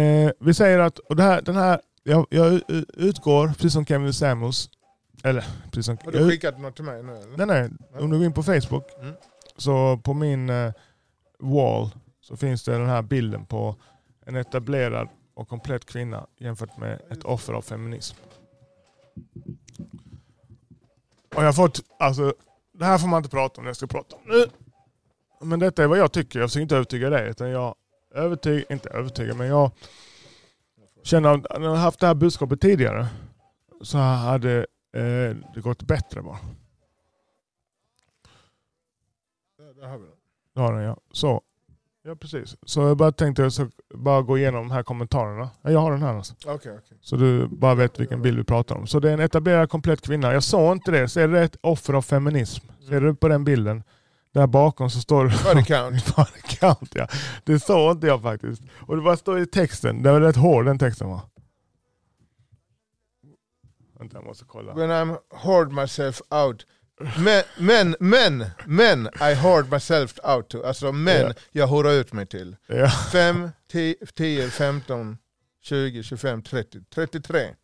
eh, 0.00 0.30
vi 0.40 0.54
säger 0.54 0.78
att, 0.78 0.98
och 0.98 1.16
det 1.16 1.22
här, 1.22 1.42
den 1.42 1.56
här, 1.56 1.80
jag, 2.02 2.26
jag 2.30 2.60
utgår, 2.94 3.48
precis 3.48 3.72
som 3.72 3.86
Kevin 3.86 4.12
Samuels, 4.12 4.70
eller 5.24 5.44
precis 5.64 5.86
som, 5.86 5.98
Har 6.04 6.12
du 6.12 6.30
skickat 6.30 6.60
något 6.60 6.76
till 6.76 6.84
mig 6.84 7.02
nu 7.02 7.12
eller? 7.16 7.36
Nej, 7.46 7.46
nej. 7.46 8.02
Om 8.02 8.10
du 8.10 8.16
går 8.16 8.26
in 8.26 8.32
på 8.32 8.42
Facebook 8.42 8.84
Mm. 9.00 9.14
så 9.56 9.96
på 9.96 10.14
min 10.14 10.50
eh, 10.50 10.72
wall 11.38 11.90
så 12.20 12.36
finns 12.36 12.64
det 12.64 12.72
den 12.72 12.88
här 12.88 13.02
bilden 13.02 13.44
på 13.46 13.76
en 14.26 14.36
etablerad 14.36 15.08
och 15.34 15.48
komplett 15.48 15.84
kvinna 15.84 16.26
jämfört 16.38 16.76
med 16.76 17.00
ett 17.10 17.24
offer 17.24 17.52
av 17.52 17.62
feminism. 17.62 18.16
Och 21.34 21.42
jag 21.42 21.46
har 21.48 21.52
fått, 21.52 21.80
alltså, 21.98 22.34
det 22.72 22.84
här 22.84 22.98
får 22.98 23.08
man 23.08 23.18
inte 23.18 23.30
prata 23.30 23.60
om, 23.60 23.66
jag 23.66 23.76
ska 23.76 23.86
prata 23.86 24.16
om 24.16 24.22
nu. 24.26 24.46
Men 25.40 25.58
detta 25.58 25.82
är 25.82 25.86
vad 25.86 25.98
jag 25.98 26.12
tycker, 26.12 26.40
jag 26.40 26.48
försöker 26.48 26.62
inte 26.62 26.76
övertyga 26.76 27.10
dig. 27.10 27.30
Utan 27.30 27.50
jag 27.50 27.74
övertygar, 28.14 28.72
inte 28.72 28.88
övertyga, 28.90 29.34
men 29.34 29.46
jag 29.46 29.70
känner 31.02 31.34
att 31.34 31.42
när 31.60 31.66
jag 31.66 31.70
har 31.70 31.76
haft 31.76 32.00
det 32.00 32.06
här 32.06 32.14
budskapet 32.14 32.60
tidigare 32.60 33.06
så 33.82 33.98
hade 33.98 34.66
eh, 34.94 35.36
det 35.54 35.60
gått 35.60 35.82
bättre 35.82 36.22
bara. 36.22 36.38
Där, 39.58 39.74
där 39.80 39.88
har 39.88 39.98
vi 39.98 40.04
den. 40.04 40.14
Det 40.54 40.60
har 40.60 40.72
den 40.72 40.82
ja. 40.82 40.96
Så. 41.12 41.42
Ja 42.06 42.16
precis. 42.16 42.56
Så 42.62 42.80
jag 42.80 42.96
bara 42.96 43.12
tänkte 43.12 43.42
jag 43.42 43.52
bara 43.94 44.22
gå 44.22 44.38
igenom 44.38 44.68
de 44.68 44.74
här 44.74 44.82
kommentarerna. 44.82 45.50
Ja, 45.62 45.70
jag 45.70 45.80
har 45.80 45.90
den 45.92 46.02
här 46.02 46.14
alltså. 46.14 46.34
Okej, 46.46 46.72
okej. 46.78 46.98
Så 47.00 47.16
du 47.16 47.46
bara 47.46 47.74
vet 47.74 48.00
vilken 48.00 48.22
bild 48.22 48.38
vi 48.38 48.44
pratar 48.44 48.76
om. 48.76 48.86
Så 48.86 49.00
det 49.00 49.08
är 49.08 49.14
en 49.14 49.20
etablerad 49.20 49.70
komplett 49.70 50.00
kvinna. 50.00 50.32
Jag 50.32 50.42
sa 50.42 50.72
inte 50.72 50.90
det. 50.90 51.08
Ser 51.08 51.28
du 51.28 51.40
ett 51.40 51.56
offer 51.60 51.94
av 51.94 52.02
feminism? 52.02 52.66
Ser 52.88 53.00
du 53.00 53.14
på 53.14 53.28
den 53.28 53.44
bilden? 53.44 53.82
Där 54.32 54.46
bakom 54.46 54.90
så 54.90 55.00
står 55.00 55.24
det 55.24 55.44
Body 55.44 55.64
count. 55.66 56.16
Body 56.16 56.40
count 56.48 56.94
ja. 56.94 57.06
Det 57.44 57.60
sa 57.60 57.90
inte 57.90 58.06
jag 58.06 58.22
faktiskt. 58.22 58.62
Och 58.80 58.96
det 58.96 59.02
bara 59.02 59.16
står 59.16 59.38
i 59.38 59.46
texten. 59.46 60.02
Det 60.02 60.12
var 60.12 60.20
rätt 60.20 60.36
hård 60.36 60.64
den 60.64 60.78
texten 60.78 61.08
va? 61.08 61.22
Vänta 64.04 64.16
jag 64.16 64.24
måste 64.24 64.44
kolla. 64.44 64.74
When 64.74 64.90
I'm 64.90 65.18
hoard 65.30 65.72
myself 65.72 66.20
out. 66.30 66.66
Men, 67.18 67.42
men, 67.58 67.96
men, 68.00 68.44
men 68.66 69.08
I 69.30 69.34
hoard 69.34 69.72
myself 69.72 70.18
out 70.24 70.48
to. 70.48 70.62
Alltså 70.62 70.92
män 70.92 71.26
Ja. 71.26 71.32
jag 71.52 71.66
horar 71.66 71.92
ut 71.92 72.12
mig 72.12 72.26
till. 72.26 72.56
Ja. 72.66 72.90
5, 73.12 73.50
10, 74.14 74.50
15, 74.50 75.18
20, 75.62 76.02
25, 76.02 76.42
30, 76.42 76.80
33. 76.94 77.54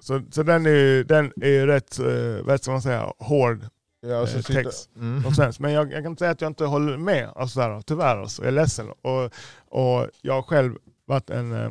Så, 0.00 0.22
så 0.30 0.42
den 0.42 0.66
är 0.66 0.70
ju 0.70 1.04
den 1.04 1.32
är 1.40 1.48
ju 1.48 1.66
rätt, 1.66 2.00
uh, 2.00 2.42
vad 2.42 2.62
ska 2.62 2.70
man 2.70 2.82
säga, 2.82 3.12
hård 3.18 3.66
Ja, 4.00 4.20
och 4.20 4.28
så 4.28 4.38
Eh, 4.38 4.42
text. 4.42 4.90
Mm. 4.96 5.22
Men 5.58 5.72
jag, 5.72 5.92
jag 5.92 6.02
kan 6.02 6.12
inte 6.12 6.18
säga 6.18 6.30
att 6.30 6.40
jag 6.40 6.50
inte 6.50 6.64
håller 6.64 6.96
med, 6.96 7.32
alltså 7.36 7.60
där, 7.60 7.80
tyvärr. 7.80 8.16
Alltså. 8.16 8.42
Jag 8.42 8.48
är 8.48 8.52
ledsen. 8.52 8.90
Och, 9.02 9.32
och 9.68 10.10
jag 10.22 10.34
har 10.34 10.42
själv 10.42 10.74
varit 11.06 11.30
en, 11.30 11.52
eh, 11.52 11.70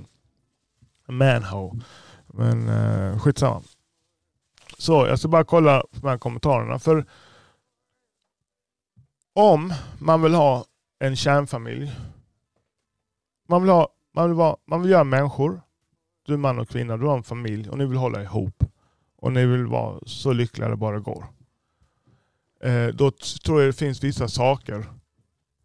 en 1.08 1.16
manho. 1.16 1.80
Men 2.28 2.70
uh, 2.70 3.20
skitsamma. 3.20 3.62
Så 4.78 5.08
jag 5.08 5.20
ska 5.20 5.28
bara 5.28 5.44
kolla 5.44 5.80
på 5.80 6.00
de 6.00 6.08
här 6.08 6.18
kommentarerna. 6.18 6.80
För 6.80 7.06
om 9.34 9.74
man 10.00 10.22
vill 10.22 10.34
ha 10.34 10.66
en 11.00 11.16
kärnfamilj. 11.16 11.92
Man 13.48 13.62
vill, 13.62 13.72
ha, 13.72 13.90
man 14.14 14.30
vill, 14.30 14.38
vara, 14.38 14.58
man 14.66 14.82
vill 14.82 14.92
göra 14.92 15.04
människor. 15.04 15.62
Du 16.26 16.34
är 16.34 16.38
man 16.38 16.60
och 16.60 16.70
kvinna, 16.70 16.98
du 16.98 17.06
har 17.06 17.18
en 17.18 17.24
familj 17.24 17.70
och 17.70 17.78
ni 17.78 17.86
vill 17.86 17.98
hålla 17.98 18.24
ihop. 18.24 18.64
Och 19.16 19.32
ni 19.32 19.46
vill 19.46 19.66
vara 19.66 20.00
så 20.06 20.34
lyckliga 20.34 20.70
det 20.70 20.76
bara 20.76 21.00
går. 21.00 21.26
Eh, 22.64 22.88
då 22.88 23.12
tror 23.46 23.62
jag 23.62 23.70
det 23.70 23.78
finns 23.78 24.04
vissa 24.04 24.28
saker 24.28 24.86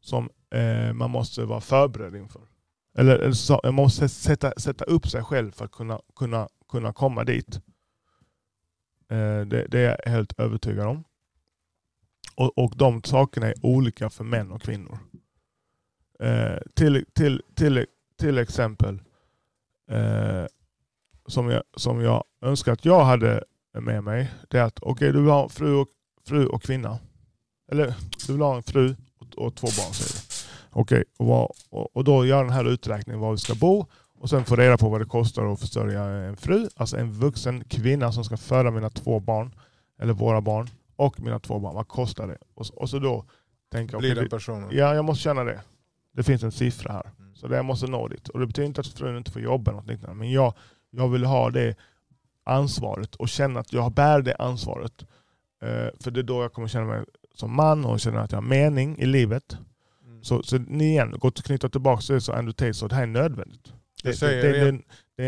som 0.01 0.31
eh, 0.55 0.93
man 0.93 1.11
måste 1.11 1.45
vara 1.45 1.61
förberedd 1.61 2.15
inför. 2.15 2.43
Eller, 2.99 3.19
eller 3.19 3.33
så, 3.33 3.61
man 3.65 3.75
måste 3.75 4.09
sätta, 4.09 4.53
sätta 4.57 4.85
upp 4.85 5.09
sig 5.09 5.25
själv 5.25 5.53
för 5.53 5.65
att 5.65 5.73
kunna, 5.73 6.01
kunna, 6.17 6.49
kunna 6.69 6.93
komma 6.93 7.25
dit. 7.25 7.61
Eh, 9.13 9.47
det, 9.47 9.67
det 9.69 9.79
är 9.79 9.99
jag 10.05 10.11
helt 10.13 10.41
övertygad 10.41 10.87
om. 10.87 11.05
Och, 12.35 12.59
och 12.59 12.73
de 12.77 13.03
sakerna 13.03 13.47
är 13.47 13.55
olika 13.63 14.11
för 14.11 14.25
män 14.25 14.53
och 14.53 14.63
kvinnor. 14.63 14.99
Eh, 16.21 16.59
till, 16.75 17.05
till, 17.13 17.43
till, 17.55 17.87
till 18.19 18.39
exempel 18.39 19.03
eh, 19.91 20.45
som, 21.27 21.51
jag, 21.51 21.63
som 21.77 22.01
jag 22.01 22.25
önskar 22.41 22.73
att 22.73 22.85
jag 22.85 23.05
hade 23.05 23.45
med 23.81 24.05
mig. 24.05 24.31
Det 24.51 24.59
är 24.59 24.63
att 24.63 24.79
okej, 24.83 24.93
okay, 24.93 25.13
du 25.13 25.21
vill 25.21 25.31
ha 25.31 25.49
fru 25.49 25.75
och, 25.75 25.89
fru 26.27 26.47
och 26.47 26.63
kvinna. 26.63 26.99
Eller 27.73 27.95
du 28.27 28.33
vill 28.33 28.43
ha 28.43 28.57
en 28.57 28.63
fru 28.63 28.97
och, 29.19 29.39
och 29.39 29.55
två 29.55 29.67
barn 29.67 29.95
säger 29.95 30.13
du. 30.13 30.33
Okej, 30.71 31.05
och, 31.19 31.51
och, 31.71 31.97
och 31.97 32.05
då 32.05 32.27
gör 32.27 32.45
den 32.45 32.53
här 32.53 32.65
uträkningen 32.65 33.21
var 33.21 33.31
vi 33.33 33.39
ska 33.39 33.55
bo 33.55 33.87
och 34.23 34.31
sen 34.31 34.45
få 34.45 34.57
reda 34.57 34.77
på 34.79 34.89
vad 34.89 35.01
det 35.01 35.05
kostar 35.05 35.53
att 35.53 35.61
försörja 35.61 36.05
en 36.05 36.37
fru, 36.37 36.69
alltså 36.77 36.97
en 36.97 37.13
vuxen 37.13 37.65
kvinna 37.69 38.13
som 38.13 38.25
ska 38.25 38.37
föda 38.37 38.71
mina 38.71 38.91
två 38.91 39.21
barn, 39.21 39.55
eller 40.01 40.13
våra 40.13 40.41
barn, 40.41 40.69
och 40.97 41.21
mina 41.21 41.39
två 41.39 41.59
barn. 41.59 41.75
Vad 41.75 41.89
kostar 41.89 42.27
det? 42.29 42.39
Och, 42.55 42.67
så- 42.67 42.75
och 42.75 42.91
så 42.91 42.99
då 42.99 43.25
tänker 43.73 43.95
jag, 43.95 44.01
Blir 44.01 44.15
den 44.15 44.25
det- 44.25 44.31
personen. 44.31 44.69
ja 44.73 44.95
jag 44.95 45.05
måste 45.05 45.23
känna 45.23 45.45
det. 45.45 45.61
Det 46.13 46.23
finns 46.23 46.43
en 46.43 46.53
siffra 46.53 46.93
här. 46.93 47.11
Mm. 47.19 47.35
Så 47.37 47.49
det 47.49 47.57
jag 47.57 47.65
måste 47.65 47.87
nå 47.87 48.09
dit. 48.09 48.29
Och 48.29 48.41
det 48.41 48.47
betyder 48.47 48.67
inte 48.67 48.81
att 48.81 48.87
frun 48.87 49.17
inte 49.17 49.31
får 49.31 49.43
jobba 49.43 49.71
eller 49.71 49.81
något 49.81 49.89
liknande. 49.91 50.17
Men 50.17 50.31
jag, 50.33 50.55
jag 50.91 51.09
vill 51.09 51.25
ha 51.25 51.51
det 51.51 51.75
ansvaret 52.45 53.15
och 53.15 53.29
känna 53.29 53.61
att 53.61 53.73
jag 53.73 53.93
bär 53.93 54.23
det 54.23 54.35
ansvaret. 54.37 55.03
Eh, 55.63 55.89
för 56.01 56.11
det 56.11 56.21
är 56.21 56.25
då 56.25 56.43
jag 56.43 56.53
kommer 56.53 56.69
känna 56.69 56.87
mig 56.87 57.05
som 57.35 57.57
man 57.57 57.85
och 57.85 58.01
känna 58.01 58.21
att 58.21 58.33
jag 58.33 58.37
har 58.37 58.49
mening 58.49 58.99
i 58.99 59.07
livet. 59.07 59.57
Mm. 60.07 60.25
Så, 60.25 60.43
så 60.43 60.59
ni 60.59 60.85
igen, 60.85 61.15
gå 61.19 61.29
och 61.29 61.35
knyta 61.37 61.69
tillbaka 61.69 62.01
till 62.03 62.15
det 62.15 62.21
så 62.21 62.33
Andrew 62.33 62.53
Tate 62.53 62.75
sa, 62.75 62.89
det 62.89 62.95
här 62.95 63.03
är 63.03 63.07
nödvändigt. 63.07 63.73
Det, 64.03 64.21
det, 64.21 64.81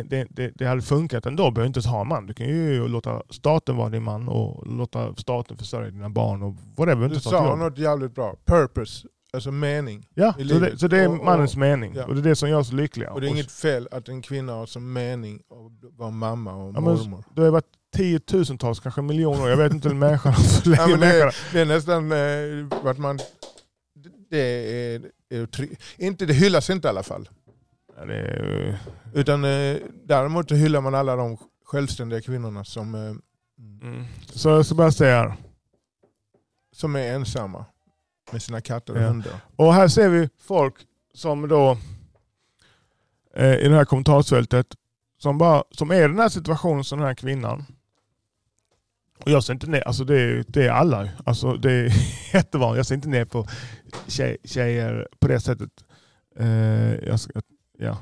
det 0.09 0.27
det, 0.31 0.51
det, 0.55 0.65
hade 0.67 0.83
funkat 0.83 1.27
ändå, 1.27 1.51
behöver 1.51 1.67
inte 1.67 1.79
ens 1.79 1.87
ha 1.87 2.01
en 2.01 2.09
man. 2.09 2.27
Du 2.27 2.35
kan 2.35 2.47
ju 2.49 2.89
låta 2.89 3.23
staten 3.31 3.77
vara 3.77 3.89
din 3.89 4.03
man 4.03 4.29
och 4.29 4.67
låta 4.67 5.15
staten 5.17 5.57
försörja 5.57 5.91
dina 5.91 6.09
barn 6.11 6.43
och 6.43 6.55
whatever. 6.77 7.09
Du 7.09 7.21
sa 7.21 7.57
något 7.57 7.79
jävligt 7.79 8.15
bra. 8.15 8.37
Purpose, 8.45 9.09
alltså 9.33 9.51
mening. 9.51 10.07
Ja, 10.15 10.33
så 10.33 10.59
det, 10.59 10.79
så 10.79 10.89
det 10.89 10.99
är 10.99 11.09
Och- 11.09 11.19
och- 11.19 11.25
mannens 11.25 11.57
mening. 11.57 11.93
ja. 11.97 12.05
Och 12.05 12.15
det 12.15 12.21
är 12.21 12.23
det 12.23 12.37
som 12.37 12.49
gör 12.51 12.59
oss 12.59 12.73
lyckliga. 12.73 13.11
Och 13.13 13.21
det 13.21 13.27
är 13.27 13.31
inget 13.31 13.53
fel 13.53 13.89
att 13.91 14.09
en 14.09 14.23
kvinna 14.23 14.53
har 14.53 14.67
som 14.67 14.93
mening 14.93 15.35
att 15.51 15.91
vara 15.99 16.11
mamma 16.11 16.55
och 16.55 16.73
Ja, 16.77 16.81
mormor. 16.81 17.25
Det 17.35 17.43
har 17.43 17.51
varit 17.51 17.65
tiotusentals, 17.97 18.81
kanske 18.81 19.03
miljoner, 19.03 19.49
jag 19.49 19.57
vet 19.57 19.73
inte 19.73 19.89
hur 19.89 19.97
människan 19.97 20.35
länge 20.65 20.77
Ja, 20.81 20.87
det, 20.87 20.97
människan- 20.97 21.29
är, 21.29 21.53
det 21.53 21.61
är 21.61 21.65
nästan 21.65 22.13
eh, 22.13 22.83
vart 22.85 22.99
man... 22.99 23.19
Det 24.31 24.39
är, 24.95 25.03
är 25.31 25.47
inte, 25.99 26.27
det 26.27 26.33
hyllas 26.35 26.71
inte 26.71 26.89
i 26.89 26.91
alla 26.91 27.03
fall. 27.03 27.29
Ja, 27.97 28.05
det 28.05 28.15
är, 28.17 28.79
Utan 29.15 29.45
eh, 29.45 29.77
däremot 30.05 30.49
så 30.49 30.55
hyllar 30.55 30.81
man 30.81 30.95
alla 30.95 31.17
de 31.17 31.37
självständiga 31.65 32.21
kvinnorna 32.21 32.65
som, 32.65 32.95
eh, 32.95 33.01
mm. 33.83 34.05
Så 34.27 34.49
jag 34.49 34.67
ska 34.67 34.75
bara 34.75 34.93
säga 34.93 35.17
här. 35.17 35.35
som 36.73 36.97
är 36.97 37.15
ensamma 37.15 37.65
med 38.33 38.43
sina 38.43 38.61
katter 38.61 38.93
och 38.97 39.03
Ja. 39.03 39.07
hundar. 39.09 39.33
Och 39.57 39.75
här 39.75 39.89
ser 39.89 40.09
vi 40.09 40.29
folk 40.39 40.75
som 41.15 41.49
då 41.49 41.79
eh, 43.37 43.55
i 43.55 43.69
det 43.69 43.75
här 43.75 43.85
kommentarsfältet 43.85 44.67
som, 45.19 45.39
bara, 45.39 45.65
som 45.71 45.91
är 45.91 45.97
i 45.99 46.01
den 46.09 46.19
här 46.19 46.29
situationen 46.29 46.85
som 46.85 46.99
den 46.99 47.09
här 47.09 47.15
kvinnan. 47.15 47.65
Och 49.25 49.31
jag 49.31 49.45
ser 49.45 49.53
inte 49.53 49.67
ner, 49.71 49.81
alltså 49.81 50.05
det 50.05 50.21
är, 50.21 50.45
det 50.49 50.67
är 50.67 50.71
alla. 50.71 51.09
Alltså 51.25 51.57
det 51.57 51.73
är 51.73 51.93
jättevanligt. 52.35 52.77
Jag 52.77 52.87
ser 52.87 52.95
inte 52.95 53.09
ner 53.09 53.25
på 53.25 53.47
tjej, 54.07 54.37
tjejer 54.45 55.09
på 55.21 55.29
det 55.29 55.41
sättet. 55.41 55.71
Eh, 56.39 56.95
jag, 56.95 57.21
ska, 57.21 57.41
ja. 57.79 57.99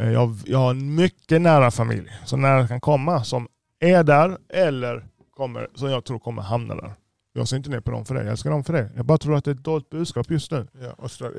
Eh, 0.00 0.10
jag, 0.12 0.36
jag 0.46 0.58
har 0.58 0.70
en 0.70 0.94
mycket 0.94 1.40
nära 1.40 1.70
familj, 1.70 2.08
så 2.24 2.36
nära 2.36 2.58
jag 2.58 2.68
kan 2.68 2.80
komma, 2.80 3.24
som 3.24 3.48
är 3.80 4.02
där 4.04 4.38
eller 4.48 5.06
kommer, 5.36 5.68
som 5.74 5.90
jag 5.90 6.04
tror 6.04 6.18
kommer 6.18 6.42
hamna 6.42 6.74
där. 6.74 6.94
Jag 7.32 7.48
ser 7.48 7.56
inte 7.56 7.70
ner 7.70 7.80
på 7.80 7.90
dem 7.90 8.04
för 8.04 8.14
det. 8.14 8.20
Jag 8.22 8.30
älskar 8.30 8.50
dem 8.50 8.64
för 8.64 8.72
det. 8.72 8.90
Jag 8.96 9.04
bara 9.04 9.18
tror 9.18 9.36
att 9.36 9.44
det 9.44 9.50
är 9.50 9.54
ett 9.54 9.64
dåligt 9.64 9.90
budskap 9.90 10.30
just 10.30 10.50
nu. 10.50 10.66
Ja, 10.80 10.92
och 10.92 11.06
stra- 11.08 11.38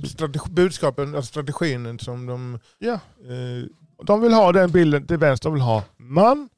ja, 0.00 0.06
strategi, 0.08 0.50
budskapen, 0.50 1.14
alltså 1.14 1.28
strategin 1.28 1.98
som 1.98 2.26
de... 2.26 2.58
Ja. 2.78 2.92
Eh, 2.92 3.66
De 4.04 4.20
vill 4.20 4.32
ha 4.32 4.52
den 4.52 4.70
bilden 4.70 5.06
till 5.06 5.16
vänster. 5.18 5.48
De 5.48 5.54
vill 5.54 5.62
ha 5.62 5.82
man 5.96 6.48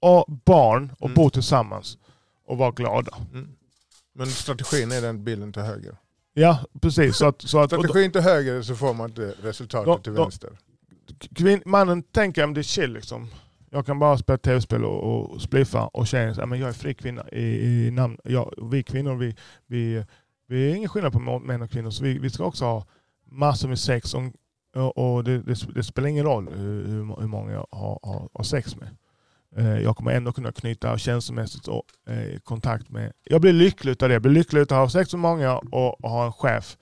och 0.00 0.24
barn 0.44 0.92
och 0.98 1.06
Mm. 1.06 1.14
bo 1.14 1.30
tillsammans 1.30 1.98
och 2.46 2.58
vara 2.58 2.70
glada. 2.70 3.16
mm. 3.32 3.48
Men 4.14 4.26
strategin 4.26 4.92
är 4.92 5.00
den 5.02 5.24
bilden 5.24 5.52
till 5.52 5.62
höger. 5.62 5.96
Ja, 6.34 6.58
precis. 6.82 7.16
Så 7.16 7.26
att, 7.26 7.42
så 7.42 7.58
att, 7.58 7.70
Strategin 7.70 8.12
till 8.12 8.20
höger 8.20 8.62
så 8.62 8.74
får 8.74 8.94
man 8.94 9.08
inte 9.10 9.34
resultatet 9.42 9.86
Då- 9.86 9.98
till 9.98 10.12
vänster. 10.12 10.50
kvin, 11.34 11.62
mannen 11.66 12.02
tänker 12.02 12.44
att 12.44 12.54
det 12.54 12.60
är 12.60 12.62
chill 12.62 12.92
liksom. 12.92 13.28
Jag 13.70 13.86
kan 13.86 13.98
bara 13.98 14.18
spela 14.18 14.38
tv-spel 14.38 14.84
och, 14.84 15.30
och 15.32 15.42
spliffa 15.42 15.86
och 15.86 16.06
tjejen 16.06 16.34
säger 16.34 16.46
men 16.46 16.60
jag 16.60 16.68
är 16.68 16.72
fri 16.72 16.94
kvinna 16.94 17.28
i, 17.28 17.86
i 17.86 17.90
namn. 17.90 18.18
Jag, 18.24 18.54
vi 18.70 18.82
kvinnor 18.82 19.14
vi, 19.16 19.36
vi, 19.66 20.04
vi 20.48 20.70
är 20.70 20.74
ingen 20.74 20.88
skillnad 20.88 21.12
på 21.12 21.38
män 21.38 21.62
och 21.62 21.70
kvinnor 21.70 21.90
så 21.90 22.04
vi, 22.04 22.18
vi 22.18 22.30
ska 22.30 22.44
också 22.44 22.64
ha 22.64 22.86
massor 23.24 23.68
med 23.68 23.78
sex 23.78 24.14
och, 24.14 24.98
och, 24.98 25.24
det, 25.24 25.38
det, 25.42 25.74
det 25.74 25.82
spelar 25.82 26.08
ingen 26.08 26.24
roll 26.24 26.48
hur, 26.48 26.86
hur 26.86 27.20
hur 27.20 27.28
många 27.28 27.52
jag 27.52 27.66
har, 27.70 27.98
har, 28.02 28.28
har 28.32 28.44
sex 28.44 28.76
med. 28.76 28.88
Eh, 29.56 29.78
jag 29.78 29.96
kommer 29.96 30.12
ändå 30.12 30.32
kunna 30.32 30.52
knyta 30.52 30.98
känslomässigt 30.98 31.68
och, 31.68 31.84
eh, 32.06 32.38
kontakt 32.38 32.90
med... 32.90 33.12
Jag 33.24 33.40
blir 33.40 33.52
lycklig 33.52 34.02
av 34.02 34.08
det. 34.08 34.14
Jag 34.14 34.22
blir 34.22 34.32
lycklig 34.32 34.60
av 34.60 34.64
att 34.64 34.70
ha 34.70 34.88
sex 34.88 35.12
med 35.12 35.20
många 35.20 35.58
och, 35.58 36.04
och 36.04 36.10
ha 36.10 36.26
en 36.26 36.32
chef 36.32 36.76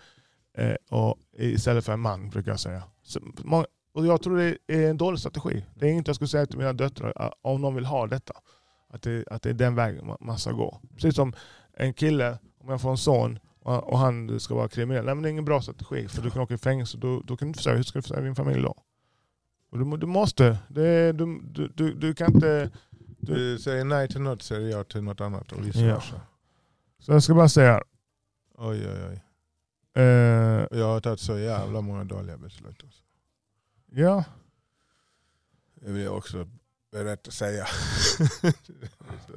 eh, 0.59 0.75
och, 0.91 1.19
istället 1.39 1.85
för 1.85 1.93
en 1.93 2.01
man 2.01 2.31
brukar 2.31 2.51
jag 2.51 2.61
säga. 2.61 2.83
Så, 3.03 3.21
många, 3.45 3.67
och 3.95 4.07
jag 4.07 4.23
tror 4.23 4.37
det 4.37 4.59
är 4.67 4.91
en 4.91 4.97
dålig 4.97 5.21
strategi. 5.21 5.65
Det 5.75 5.87
är 5.87 5.91
inget 5.91 6.07
jag 6.07 6.17
skulle 6.17 6.29
säga 6.29 6.47
till 6.47 6.59
mina 6.59 6.73
döttrar 6.73 7.13
eh, 7.21 7.31
om 7.43 7.63
de 7.63 7.75
vill 7.75 7.85
ha 7.85 8.07
detta. 8.07 8.35
Att 8.91 9.03
det, 9.03 9.25
att 9.31 9.43
det 9.43 9.51
är 9.51 9.55
den 9.55 9.75
vägen 9.75 10.13
man, 10.21 10.39
ska 10.39 10.53
gå. 10.53 10.81
Precis 10.95 11.15
som 11.15 11.33
en 11.77 11.95
kille, 11.95 12.39
om 12.61 12.71
jag 12.71 12.81
får 12.81 12.91
en 12.91 12.99
son 12.99 13.39
och, 13.63 13.93
och 13.93 13.99
han 13.99 14.41
ska 14.41 14.55
vara 14.55 14.69
kriminell. 14.69 15.05
Nej, 15.05 15.15
men 15.15 15.23
det 15.23 15.29
är 15.29 15.31
ingen 15.31 15.45
bra 15.45 15.63
strategi 15.63 16.09
för 16.09 16.23
du 16.23 16.31
kan 16.31 16.43
åka 16.43 16.55
i 16.55 16.59
fängelse. 16.59 16.99
Då, 16.99 17.21
då 17.21 17.37
kan 17.37 17.49
du 17.49 17.55
försörja, 17.55 17.77
hur 17.77 17.83
ska 17.83 17.99
du 17.99 18.03
försörja 18.03 18.23
din 18.23 18.35
familj 18.35 18.63
då? 18.63 18.75
Och 19.71 19.79
du, 19.79 19.97
du 19.97 20.07
måste. 20.07 20.59
Det, 20.69 21.13
du, 21.13 21.41
du, 21.75 21.95
du, 21.95 22.15
kan 22.15 22.35
inte... 22.35 22.71
Du, 23.21 23.35
Du 23.35 23.59
säger 23.59 23.85
nej 23.85 24.09
till 24.09 24.21
något 24.21 24.43
säger 24.43 24.69
jag 24.71 24.89
till 24.89 25.03
något 25.03 25.21
annat 25.21 25.53
och 25.53 25.67
vice 25.67 25.81
Ja. 25.81 25.95
versa. 25.95 26.21
så 26.99 27.13
jag 27.13 27.23
ska 27.23 27.35
bara 27.35 27.49
säga. 27.49 27.83
Oj 28.55 28.89
oj 28.89 29.05
oj. 29.11 29.23
Eh, 30.03 30.67
Jag 30.79 30.87
har 30.87 31.01
tagit 31.01 31.21
så 31.21 31.39
jävla 31.39 31.81
många 31.81 32.05
dåliga 32.05 32.37
beslut. 32.39 32.83
Alltså. 32.85 33.03
ja, 33.91 34.25
Det 35.75 35.93
vill 35.93 36.03
jag 36.03 36.17
också 36.17 36.49
berätta 36.93 37.31
säga. 37.31 37.67
Så, 39.27 39.33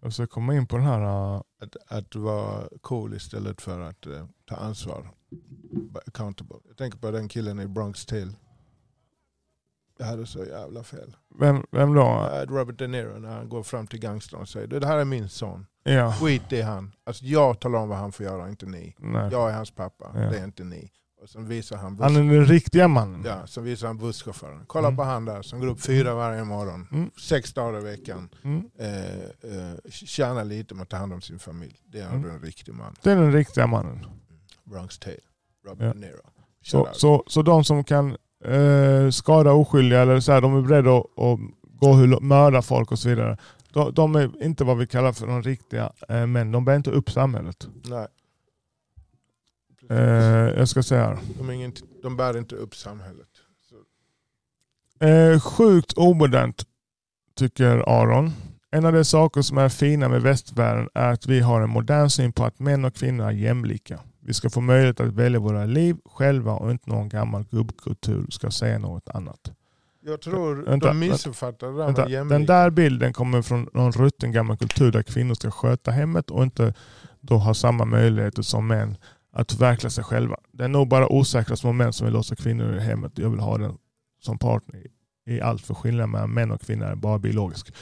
jag 0.00 0.12
ska 0.12 0.26
komma 0.26 0.54
in 0.54 0.66
på 0.66 0.76
den 0.76 0.86
här... 0.86 1.00
eh, 1.34 1.42
att, 1.60 1.76
att 1.88 2.14
vara 2.14 2.68
cool 2.80 3.14
istället 3.14 3.60
för 3.62 3.80
att 3.80 4.06
eh, 4.06 4.26
ta 4.44 4.56
ansvar. 4.56 5.10
Accountable. 6.06 6.56
Jag 6.68 6.76
tänker 6.76 6.98
på 6.98 7.10
den 7.10 7.28
killen 7.28 7.60
i 7.60 7.66
Bronx 7.68 8.06
Tale. 8.06 8.32
Jag 9.98 10.06
hade 10.06 10.26
så 10.26 10.44
jävla 10.44 10.82
fel. 10.82 11.16
vem, 11.38 11.66
vem 11.70 11.94
då? 11.94 12.02
Uh, 12.02 12.52
Robert 12.54 12.78
De 12.78 12.86
Niro 12.88 13.18
när 13.18 13.28
han 13.36 13.48
går 13.48 13.62
fram 13.62 13.86
till 13.86 14.00
gangstern 14.00 14.40
och 14.40 14.48
säger 14.48 14.66
det 14.66 14.86
här 14.86 14.98
är 14.98 15.04
min 15.04 15.28
son. 15.28 15.66
Ja. 15.84 16.12
Skit 16.12 16.52
i 16.52 16.60
han. 16.62 16.92
Alltså 17.04 17.24
jag 17.24 17.60
talar 17.60 17.78
om 17.78 17.88
vad 17.88 17.98
han 17.98 18.12
får 18.12 18.26
göra, 18.26 18.48
inte 18.48 18.66
ni. 18.66 18.94
Nej. 18.98 19.28
Jag 19.32 19.50
är 19.50 19.54
hans 19.54 19.70
pappa, 19.70 20.10
Ja. 20.14 20.20
det 20.20 20.38
är 20.38 20.44
inte 20.44 20.64
ni. 20.64 20.90
Och 21.22 21.28
sen 21.28 21.48
visar 21.48 21.76
han, 21.76 21.98
Han 22.00 22.16
är 22.16 22.20
den 22.34 22.44
riktiga 22.46 22.88
mannen. 22.88 23.22
ja, 23.26 23.46
sen 23.46 23.64
visar 23.64 23.86
han 23.86 23.98
busschauffören. 23.98 24.64
Kolla 24.66 24.88
Mm. 24.88 24.96
på 24.96 25.02
han 25.02 25.24
där 25.24 25.42
som 25.42 25.60
går 25.60 25.66
upp 25.66 25.80
fyra 25.80 26.14
varje 26.14 26.44
morgon. 26.44 26.88
Mm. 26.92 27.10
Sex 27.20 27.52
dagar 27.54 27.80
i 27.80 27.84
veckan. 27.84 28.28
Mm. 28.44 28.70
Eh, 28.78 29.14
eh, 29.22 29.74
tjänar 29.90 30.44
lite 30.44 30.74
med 30.74 30.82
att 30.82 30.88
ta 30.88 30.96
hand 30.96 31.12
om 31.12 31.20
sin 31.20 31.38
familj. 31.38 31.76
Det 31.86 31.98
är 32.00 32.08
Mm. 32.14 32.30
en 32.30 32.40
riktig 32.40 32.74
man. 32.74 32.94
Det 33.02 33.10
är 33.10 33.16
den 33.16 33.32
riktiga 33.32 33.66
mannen. 33.66 34.06
Bronx 34.64 34.98
Tale. 34.98 35.16
Robert 35.66 35.86
Ja. 35.86 35.92
De 35.92 35.98
Niro. 36.06 36.20
Så, 36.64 36.88
så, 36.92 37.24
så 37.26 37.42
de 37.42 37.64
som 37.64 37.84
kan 37.84 38.16
eh, 38.44 39.10
skada 39.10 39.52
oskyldiga 39.52 40.02
eller 40.02 40.20
så 40.20 40.32
här, 40.32 40.40
de 40.40 40.56
är 40.56 40.62
beredda 40.62 40.96
att, 40.96 41.18
att 41.18 41.40
gå 41.62 41.94
hur, 41.94 42.20
mörda 42.20 42.62
folk 42.62 42.92
och 42.92 42.98
så 42.98 43.08
vidare. 43.08 43.36
De, 43.72 43.94
de 43.94 44.14
är 44.16 44.44
inte 44.44 44.64
vad 44.64 44.78
vi 44.78 44.86
kallar 44.86 45.12
för 45.12 45.26
de 45.26 45.42
riktiga 45.42 45.92
eh, 46.08 46.26
män. 46.26 46.52
De 46.52 46.64
bär 46.64 46.76
inte 46.76 46.90
upp 46.90 47.10
samhället. 47.10 47.68
Nej. 47.84 48.06
Eh, 49.90 49.98
jag 50.58 50.68
ska 50.68 50.82
säga 50.82 51.04
här. 51.04 51.18
De, 51.38 51.48
är 51.48 51.52
ingen, 51.52 51.72
de 52.02 52.16
bär 52.16 52.38
inte 52.38 52.54
upp 52.54 52.76
samhället. 52.76 53.28
Eh, 55.00 55.40
sjukt 55.40 55.92
omodernt 55.98 56.62
tycker 57.36 57.88
Aron. 57.88 58.32
En 58.70 58.84
av 58.84 58.92
de 58.92 59.04
saker 59.04 59.42
som 59.42 59.58
är 59.58 59.68
fina 59.68 60.08
med 60.08 60.22
västvärlden 60.22 60.88
är 60.94 61.12
att 61.12 61.26
vi 61.26 61.40
har 61.40 61.60
en 61.60 61.70
modern 61.70 62.10
syn 62.10 62.32
på 62.32 62.44
att 62.44 62.58
män 62.58 62.84
och 62.84 62.94
kvinnor 62.94 63.26
är 63.26 63.30
jämlika. 63.30 64.00
Vi 64.24 64.34
ska 64.34 64.50
få 64.50 64.60
möjlighet 64.60 65.00
att 65.00 65.12
välja 65.12 65.40
våra 65.40 65.64
liv 65.64 65.96
själva 66.04 66.52
och 66.52 66.70
inte 66.70 66.90
någon 66.90 67.08
gammal 67.08 67.44
gubbkultur 67.50 68.26
ska 68.30 68.50
säga 68.50 68.78
något 68.78 69.08
annat. 69.08 69.52
Jag 70.04 70.20
tror 70.20 70.56
Vänta, 70.56 70.88
de 70.88 70.98
missuppfattar 70.98 71.66
det 71.66 71.72
där 71.72 71.86
Vänta, 71.86 72.08
med 72.08 72.26
den 72.26 72.46
där 72.46 72.70
bilden 72.70 73.12
kommer 73.12 73.42
från 73.42 73.68
någon 73.74 73.92
rutten 73.92 74.32
gammal 74.32 74.56
kultur 74.56 74.92
där 74.92 75.02
kvinnor 75.02 75.34
ska 75.34 75.50
sköta 75.50 75.90
hemmet 75.90 76.30
och 76.30 76.42
inte 76.42 76.74
då 77.20 77.36
ha 77.36 77.54
samma 77.54 77.84
möjligheter 77.84 78.42
som 78.42 78.66
män 78.66 78.96
att 79.32 79.52
förverkliga 79.52 79.90
sig 79.90 80.04
själva. 80.04 80.36
Det 80.52 80.64
är 80.64 80.68
nog 80.68 80.88
bara 80.88 81.12
osäkra 81.12 81.56
små 81.56 81.72
män 81.72 81.92
som 81.92 82.04
vill 82.04 82.14
låsa 82.14 82.36
kvinnor 82.36 82.76
i 82.76 82.80
hemmet. 82.80 83.12
Jag 83.14 83.30
vill 83.30 83.40
ha 83.40 83.58
den 83.58 83.76
som 84.20 84.38
partner 84.38 84.78
i, 84.78 84.90
i 85.34 85.40
allt 85.40 85.62
för 85.62 85.74
skillnaden 85.74 86.10
mellan 86.10 86.34
män 86.34 86.50
och 86.50 86.60
kvinnor 86.60 86.86
är 86.86 86.94
bara 86.94 87.18
biologisk. 87.18 87.74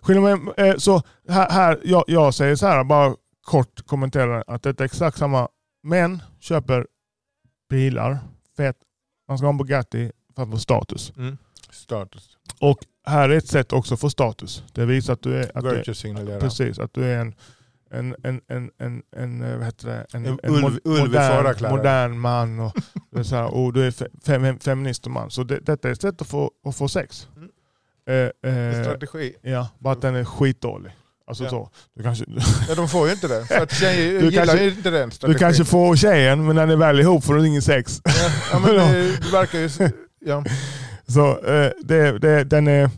Skillnaden, 0.00 0.50
eh, 0.56 0.76
så 0.76 1.02
här, 1.28 1.50
här 1.50 1.80
jag, 1.84 2.04
jag 2.06 2.34
säger 2.34 2.56
så 2.56 2.66
här, 2.66 2.84
bara 2.84 3.14
kort 3.42 3.86
kommentera 3.86 4.44
att 4.46 4.62
det 4.62 4.80
är 4.80 4.84
exakt 4.84 5.18
samma. 5.18 5.48
Män 5.82 6.22
köper 6.40 6.86
bilar, 7.70 8.18
fett, 8.56 8.76
man 9.28 9.38
ska 9.38 9.46
ha 9.46 9.50
en 9.52 9.58
Bugatti 9.58 10.12
för 10.36 10.42
att 10.42 10.50
få 10.50 10.58
status. 10.58 11.12
Mm. 11.16 11.38
Status. 11.70 12.36
Och 12.60 12.78
här 13.06 13.28
är 13.28 13.36
ett 13.36 13.46
sätt 13.48 13.72
också 13.72 13.94
att 13.94 14.00
få 14.00 14.10
status. 14.10 14.64
Det 14.72 14.84
visar 14.86 15.12
att 15.12 15.22
du 15.22 15.34
är, 15.36 15.50
att 15.58 15.64
du 15.64 15.70
är, 15.70 15.76
Virtue-signalera. 15.76 16.40
precis, 16.40 16.78
att 16.78 16.94
du 16.94 17.04
är 17.04 17.18
en, 17.18 17.34
en, 17.90 18.16
en, 18.22 18.40
en, 18.48 18.70
en, 18.78 19.02
en, 19.16 19.42
eh, 19.42 19.56
vad 19.56 19.66
heter 19.66 19.86
det? 19.88 20.06
en, 20.12 20.26
En 20.26 20.38
en 20.42 20.54
ulv- 20.54 20.80
modern, 20.84 21.70
modern 21.70 22.18
man. 22.18 22.60
Och, 22.60 22.72
så 23.26 23.36
här, 23.36 23.54
och 23.54 23.72
du 23.72 23.86
är 23.86 23.90
fe- 23.90 24.20
fem, 24.24 24.58
feminist 24.58 25.06
och 25.06 25.12
man. 25.12 25.30
Så 25.30 25.42
det, 25.42 25.58
detta 25.60 25.88
är 25.88 25.92
ett 25.92 26.00
sätt 26.00 26.20
att 26.22 26.28
få, 26.28 26.50
att 26.64 26.76
få 26.76 26.88
sex. 26.88 27.28
Mm. 27.36 27.50
Eh, 28.44 28.52
eh, 28.52 28.82
strategi. 28.84 29.34
ja, 29.42 29.68
bara 29.78 29.92
att 29.92 30.00
den 30.02 30.14
är 30.14 30.24
skitdålig. 30.24 30.92
Alltså 31.28 31.44
Ja. 31.44 31.50
så. 31.50 31.70
Du 31.94 32.02
kanske, 32.02 32.24
Ja, 32.68 32.74
de 32.74 32.88
får 32.88 33.06
ju 33.06 33.12
inte 33.14 33.28
det. 33.28 33.46
För 33.46 33.62
att 33.62 33.72
tjejer 33.74 34.20
Du 34.20 34.24
gillar 34.24 34.46
kanske- 34.46 34.64
ju 34.64 34.70
inte 34.70 34.90
den 34.90 35.08
du 35.08 35.14
strategin. 35.14 35.38
kanske 35.38 35.64
får 35.64 35.96
tjejen 35.96 36.46
men 36.46 36.56
när 36.56 36.66
ni 36.66 36.72
är 36.72 36.76
väl 36.76 37.00
ihop 37.00 37.24
får 37.24 37.34
du 37.34 37.46
ingen 37.46 37.62
sex. 37.62 38.00
Ja, 38.04 38.12
ja, 38.52 38.58
men 38.66 38.74
det, 38.74 39.16
det 39.16 39.30
verkar 39.32 39.58
ju... 39.58 39.68
Ja. 40.20 40.44
Så 41.06 41.38
eh, 41.38 41.70
det, 41.82 42.18
det, 42.18 42.44
den 42.44 42.66
är... 42.68 42.90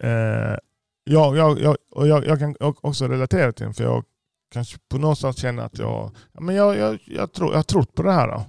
Eh, 0.00 0.56
ja, 1.04 1.36
jag, 1.36 1.60
jag, 1.60 1.76
och 1.90 2.08
jag, 2.08 2.26
jag 2.26 2.38
kan 2.38 2.56
också 2.60 3.08
relatera 3.08 3.52
till 3.52 3.64
den 3.64 3.74
för 3.74 3.84
jag 3.84 4.04
kanske 4.52 4.78
på 4.88 4.98
något 4.98 5.18
sätt 5.18 5.36
känner 5.38 5.62
att 5.62 5.78
jag, 5.78 6.10
ja, 6.32 6.40
men 6.40 6.54
jag, 6.54 6.76
jag, 6.76 6.98
jag, 7.06 7.32
tror, 7.32 7.50
jag 7.50 7.58
har 7.58 7.62
trott 7.62 7.94
på 7.94 8.02
det 8.02 8.12
här 8.12 8.28
då, 8.28 8.44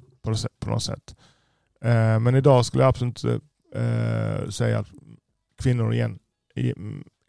på, 0.60 0.70
något 0.70 0.84
sätt. 0.84 1.16
Eh, 1.86 2.20
men 2.20 2.36
idag 2.36 2.66
skulle 2.66 2.84
jag 2.84 2.90
absolut 2.90 3.24
inte 3.24 3.40
eh, 3.76 4.50
säga 4.50 4.80
att 4.80 4.88
kvinnor, 5.62 5.94
igen, 5.94 6.20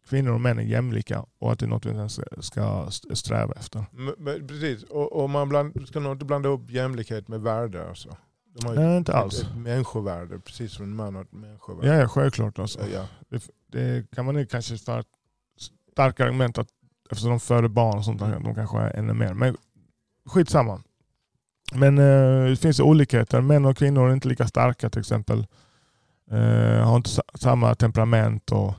kvinnor 0.08 0.32
och 0.32 0.40
män 0.40 0.58
är 0.58 0.62
jämlika 0.62 1.24
och 1.38 1.52
att 1.52 1.58
det 1.58 1.66
är 1.66 1.68
något 1.68 1.86
vi 1.86 2.08
ska 2.42 2.90
sträva 3.12 3.52
efter. 3.52 3.84
Men, 4.18 4.46
precis, 4.46 4.82
och, 4.82 5.12
och 5.12 5.30
man 5.30 5.48
bland, 5.48 5.88
ska 5.88 6.00
nog 6.00 6.12
inte 6.12 6.24
blanda 6.24 6.48
upp 6.48 6.70
jämlikhet 6.70 7.28
med 7.28 7.40
värde. 7.40 7.88
Alltså. 7.88 8.16
De 8.58 8.66
har 8.68 8.74
Nej, 8.74 8.96
inte 8.96 9.12
ett, 9.12 9.18
alls. 9.18 9.42
ett 9.42 9.56
människovärde, 9.56 10.38
precis 10.38 10.72
som 10.72 10.84
en 10.84 10.96
man 10.96 11.14
har 11.14 11.22
ett 11.22 11.32
människovärde. 11.32 11.88
Ja, 11.88 11.94
ja 11.94 12.08
självklart. 12.08 12.58
Alltså. 12.58 12.80
Ja, 12.92 13.06
ja. 13.30 13.38
det 13.72 14.10
kan 14.10 14.24
man 14.24 14.36
ju 14.36 14.46
kanske 14.46 14.78
för 14.78 15.00
ett 15.00 15.06
starkt 15.92 16.20
argument 16.20 16.58
att 16.58 16.68
eftersom 17.10 17.30
de 17.30 17.40
föder 17.40 17.68
barn 17.68 17.98
och 17.98 18.04
sånt, 18.04 18.20
där, 18.20 18.40
de 18.40 18.54
kanske 18.54 18.78
är 18.78 18.96
ännu 18.96 19.12
mer. 19.12 19.34
Men 19.34 19.56
skitsamma. 20.26 20.82
Men 21.74 21.98
eh, 21.98 22.44
det 22.50 22.56
finns 22.56 22.80
olikheter. 22.80 23.40
Män 23.40 23.64
och 23.64 23.76
kvinnor 23.76 24.08
är 24.08 24.12
inte 24.12 24.28
lika 24.28 24.46
starka 24.46 24.90
till 24.90 25.00
exempel. 25.00 25.46
Eh, 26.30 26.86
har 26.86 26.96
inte 26.96 27.10
sa- 27.10 27.22
samma 27.34 27.74
temperament. 27.74 28.52
och 28.52 28.74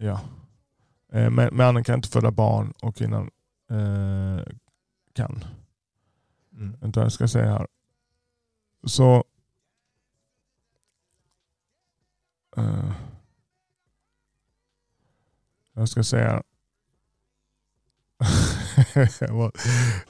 ja. 0.00 0.20
Eh, 1.12 1.30
men- 1.30 1.56
Mannen 1.56 1.84
kan 1.84 1.94
inte 1.94 2.08
föda 2.08 2.30
barn 2.30 2.72
och 2.82 2.96
kvinnan 2.96 3.30
eh, 3.70 4.44
kan. 5.12 5.44
Mm. 6.52 6.76
Vänta, 6.80 7.00
jag 7.02 7.12
ska 7.12 7.28
se 7.28 7.42
här. 7.42 7.66
Så... 8.84 9.24
eh, 12.56 12.92
jag 15.72 15.88
ska 15.88 16.02
säga... 16.04 16.42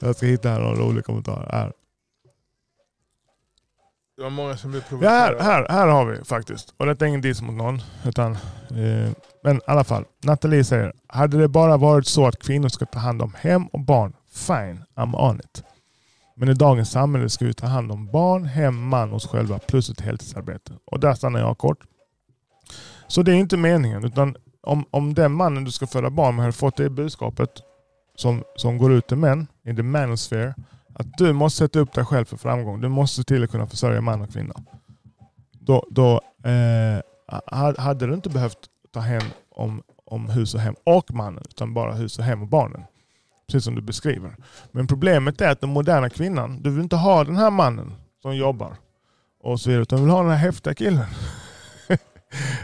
jag 0.00 0.16
ska 0.16 0.26
hitta 0.26 0.50
här 0.50 0.60
någon 0.60 0.76
rolig 0.76 1.04
kommentar. 1.04 1.48
Här. 1.52 1.72
Det 4.20 4.24
var 4.24 4.30
många 4.30 4.56
som 4.56 4.70
blev 4.70 4.82
Ja, 4.82 4.88
provocerade. 4.88 5.42
här, 5.42 5.66
här, 5.66 5.66
här 5.68 5.86
har 5.86 6.04
vi 6.04 6.24
faktiskt. 6.24 6.74
Och 6.76 6.86
det 6.86 7.02
är 7.02 7.06
ingen 7.06 7.20
diss 7.20 7.42
mot 7.42 7.54
någon. 7.54 7.82
Utan, 8.04 8.32
eh, 8.70 9.10
men 9.44 9.56
i 9.56 9.60
alla 9.66 9.84
fall. 9.84 10.04
Nathalie 10.24 10.64
säger, 10.64 10.92
hade 11.06 11.38
det 11.38 11.48
bara 11.48 11.76
varit 11.76 12.06
så 12.06 12.26
att 12.26 12.38
kvinnor 12.38 12.68
ska 12.68 12.86
ta 12.86 12.98
hand 12.98 13.22
om 13.22 13.34
hem 13.38 13.66
och 13.66 13.80
barn, 13.80 14.12
fine, 14.32 14.84
I'm 14.96 15.30
on 15.30 15.40
it. 15.40 15.64
Men 16.36 16.48
i 16.48 16.54
dagens 16.54 16.90
samhälle 16.90 17.28
ska 17.28 17.44
vi 17.44 17.54
ta 17.54 17.66
hand 17.66 17.92
om 17.92 18.10
barn, 18.10 18.44
hem, 18.44 18.88
man 18.88 19.10
och 19.10 19.16
oss 19.16 19.26
själva 19.26 19.58
plus 19.58 19.90
ett 19.90 20.00
heltidsarbete. 20.00 20.72
Och 20.84 21.00
där 21.00 21.14
stannar 21.14 21.40
jag 21.40 21.58
kort. 21.58 21.78
Så 23.06 23.22
det 23.22 23.32
är 23.32 23.36
inte 23.36 23.56
meningen. 23.56 24.04
Utan 24.04 24.36
om, 24.62 24.84
om 24.90 25.14
den 25.14 25.32
mannen 25.32 25.64
du 25.64 25.70
ska 25.70 25.86
föda 25.86 26.10
barn 26.10 26.36
med 26.36 26.44
har 26.44 26.52
fått 26.52 26.76
det 26.76 26.90
budskapet 26.90 27.50
som, 28.16 28.44
som 28.56 28.78
går 28.78 28.92
ut 28.92 29.06
till 29.06 29.16
män, 29.16 29.46
i 29.64 29.76
the 29.76 29.82
manosphere, 29.82 30.54
att 30.92 31.18
du 31.18 31.32
måste 31.32 31.58
sätta 31.58 31.78
upp 31.78 31.92
dig 31.92 32.04
själv 32.04 32.24
för 32.24 32.36
framgång. 32.36 32.80
Du 32.80 32.88
måste 32.88 33.24
till 33.24 33.44
att 33.44 33.50
kunna 33.50 33.66
försörja 33.66 34.00
man 34.00 34.22
och 34.22 34.32
kvinna. 34.32 34.54
Då, 35.52 35.86
då 35.90 36.20
eh, 36.44 37.00
hade 37.78 38.06
du 38.06 38.14
inte 38.14 38.28
behövt 38.28 38.58
ta 38.92 39.00
hem 39.00 39.22
om, 39.50 39.82
om 40.04 40.28
hus 40.28 40.54
och 40.54 40.60
hem 40.60 40.74
och 40.84 41.14
mannen, 41.14 41.44
utan 41.48 41.74
bara 41.74 41.92
hus 41.92 42.18
och 42.18 42.24
hem 42.24 42.42
och 42.42 42.48
barnen. 42.48 42.82
Precis 43.46 43.64
som 43.64 43.74
du 43.74 43.82
beskriver. 43.82 44.36
Men 44.72 44.86
problemet 44.86 45.40
är 45.40 45.50
att 45.50 45.60
den 45.60 45.70
moderna 45.70 46.10
kvinnan, 46.10 46.62
du 46.62 46.70
vill 46.70 46.82
inte 46.82 46.96
ha 46.96 47.24
den 47.24 47.36
här 47.36 47.50
mannen 47.50 47.92
som 48.22 48.36
jobbar 48.36 48.76
och 49.42 49.60
så 49.60 49.70
vidare, 49.70 49.82
utan 49.82 49.98
du 49.98 50.04
vill 50.04 50.12
ha 50.12 50.22
den 50.22 50.30
här 50.30 50.38
häftiga 50.38 50.74
killen. 50.74 51.06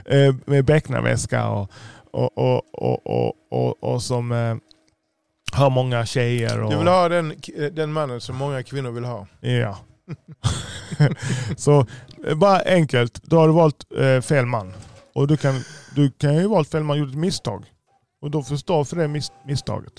Eh, 0.05 0.35
med 0.45 0.65
becknarväska 0.65 1.49
och, 1.49 1.71
och, 2.11 2.39
och, 2.39 2.63
och, 2.73 3.07
och, 3.07 3.35
och, 3.51 3.85
och 3.85 4.03
som 4.03 4.33
eh, 4.33 4.57
har 5.53 5.71
många 5.71 6.07
tjejer. 6.07 6.63
Och, 6.63 6.71
Du 6.71 6.79
vill 6.79 6.89
ha 6.89 7.09
den, 7.09 7.35
den 7.73 7.93
mannen 7.93 8.21
som 8.21 8.37
många 8.37 8.63
kvinnor 8.63 8.91
vill 8.91 9.05
ha. 9.05 9.27
Ja. 9.41 9.79
så 11.57 11.87
eh, 12.27 12.35
bara 12.35 12.61
enkelt, 12.61 13.23
då 13.23 13.39
har 13.39 13.49
du 13.49 13.55
valt 13.55 13.93
eh, 13.99 14.21
fel 14.21 14.47
man. 14.47 14.73
Och 15.15 15.27
du 15.27 15.37
kan, 15.37 15.55
du 15.95 16.11
kan 16.11 16.35
ju 16.35 16.47
valt 16.49 16.71
fel 16.71 16.85
man, 16.85 16.99
gjort 16.99 17.09
ett 17.09 17.15
misstag. 17.19 17.65
Och 18.23 18.31
då 18.31 18.43
får 18.43 18.57
stå 18.57 18.85
för 18.85 18.97
det 18.97 19.09
mis, 19.09 19.33
misstaget. 19.47 19.93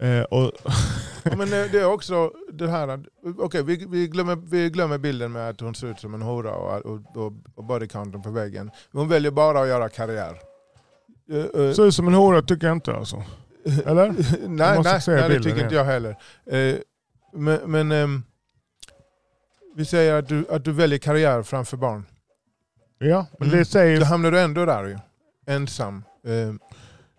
Eh, 0.00 0.22
och, 0.22 0.52
Ja, 1.30 1.36
men 1.36 1.50
det 1.50 1.68
det 1.68 1.80
är 1.80 1.84
också 1.86 2.32
det 2.52 2.68
här, 2.68 3.04
okej 3.38 3.62
vi, 3.62 3.86
vi, 3.88 4.08
glömmer, 4.08 4.36
vi 4.36 4.70
glömmer 4.70 4.98
bilden 4.98 5.32
med 5.32 5.48
att 5.48 5.60
hon 5.60 5.74
ser 5.74 5.86
ut 5.86 6.00
som 6.00 6.14
en 6.14 6.22
hora 6.22 6.54
och, 6.54 6.86
och, 6.86 7.16
och, 7.16 7.32
och 7.54 7.64
bodycounten 7.64 8.22
på 8.22 8.30
väggen. 8.30 8.70
Hon 8.92 9.08
väljer 9.08 9.30
bara 9.30 9.60
att 9.60 9.68
göra 9.68 9.88
karriär. 9.88 10.38
Eh, 11.30 11.38
eh, 11.38 11.72
ser 11.72 11.86
ut 11.86 11.94
som 11.94 12.08
en 12.08 12.14
hora 12.14 12.42
tycker 12.42 12.66
jag 12.66 12.76
inte 12.76 12.96
alltså. 12.96 13.22
Eller? 13.86 14.08
nej, 14.48 14.80
nej, 14.84 15.00
nej 15.06 15.28
det 15.28 15.42
tycker 15.42 15.62
inte 15.62 15.74
jag 15.74 15.84
heller. 15.84 16.16
Eh, 16.50 16.74
men 17.32 17.60
men 17.66 17.92
ehm, 17.92 18.22
vi 19.76 19.84
säger 19.84 20.14
att 20.18 20.28
du, 20.28 20.46
att 20.50 20.64
du 20.64 20.72
väljer 20.72 20.98
karriär 20.98 21.42
framför 21.42 21.76
barn. 21.76 22.04
Ja, 22.98 23.26
men 23.38 23.48
Mm. 23.48 23.58
det 23.58 23.64
säger 23.64 24.00
Då 24.00 24.04
hamnar 24.06 24.30
du 24.30 24.40
ändå 24.40 24.64
där 24.64 24.84
ju. 24.84 24.98
Ensam. 25.46 26.04
Eh, 26.26 26.54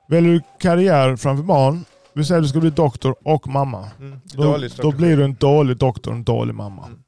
Väljer 0.10 0.34
du 0.34 0.42
karriär 0.60 1.16
framför 1.16 1.44
barn, 1.44 1.86
vi 2.14 2.26
säger 2.26 2.40
att 2.40 2.46
du 2.46 2.50
ska 2.50 2.60
bli 2.60 2.70
doktor 2.70 3.16
och 3.24 3.48
mamma. 3.48 3.90
mm, 4.00 4.20
Då, 4.24 4.58
då 4.82 4.92
blir 4.92 5.18
du 5.18 5.24
en 5.24 5.34
dålig 5.34 5.78
doktor 5.78 6.12
och 6.12 6.18
en 6.18 6.24
dålig 6.24 6.56
mamma. 6.56 6.86
Mm. 6.86 7.00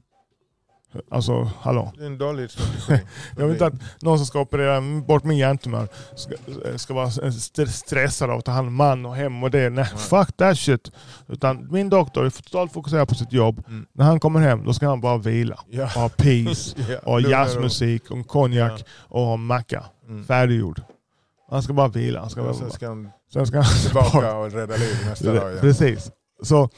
Alltså, 1.11 1.51
hallå. 1.61 1.93
Det 1.97 2.01
är 2.03 2.05
en 2.07 2.17
dålig 2.17 2.51
strategi. 2.51 3.05
Jag 3.37 3.43
vill 3.43 3.51
inte 3.53 3.65
att 3.65 3.73
någon 4.01 4.17
som 4.17 4.25
ska 4.25 4.39
operera 4.39 4.81
bort 5.07 5.23
min 5.23 5.37
hjärntumör 5.37 5.87
ska, 6.15 6.33
ska 6.77 6.93
vara 6.93 7.07
st- 7.07 7.67
stressad 7.67 8.29
av 8.29 8.39
att 8.39 8.45
ta 8.45 8.51
hand 8.51 8.67
om 8.67 8.75
man 8.75 9.05
och 9.05 9.15
hem 9.15 9.43
och 9.43 9.51
det. 9.51 9.69
Nej, 9.69 9.69
Nej. 9.69 9.85
fuck 10.01 10.37
that 10.37 10.57
shit. 10.57 10.91
Utan 11.27 11.67
min 11.71 11.89
doktor 11.89 12.25
är 12.25 12.29
totalt 12.29 12.73
fokuserad 12.73 13.07
på 13.09 13.15
sitt 13.15 13.33
jobb. 13.33 13.63
Mm. 13.67 13.85
När 13.93 14.05
han 14.05 14.19
kommer 14.19 14.39
hem 14.39 14.65
då 14.65 14.73
ska 14.73 14.87
han 14.89 15.01
bara 15.01 15.17
vila. 15.17 15.59
Ja. 15.69 15.83
Och 15.83 15.89
ha 15.89 16.09
peace, 16.09 16.75
Ja, 16.89 16.97
och 17.03 17.21
jazzmusik, 17.21 18.11
och 18.11 18.27
konjak 18.27 18.85
Ja. 19.09 19.21
och 19.21 19.39
macka. 19.39 19.83
Mm. 20.07 20.25
Färdiggjord. 20.25 20.81
Han 21.49 21.63
ska 21.63 21.73
bara 21.73 21.87
vila. 21.87 22.19
Han 22.19 22.29
ska 22.29 22.43
bara, 22.43 22.53
sen 22.53 22.71
ska 22.71 22.87
han 22.87 23.09
sen 23.33 23.47
ska 23.47 23.61
han 23.61 23.75
tillbaka 23.85 24.35
och 24.35 24.51
rädda 24.51 24.75
liv 24.75 24.97
nästa 25.05 25.33
dag. 25.33 25.53
Ja. 25.55 25.59
Precis. 25.61 26.11
Så, 26.43 26.69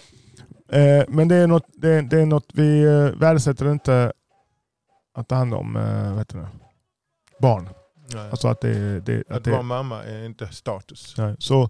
eh, 0.72 1.05
men 1.07 1.28
det 1.28 1.36
är, 1.36 1.47
något, 1.47 1.65
det, 1.74 2.01
det 2.01 2.22
är 2.22 2.26
något 2.26 2.47
vi 2.53 2.84
eh, 2.84 3.19
värdesätter 3.19 3.72
inte 3.72 4.13
att 5.13 5.28
ta 5.28 5.36
hand 5.36 5.53
om 5.53 5.76
eh, 5.76 6.17
heter 6.17 6.38
det? 6.38 6.47
barn. 7.41 7.69
Nej. 8.13 8.30
Alltså 8.32 8.47
att 8.47 8.61
det, 8.61 8.99
det, 8.99 9.24
att 9.30 9.38
att 9.38 9.47
vara 9.47 9.61
mamma 9.61 10.03
är 10.03 10.26
inte 10.26 10.47
status. 10.47 11.15
nej. 11.17 11.36
Så, 11.39 11.69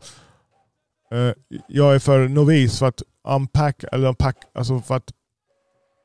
eh, 1.12 1.34
jag 1.68 1.96
är 1.96 2.00
för 2.00 2.28
novis 2.28 2.80
för 2.80 2.86
att 2.86 3.02
unpack, 3.28 3.84
eller 3.92 4.08
unpack, 4.08 4.38
alltså 4.54 4.80
för 4.80 4.96
att 4.96 5.12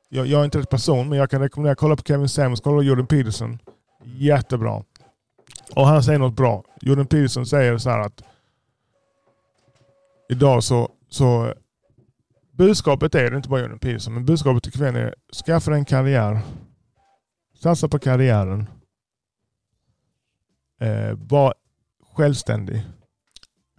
jag, 0.09 0.27
jag 0.27 0.41
är 0.41 0.45
inte 0.45 0.59
rätt 0.59 0.71
person 0.71 1.09
men 1.09 1.19
jag 1.19 1.31
kan 1.31 1.41
rekommendera 1.41 1.75
kolla 1.75 1.97
på 1.97 2.03
Kevin 2.03 2.29
Samuels, 2.29 2.61
kolla 2.61 2.77
på 2.77 2.83
Jordan 2.83 3.07
Peterson. 3.07 3.59
Jättebra. 4.05 4.83
Och 5.77 5.87
han 5.87 6.03
säger 6.03 6.19
något 6.19 6.37
bra. 6.37 6.65
Jordan 6.81 7.07
Peterson 7.07 7.47
säger 7.47 7.79
så 7.79 7.91
här 7.91 8.01
att 8.01 8.23
idag 10.29 10.65
så, 10.65 10.91
så 11.09 11.55
budskapet 12.57 13.15
är, 13.15 13.19
det 13.19 13.27
är 13.27 13.37
inte 13.37 13.49
bara 13.49 13.61
Jordan 13.61 13.79
Peterson, 13.79 14.15
men 14.15 14.25
budskapet 14.25 14.63
till 14.63 14.73
kvinnor 14.73 14.97
är 15.01 15.15
skaffa 15.47 15.71
dig 15.71 15.79
en 15.79 15.85
karriär. 15.85 16.41
Satsa 17.63 17.89
på 17.89 17.99
karriären. 17.99 18.67
Eh, 20.81 21.13
var 21.15 21.55
självständig. 22.17 22.83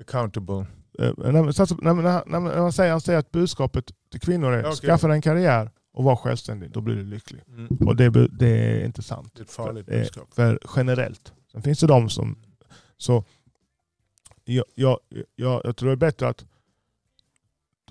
Accountable. 0.02 0.66
Eh, 1.00 1.12
när, 1.18 1.32
man- 1.44 1.54
satsa, 1.54 1.76
när, 1.82 1.94
när, 1.94 2.24
när, 2.26 2.40
man 2.40 2.74
säger, 2.74 2.92
han 2.92 3.02
säger 3.02 3.20
att 3.20 3.32
budskapet 3.32 3.92
till 4.12 4.20
kvinnor 4.20 4.52
är 4.54 4.62
Okej. 4.62 4.76
skaffa 4.76 5.08
dig 5.08 5.16
en 5.16 5.22
karriär 5.22 5.72
och 5.94 6.04
var 6.04 6.16
självständig. 6.16 6.72
Då 6.72 6.82
blir 6.82 6.96
du 6.96 7.04
lycklig. 7.04 7.44
Mm. 7.48 7.68
Och 7.88 7.96
det, 7.96 8.10
det 8.28 8.48
är 8.48 8.86
inte 8.86 9.02
sant. 9.02 9.32
Det 9.36 9.40
är 9.42 9.44
ett 9.44 9.52
farligt 9.52 9.90
Eh, 9.90 10.00
budskap. 10.00 10.34
För 10.34 10.60
generellt. 10.76 11.34
Sen 11.52 11.62
finns 11.62 11.80
det 11.80 11.88
de 11.88 12.10
som... 12.10 12.36
Så 12.98 13.24
jag, 14.46 14.66
jag, 14.76 15.00
jag, 15.36 15.62
jag 15.64 15.78
tror 15.78 15.90
det 15.90 15.94
är 15.94 15.96
bättre 15.96 16.28
att 16.28 16.46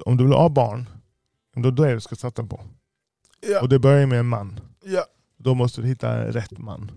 om 0.01 0.17
du 0.17 0.25
vill 0.25 0.33
ha 0.33 0.49
barn, 0.49 0.87
då, 1.55 1.69
är 1.69 1.73
det 1.89 1.95
du 1.95 2.01
ska 2.01 2.17
satsa 2.17 2.45
på. 2.47 2.61
Ja, 3.41 3.61
Och 3.63 3.69
det 3.69 3.79
börjar 3.79 4.07
med 4.07 4.19
en 4.21 4.27
man. 4.27 4.61
ja. 4.85 5.05
Då 5.39 5.55
måste 5.55 5.81
du 5.81 5.89
hitta 5.89 6.33
rätt 6.33 6.59
man. 6.59 6.91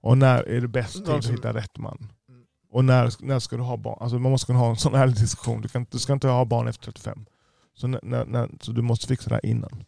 Och 0.00 0.18
när 0.18 0.48
är 0.48 0.60
det 0.60 0.68
bäst 0.68 0.94
tid 0.96 1.08
att 1.08 1.26
hitta 1.26 1.54
rätt 1.54 1.78
man? 1.78 1.98
Mm. 2.28 2.42
Och 2.70 2.84
när, 2.84 3.12
när 3.26 3.38
ska 3.38 3.56
du 3.56 3.62
ha 3.62 3.76
barn? 3.76 3.98
Alltså 4.00 4.18
man 4.18 4.30
måste 4.32 4.46
kunna 4.46 4.58
ha 4.58 4.70
en 4.70 4.76
sån 4.76 4.94
här 4.94 5.06
diskussion. 5.22 5.60
Du, 5.60 5.68
kan, 5.68 5.86
du 5.90 5.98
ska 5.98 6.12
inte 6.12 6.28
ha 6.28 6.44
barn 6.44 6.68
efter 6.68 6.84
35. 6.84 7.26
Så, 7.74 7.86
när, 7.86 8.24
när, 8.24 8.50
så 8.60 8.72
du 8.72 8.82
måste 8.82 9.06
fixa 9.06 9.28
det 9.28 9.34
här 9.34 9.46
innan. 9.46 9.84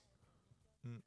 Mm. 0.84 1.00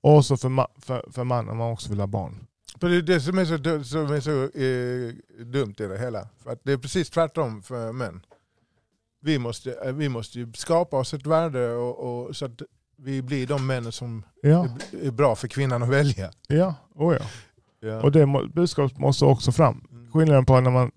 Och 0.00 0.26
så 0.26 0.36
för, 0.36 0.48
ma- 0.48 0.80
för, 0.80 1.04
för 1.12 1.24
mannen, 1.24 1.56
man 1.56 1.72
också 1.72 1.90
vill 1.90 2.00
ha 2.00 2.06
barn. 2.06 2.46
För 2.80 2.88
det 2.88 2.96
är 2.96 3.02
det 3.02 3.20
som 3.20 3.38
är 3.38 3.44
så, 3.44 3.84
som 3.84 4.12
är 4.14 4.20
så 4.20 4.42
eh, 4.42 5.44
dumt 5.46 5.74
i 5.78 5.86
det 5.86 5.98
hela. 5.98 6.28
För 6.38 6.58
det 6.62 6.72
är 6.72 6.78
precis 6.78 7.10
tvärtom 7.10 7.62
för 7.62 7.92
män. 7.92 8.20
Vi 9.22 9.38
måste, 9.38 9.72
eh, 9.72 9.92
vi 9.92 10.08
måste 10.08 10.38
ju 10.38 10.52
skapa 10.54 10.96
oss 10.96 11.14
ett 11.14 11.26
värde 11.26 11.70
och, 11.72 12.24
och, 12.26 12.36
så 12.36 12.44
att 12.44 12.62
vi 12.96 13.22
blir 13.22 13.46
de 13.46 13.66
männen 13.66 13.92
som 13.92 14.24
Ja, 14.42 14.68
är, 14.92 15.06
är 15.06 15.10
bra 15.10 15.34
för 15.36 15.48
kvinnan 15.48 15.82
att 15.82 15.88
välja. 15.88 16.30
ja, 16.48 16.74
oh 16.94 17.14
ja. 17.20 17.26
Ja. 17.82 18.00
Och 18.02 18.12
det 18.12 18.26
budskapet 18.54 18.98
måste 18.98 19.24
också 19.24 19.52
fram. 19.52 19.86
Mm. 19.92 20.12
Skillnaden 20.12 20.44
på 20.44 20.60
när 20.60 20.70
man 20.70 20.90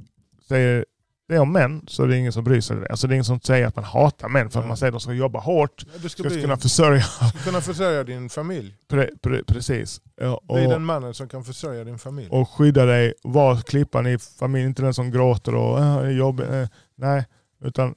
säger 0.48 0.86
det 1.28 1.40
om 1.40 1.52
män 1.52 1.82
så 1.88 2.04
är 2.04 2.08
det 2.08 2.18
ingen 2.18 2.34
som 2.34 2.44
bryr 2.44 2.62
sig. 2.62 2.78
det. 2.78 2.88
Alltså 2.90 3.08
det 3.08 3.12
är 3.14 3.16
ingen 3.16 3.26
som 3.26 3.40
säger 3.40 3.68
att 3.68 3.76
man 3.76 3.86
hatar 3.86 4.30
män 4.30 4.50
för 4.50 4.60
att 4.60 4.64
Ja. 4.66 4.68
man 4.68 4.78
säger 4.78 4.90
att 4.92 4.94
de 4.94 5.00
ska 5.00 5.14
jobba 5.14 5.40
hårt. 5.40 5.86
Du 6.02 6.10
ska, 6.10 6.24
Ska 6.24 6.42
kunna 6.42 6.58
försörja. 6.58 7.02
ska 7.02 7.40
kunna 7.46 7.62
försörja 7.62 8.04
din 8.04 8.30
familj. 8.30 8.76
Pre, 8.90 9.10
pre, 9.22 9.44
precis. 9.44 10.02
Ja, 10.16 10.42
Och, 10.48 10.58
den 10.58 10.86
mannen 10.86 11.14
som 11.14 11.28
kan 11.28 11.44
försörja 11.44 11.84
din 11.84 11.98
familj. 12.00 12.30
och 12.32 12.50
skydda 12.50 12.86
dig. 12.86 13.14
Var 13.24 13.58
klippan 13.62 14.08
i 14.08 14.18
familjen. 14.18 14.70
Inte 14.70 14.82
den 14.82 14.94
som 14.94 15.12
gråter 15.12 15.56
och 15.56 15.80
äh, 15.80 16.02
det 16.02 16.08
är 16.08 16.12
jobbigt. 16.12 16.50
Äh, 16.50 16.68
nej, 16.96 17.26
utan 17.64 17.96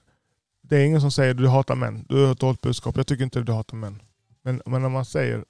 det 0.69 0.77
är 0.77 0.85
ingen 0.85 1.01
som 1.01 1.11
säger 1.11 1.31
att 1.31 1.37
du 1.37 1.49
hatar 1.49 1.75
män. 1.75 2.07
Du 2.09 2.25
har 2.25 2.33
ett 2.33 2.41
dåligt 2.41 2.61
budskap. 2.61 2.97
Jag 2.97 3.07
tycker 3.07 3.25
inte 3.25 3.39
att 3.39 3.47
du 3.47 3.53
hatar 3.53 3.77
män. 3.77 4.03
Men, 4.43 4.63
men 4.67 4.85
om 4.85 4.93
man 4.93 5.05
säger 5.05 5.45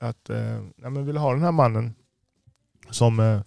att 0.00 0.30
eh, 0.30 0.60
nej, 0.76 0.90
men 0.90 1.06
vill 1.06 1.16
ha 1.16 1.32
den 1.32 1.42
här 1.42 1.52
mannen 1.52 1.94
som 2.90 3.20
eh, 3.20 3.40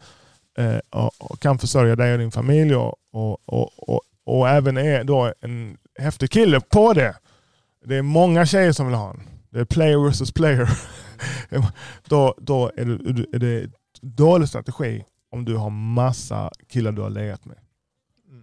eh, 0.66 0.80
och, 0.89 1.32
och 1.32 1.39
kan 1.39 1.59
försörja 1.59 1.95
dig 1.95 2.13
och 2.13 2.20
din 2.20 2.32
familj 2.32 2.76
och, 2.76 2.95
och, 3.11 3.49
och, 3.49 3.89
och, 3.89 4.01
och 4.24 4.49
även 4.49 4.78
är 4.78 5.03
då 5.03 5.34
en 5.41 5.78
häftig 5.99 6.32
kille 6.32 6.61
på 6.61 6.93
det. 6.93 7.16
Det 7.86 7.95
är 7.95 8.01
många 8.01 8.45
tjejer 8.45 8.72
som 8.72 8.86
vill 8.88 8.95
ha 8.95 9.07
honom. 9.07 9.24
Det 9.49 9.59
är 9.59 9.66
player 9.66 10.05
versus 10.05 10.32
player. 10.32 10.70
då, 12.07 12.36
då 12.38 12.72
är 12.78 12.86
det, 12.86 13.36
är 13.36 13.39
det 13.39 13.72
dålig 14.01 14.49
strategi 14.49 15.03
om 15.32 15.45
du 15.45 15.55
har 15.55 15.70
massa 15.70 16.51
killar 16.70 16.91
du 16.91 17.01
har 17.01 17.09
legat 17.09 17.45
med. 17.45 17.57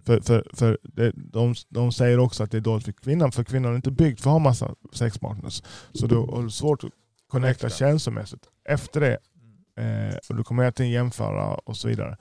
För, 0.05 0.21
för, 0.21 0.47
för 0.53 0.77
det, 0.83 1.11
de, 1.15 1.55
de 1.69 1.91
säger 1.91 2.19
också 2.19 2.43
att 2.43 2.51
det 2.51 2.57
är 2.57 2.61
dåligt 2.61 2.85
för 2.85 2.91
kvinnan, 2.91 3.31
för 3.31 3.43
kvinnan 3.43 3.71
är 3.71 3.75
inte 3.75 3.91
byggd 3.91 4.19
för 4.19 4.29
att 4.29 4.33
ha 4.33 4.39
massa 4.39 4.75
sexpartners. 4.93 5.63
Så 5.93 6.07
du 6.07 6.15
har 6.15 6.49
svårt 6.49 6.83
att 6.83 6.89
connecta 7.27 7.69
känslomässigt. 7.69 8.43
Efter 8.69 9.01
det, 9.01 9.17
eh, 9.83 10.17
och 10.29 10.35
du 10.35 10.43
kommer 10.43 10.63
hela 10.63 10.71
tiden 10.71 10.91
jämföra 10.91 11.53
och 11.53 11.77
så 11.77 11.87
vidare. 11.87 12.17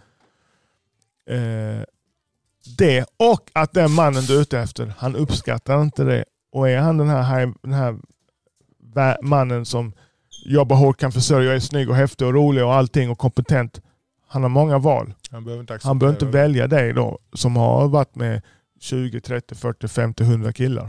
Eh, 1.26 1.84
det 2.78 3.04
och 3.16 3.50
att 3.52 3.72
den 3.72 3.90
mannen 3.90 4.24
du 4.24 4.36
är 4.36 4.40
ute 4.40 4.58
efter, 4.58 4.94
han 4.98 5.16
uppskattar 5.16 5.82
inte 5.82 6.04
det. 6.04 6.24
Och 6.52 6.68
är 6.68 6.78
han 6.78 6.98
den 6.98 7.08
här, 7.08 7.54
den 7.62 7.72
här 7.72 7.98
mannen 9.22 9.66
som 9.66 9.92
jobbar 10.44 10.76
hårt, 10.76 11.00
kan 11.00 11.12
försörja, 11.12 11.52
är 11.52 11.58
snygg 11.58 11.90
och 11.90 11.96
häftig 11.96 12.26
och 12.26 12.34
rolig 12.34 12.64
och 12.64 12.74
allting 12.74 13.10
och 13.10 13.18
kompetent. 13.18 13.80
Han 14.32 14.42
har 14.42 14.50
många 14.50 14.78
val. 14.78 15.14
Han 15.30 15.44
behöver 15.44 15.60
inte 15.60 15.78
Han 15.82 15.98
behöver 15.98 16.14
inte 16.14 16.38
välja 16.38 16.66
dig 16.66 16.92
då 16.92 17.18
som 17.32 17.56
har 17.56 17.88
varit 17.88 18.14
med 18.14 18.42
20, 18.80 19.20
30, 19.20 19.54
40, 19.54 19.88
50, 19.88 20.22
100 20.22 20.52
killar. 20.52 20.88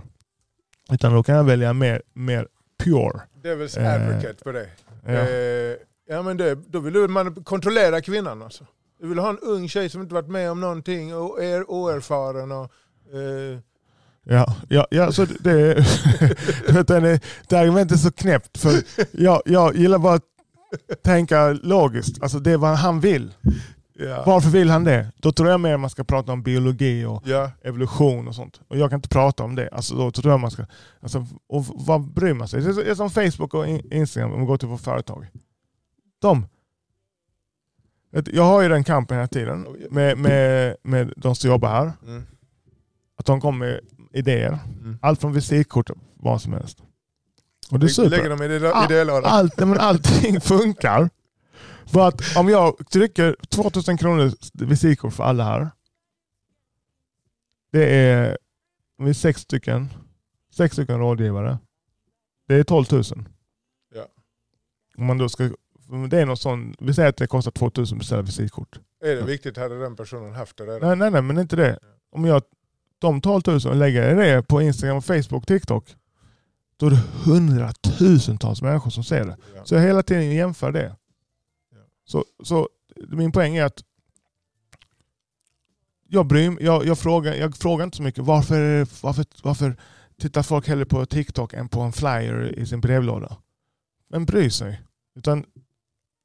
Utan 0.91 1.13
då 1.13 1.23
kan 1.23 1.35
han 1.35 1.45
välja 1.45 1.73
mer, 1.73 2.01
mer 2.13 2.47
pure. 2.83 3.21
Devil's 3.43 3.79
Eh, 3.79 3.93
advocate 3.93 4.43
på 4.43 4.51
det. 4.51 4.67
Ja. 5.05 5.11
Eh, 5.11 5.77
ja, 6.07 6.21
men 6.21 6.37
det, 6.37 6.55
då 6.55 6.79
vill 6.79 7.07
man 7.07 7.43
kontrollera 7.43 8.01
kvinnan. 8.01 8.41
Alltså. 8.41 8.65
Du 8.99 9.07
vill 9.07 9.19
ha 9.19 9.29
en 9.29 9.39
ung 9.39 9.69
tjej 9.69 9.89
som 9.89 10.01
inte 10.01 10.13
varit 10.13 10.29
med 10.29 10.51
om 10.51 10.61
någonting 10.61 11.15
och 11.15 11.43
är 11.43 11.71
oerfaren. 11.71 12.51
Och, 12.51 12.71
eh, 13.13 13.59
Ja, 14.25 14.55
ja, 14.69 14.87
ja 14.89 15.11
så 15.11 15.25
det, 15.25 15.73
det, 16.67 17.19
det 17.47 17.59
argumentet 17.59 17.97
är 17.97 18.01
så 18.01 18.11
knäppt. 18.11 18.57
För 18.57 18.71
jag, 19.11 19.41
jag 19.45 19.75
gillar 19.75 19.97
bara 19.97 20.13
att 20.13 20.32
tänka 21.03 21.49
logiskt. 21.63 22.23
Alltså 22.23 22.39
det 22.39 22.51
är 22.51 22.57
vad 22.57 22.77
han 22.77 22.99
vill. 22.99 23.33
ja. 23.93 24.23
Varför 24.25 24.49
vill 24.49 24.69
han 24.69 24.83
det? 24.83 25.11
Då 25.17 25.31
tror 25.31 25.49
jag 25.49 25.59
mer 25.59 25.77
man 25.77 25.89
ska 25.89 26.03
prata 26.03 26.31
om 26.31 26.43
biologi 26.43 27.05
och 27.05 27.21
Ja. 27.25 27.51
evolution 27.63 28.27
och 28.27 28.35
sånt. 28.35 28.61
Och 28.67 28.77
jag 28.77 28.89
kan 28.89 28.97
inte 28.97 29.09
prata 29.09 29.43
om 29.43 29.55
det. 29.55 29.69
Alltså 29.71 29.95
då 29.95 30.11
tror 30.11 30.33
jag 30.33 30.39
man 30.39 30.51
ska... 30.51 30.65
Alltså, 31.01 31.27
och 31.47 31.65
vad 31.67 32.01
bryr 32.13 32.33
man 32.33 32.47
sig? 32.47 32.61
Det 32.61 32.89
är, 32.91 32.95
som 32.95 33.09
Facebook 33.09 33.53
och 33.53 33.67
In- 33.67 33.93
Instagram 33.93 34.33
om 34.33 34.39
vi 34.39 34.45
går 34.45 34.57
till 34.57 34.67
vårt 34.67 34.81
företag. 34.81 35.27
De... 36.21 36.45
Jag 38.25 38.43
har 38.43 38.61
ju 38.61 38.69
den 38.69 38.83
kampen 38.83 39.17
hela 39.17 39.27
tiden 39.27 39.67
med, 39.91 40.17
med, 40.17 40.75
med 40.83 41.13
de 41.17 41.35
som 41.35 41.49
jobbar 41.49 41.69
här. 41.69 41.91
Mm. 42.07 42.23
Att 43.17 43.25
de 43.25 43.41
kommer 43.41 43.65
med 43.65 43.79
idéer. 44.13 44.59
Mm. 44.81 44.97
Allt 45.01 45.21
från 45.21 45.33
visitkort 45.33 45.89
vad 46.15 46.41
som 46.41 46.53
helst. 46.53 46.83
Och 47.71 47.79
det 47.79 47.85
är 47.85 48.09
Lägger 48.09 48.23
super. 48.23 48.29
dem 48.29 48.43
i 48.43 48.71
Ah, 48.73 48.85
idélådan. 48.85 49.31
Allt, 49.33 49.59
men 49.59 49.77
allting 49.79 50.41
funkar. 50.41 51.09
För 51.85 52.07
att 52.07 52.37
om 52.37 52.49
jag 52.49 52.89
trycker 52.89 53.35
2000 53.49 53.97
kronor 53.97 54.31
visitkort 54.53 55.13
för 55.13 55.23
alla 55.23 55.43
här. 55.43 55.71
Det 57.71 57.95
är, 57.95 58.37
vi 58.97 59.09
är 59.09 59.13
sex 59.13 59.41
stycken, 59.41 59.89
sex 60.55 60.73
stycken 60.73 60.99
rådgivare. 60.99 61.57
Det 62.47 62.55
är 62.55 62.63
12 62.63 62.85
000. 62.91 63.03
Ja. 63.95 64.05
Om 64.97 65.05
man 65.05 65.17
då 65.17 65.29
ska, 65.29 65.49
det 66.09 66.19
är 66.21 66.25
någon 66.25 66.37
sån, 66.37 66.75
vi 66.79 66.93
säger 66.93 67.09
att 67.09 67.17
det 67.17 67.27
kostar 67.27 67.51
2000 67.51 67.95
att 67.95 67.99
beställa 67.99 68.21
visitkort. 68.21 68.79
Är 69.03 69.15
det 69.15 69.21
viktigt 69.21 69.57
hade 69.57 69.79
den 69.79 69.95
personen 69.95 70.33
haft 70.33 70.57
det 70.57 70.63
redan. 70.63 70.79
Nej, 70.79 70.97
nej, 70.97 71.11
nej, 71.11 71.21
men 71.21 71.37
inte 71.37 71.55
det. 71.55 71.79
Om 72.11 72.25
jag 72.25 72.41
de 72.99 73.21
12 73.21 73.41
000 73.47 73.55
och 73.67 73.75
lägger 73.75 74.15
det 74.15 74.43
på 74.43 74.61
Instagram, 74.61 75.01
Facebook, 75.01 75.45
TikTok. 75.45 75.95
Då 76.83 76.87
är 76.87 76.91
det 76.91 77.31
hundratusentals 77.31 78.61
människor 78.61 78.91
som 78.91 79.03
ser 79.03 79.25
det. 79.25 79.37
Ja. 79.55 79.65
Så 79.65 79.75
jag 79.75 79.81
hela 79.81 80.03
tiden 80.03 80.35
jämför 80.35 80.71
det. 80.71 80.95
Ja. 81.71 81.77
Så, 82.05 82.25
så 82.43 82.69
min 83.07 83.31
poäng 83.31 83.55
är 83.55 83.63
att 83.63 83.83
jag, 86.07 86.27
bryr, 86.27 86.57
jag, 86.59 86.85
jag, 86.85 86.99
frågar, 86.99 87.33
jag 87.33 87.57
frågar 87.57 87.85
inte 87.85 87.97
så 87.97 88.03
mycket 88.03 88.23
varför, 88.23 88.87
varför, 89.03 89.25
varför 89.43 89.75
tittar 90.19 90.43
folk 90.43 90.67
hellre 90.67 90.85
på 90.85 91.05
TikTok 91.05 91.53
än 91.53 91.69
på 91.69 91.81
en 91.81 91.93
flyer 91.93 92.59
i 92.59 92.65
sin 92.65 92.81
brevlåda. 92.81 93.37
Men 94.09 94.25
bryr 94.25 94.49
sig. 94.49 94.81
Utan 95.15 95.45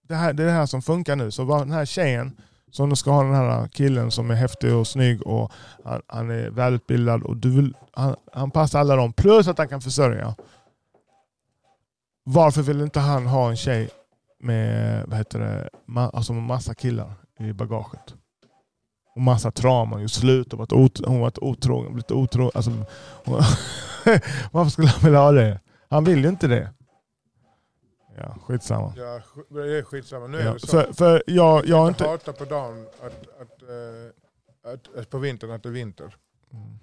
det, 0.08 0.14
här, 0.14 0.32
det 0.32 0.42
är 0.42 0.46
det 0.46 0.52
här 0.52 0.66
som 0.66 0.82
funkar 0.82 1.16
nu. 1.16 1.30
Så 1.30 1.44
var 1.44 1.58
den 1.58 1.70
här 1.70 1.84
tjejen 1.84 2.40
som 2.70 2.96
ska 2.96 3.10
ha 3.10 3.22
den 3.22 3.34
här 3.34 3.68
killen 3.68 4.10
som 4.10 4.30
är 4.30 4.34
häftig 4.34 4.74
och 4.74 4.86
snygg 4.86 5.26
och 5.26 5.52
han, 5.84 6.02
han 6.06 6.30
är 6.30 6.50
välutbildad 6.50 7.22
och 7.22 7.36
du 7.36 7.50
vill, 7.50 7.74
han, 7.92 8.16
han 8.32 8.50
passar 8.50 8.80
alla 8.80 8.96
dem. 8.96 9.12
Plus 9.12 9.48
att 9.48 9.58
han 9.58 9.68
kan 9.68 9.80
försörja. 9.80 10.34
Varför 12.24 12.62
vill 12.62 12.80
inte 12.80 13.00
han 13.00 13.26
ha 13.26 13.50
en 13.50 13.56
tjej 13.56 13.90
med 14.40 15.04
vad 15.06 15.18
heter 15.18 15.38
det, 15.38 15.68
ma, 15.86 16.10
alltså 16.10 16.32
med 16.32 16.42
massa 16.42 16.74
killar 16.74 17.12
i 17.38 17.52
bagaget? 17.52 18.14
Och 19.14 19.22
massa 19.22 19.50
trauma, 19.50 20.00
gjort 20.00 20.10
slut 20.10 20.52
och 20.52 20.58
varit 20.58 20.72
ot, 20.72 21.06
hon 21.06 21.20
varit 21.20 21.38
otrogen, 21.38 21.92
blivit 21.92 22.10
otrogen. 22.10 22.50
Alltså, 22.54 22.70
varför 24.52 24.70
skulle 24.70 24.88
han 24.88 25.04
vilja 25.04 25.20
ha 25.20 25.32
det? 25.32 25.60
Han 25.90 26.04
vill 26.04 26.22
ju 26.22 26.28
inte 26.28 26.46
det. 26.46 26.70
Ja, 28.20 28.36
skitsamma. 28.46 28.92
Ja, 28.96 29.20
det 29.48 29.78
är 29.78 29.82
skitsamma. 29.82 30.26
Nu 30.26 30.38
är 30.38 30.44
Ja, 30.44 30.52
det 30.52 30.60
så. 30.60 30.66
för, 30.66 30.92
för 30.92 31.22
jag, 31.26 31.66
jag 31.66 31.76
har 31.76 31.88
inte 31.88 32.04
inte... 32.04 32.10
hata 32.10 32.32
på 32.32 32.44
dagen 32.44 32.86
att, 33.00 33.40
att, 33.40 33.62
eh, 33.62 34.72
att, 34.72 34.96
att 34.98 35.10
på 35.10 35.18
vintern 35.18 35.50
att 35.50 35.62
det 35.62 35.68
är 35.68 35.72
vinter. 35.72 36.14
Mm. 36.52 36.78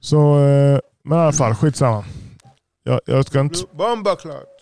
Så, 0.00 0.38
eh, 0.40 0.80
men 1.02 1.18
i 1.18 1.20
alla 1.22 1.32
fall, 1.32 1.54
skitsamma. 1.54 2.04
Jag, 2.82 3.00
jag, 3.06 3.26
ska 3.26 3.40
inte, 3.40 3.58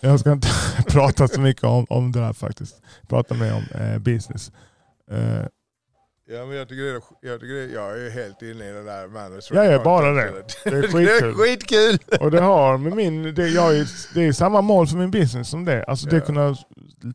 jag 0.01 0.21
ska 0.21 0.33
inte 0.33 0.49
prata 0.87 1.29
så 1.29 1.41
mycket 1.41 1.65
om, 1.65 1.87
om 1.89 2.13
det 2.13 2.21
här 2.21 2.33
faktiskt. 2.33 2.83
Prata 3.09 3.35
mer 3.35 3.55
om 3.55 3.81
eh, 3.81 3.99
business. 3.99 4.53
Eh, 5.11 5.47
Ja, 6.33 6.47
men 6.47 6.57
jag, 6.57 6.69
tycker 6.69 6.83
det 6.83 6.91
är, 6.91 7.03
jag, 7.21 7.41
tycker 7.41 7.55
det, 7.55 7.67
jag 7.73 8.07
är 8.07 8.11
helt 8.11 8.43
inne 8.43 8.69
i 8.69 8.73
det 8.73 8.83
där 8.85 9.09
manus. 9.09 9.51
Ja, 9.55 9.65
ja, 9.65 9.83
bara 9.85 10.11
det. 10.13 10.33
Det 10.65 10.71
är 10.71 10.73
Det 10.73 10.79
är 10.79 10.83
skitkul. 10.89 11.35
skitkul. 11.35 11.99
Och 12.21 12.31
det 12.31 12.41
har 12.41 12.79
med 12.79 12.93
min, 12.97 13.35
det, 13.35 13.49
jag 13.49 13.77
är, 13.77 13.89
det 14.15 14.25
är 14.27 14.33
samma 14.33 14.61
mål 14.61 14.87
för 14.87 14.97
min 14.97 15.11
business 15.11 15.49
som 15.49 15.65
det. 15.65 15.85
Alltså 15.85 16.07
det 16.07 16.17
Ja. 16.17 16.23
kunna 16.25 16.57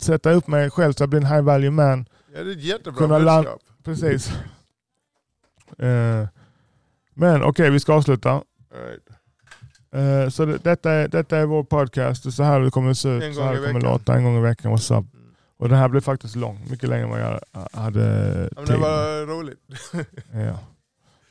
sätta 0.01 0.31
upp 0.31 0.47
mig 0.47 0.69
själv 0.69 0.93
så 0.93 1.01
jag 1.03 1.09
blir 1.09 1.19
en 1.19 1.25
high 1.25 1.41
value 1.41 1.69
man. 1.71 2.05
Ja, 2.35 2.43
det 2.43 2.49
är 2.51 2.53
ett 2.55 2.63
jättebra 2.63 2.97
Kunna 3.07 3.19
budskap. 3.19 3.61
Precis. 3.83 4.31
Eh, 5.79 6.27
men 7.13 7.43
okej, 7.43 7.69
vi 7.69 7.79
ska 7.79 7.93
avsluta. 7.93 8.41
Right. 8.73 9.03
Eh, 10.25 10.29
så 10.29 10.45
det, 10.45 10.57
detta, 10.63 10.91
är, 10.91 11.07
detta 11.07 11.37
är 11.37 11.45
vår 11.45 11.63
podcast. 11.63 12.23
Det 12.23 12.29
är 12.29 12.31
så 12.31 12.43
här 12.43 12.59
det 12.59 12.71
kommer 12.71 12.91
att 12.91 12.97
se 12.97 13.09
ut. 13.09 13.35
Så 13.35 13.41
här 13.43 13.51
det 13.51 13.57
kommer 13.57 13.73
veckan. 13.73 13.91
låta 13.91 14.13
en 14.15 14.23
gång 14.23 14.37
i 14.37 14.41
veckan. 14.41 14.71
What's 14.71 14.99
up? 14.99 15.05
Och 15.57 15.69
den 15.69 15.77
här 15.77 15.89
blev 15.89 16.01
faktiskt 16.01 16.35
lång. 16.35 16.65
Mycket 16.69 16.89
längre 16.89 17.03
än 17.03 17.09
vad 17.09 17.21
jag 17.21 17.39
hade 17.71 18.03
Ja, 18.55 18.61
det 18.61 18.77
var 18.77 19.25
roligt. 19.25 19.59
Ja. 20.33 20.59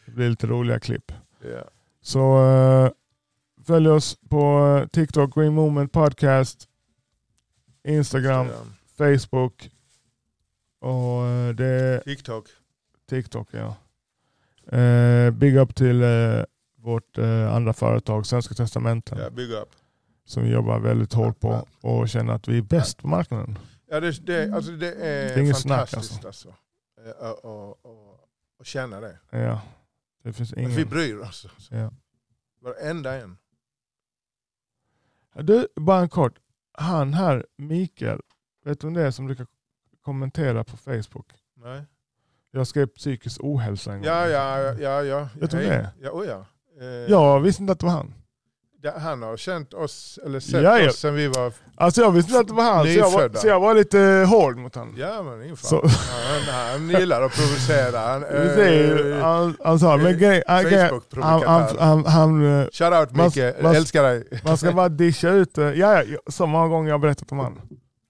Det 0.06 0.12
blir 0.12 0.28
lite 0.30 0.46
roliga 0.46 0.80
klipp. 0.80 1.12
Ja. 1.42 1.64
Så 2.02 2.44
eh, 2.50 2.90
följ 3.66 3.88
oss 3.88 4.18
på 4.28 4.86
TikTok, 4.92 5.34
Green 5.34 5.52
Movement 5.54 5.92
Podcast, 5.92 6.68
Instagram, 7.88 8.46
Facebook 8.98 9.70
och 10.80 11.26
eh, 11.26 11.54
det 11.54 12.00
TikTok. 12.04 12.44
TikTok. 13.10 13.48
Ja. 13.50 13.76
Eh, 14.78 15.30
big 15.30 15.56
up 15.56 15.74
till 15.74 16.02
vårt 16.76 17.18
andra 17.50 17.72
företag, 17.72 18.26
Svenska 18.26 18.54
Testamenten, 18.54 19.18
Ja, 19.18 19.30
big 19.30 19.50
up. 19.50 19.68
som 20.24 20.42
vi 20.42 20.50
jobbar 20.50 20.78
väldigt 20.78 21.12
hårt 21.12 21.40
på 21.40 21.66
och 21.82 22.08
känner 22.08 22.32
att 22.32 22.48
vi 22.48 22.58
är 22.58 22.62
bäst 22.62 22.98
på 22.98 23.08
marknaden. 23.08 23.58
Ja, 23.88 24.00
det, 24.00 24.26
det, 24.26 24.54
alltså, 24.54 24.72
det 24.72 24.92
är, 24.92 24.98
Det 24.98 25.34
är 25.34 25.38
inget 25.38 25.58
snack, 25.58 25.88
fantastiskt 25.88 26.24
alltså. 26.24 26.54
Eh, 27.06 27.30
och, 27.30 27.86
och 28.58 28.66
känna 28.66 29.00
det. 29.00 29.18
Ja. 29.30 29.60
Det 30.22 30.32
finns 30.32 30.52
Att 30.52 30.58
vi 30.58 30.62
ingen... 30.62 30.88
bryr 30.88 31.16
oss. 31.18 31.46
Alltså. 31.54 31.74
Ja. 31.74 31.92
Varenda 32.60 33.14
en. 33.14 33.38
Du, 35.34 35.68
bara 35.76 36.00
en 36.00 36.08
kort. 36.08 36.38
Han 36.72 37.14
här, 37.14 37.46
Mikael, 37.56 38.20
vet 38.64 38.80
du 38.80 38.86
om 38.86 38.94
det 38.94 39.02
är 39.02 39.10
som 39.10 39.26
brukar 39.26 39.46
kommentera 40.00 40.64
på 40.64 40.76
Facebook? 40.76 41.32
Nej. 41.54 41.84
Jag 42.50 42.66
skrev 42.66 42.86
psykisk 42.86 43.40
ohälsa 43.44 43.92
en 43.92 43.98
gång. 43.98 44.06
Ja, 44.06 44.28
ja, 44.28 44.72
ja. 44.72 45.02
ja. 45.02 45.28
Vet 45.34 45.50
du 45.50 45.56
vem 45.56 45.68
det 45.68 45.74
är? 45.74 45.88
Ja, 46.00 46.10
oh 46.10 46.26
ja. 46.26 46.46
Eh, 46.80 46.86
Jag 46.86 47.40
visste 47.40 47.62
inte 47.62 47.72
att 47.72 47.80
det 47.80 47.86
var 47.86 47.92
han. 47.92 48.14
Ja, 48.94 49.00
Han 49.00 49.22
har 49.22 49.36
känt 49.36 49.74
oss, 49.74 50.18
eller 50.26 50.40
sett 50.40 50.62
Ja, 50.62 50.78
ja. 50.78 50.88
oss 50.88 50.96
sen 50.98 51.14
vi 51.14 51.28
var... 51.28 51.52
Alltså 51.78 52.00
jag 52.00 52.10
visste 52.10 52.30
inte 52.30 52.40
att 52.40 52.46
det 52.48 52.54
var 52.54 52.64
han, 52.64 52.84
så 52.84 52.90
jag 52.90 53.10
var, 53.10 53.30
så 53.34 53.46
jag 53.48 53.60
var 53.60 53.74
lite 53.74 54.26
hård 54.28 54.56
mot 54.56 54.74
honom. 54.74 54.94
Ja 54.98 55.22
men 55.22 55.42
ingen 55.44 55.56
fara. 55.56 55.88
Han, 55.88 56.54
han 56.70 57.00
gillar 57.00 57.22
att 57.22 57.32
provocera. 57.32 57.98
Han, 57.98 58.24
eh, 58.24 59.22
han, 59.22 59.56
han 59.64 59.78
sa, 59.78 59.96
men 59.96 60.18
grej, 60.18 60.42
han, 60.46 60.64
grej- 60.64 60.78
han, 60.80 60.88
Facebook-provokatör. 60.90 61.78
han, 61.78 62.04
han, 62.04 62.06
han, 62.06 62.60
eh, 62.60 62.66
Shout 62.72 62.92
out 62.92 63.10
Man- 63.16 63.26
Micke, 63.26 63.62
man- 63.62 63.74
älskar 63.76 64.02
dig. 64.02 64.24
man 64.44 64.56
ska 64.56 64.72
bara 64.72 64.88
discha 64.88 65.28
ut, 65.30 65.58
eh, 65.58 65.64
ja, 65.64 66.02
ja, 66.02 66.18
så 66.30 66.46
många 66.46 66.68
gånger 66.68 66.88
jag 66.88 66.94
har 66.94 66.98
berättat 67.02 67.32
om 67.32 67.38
han. 67.38 67.60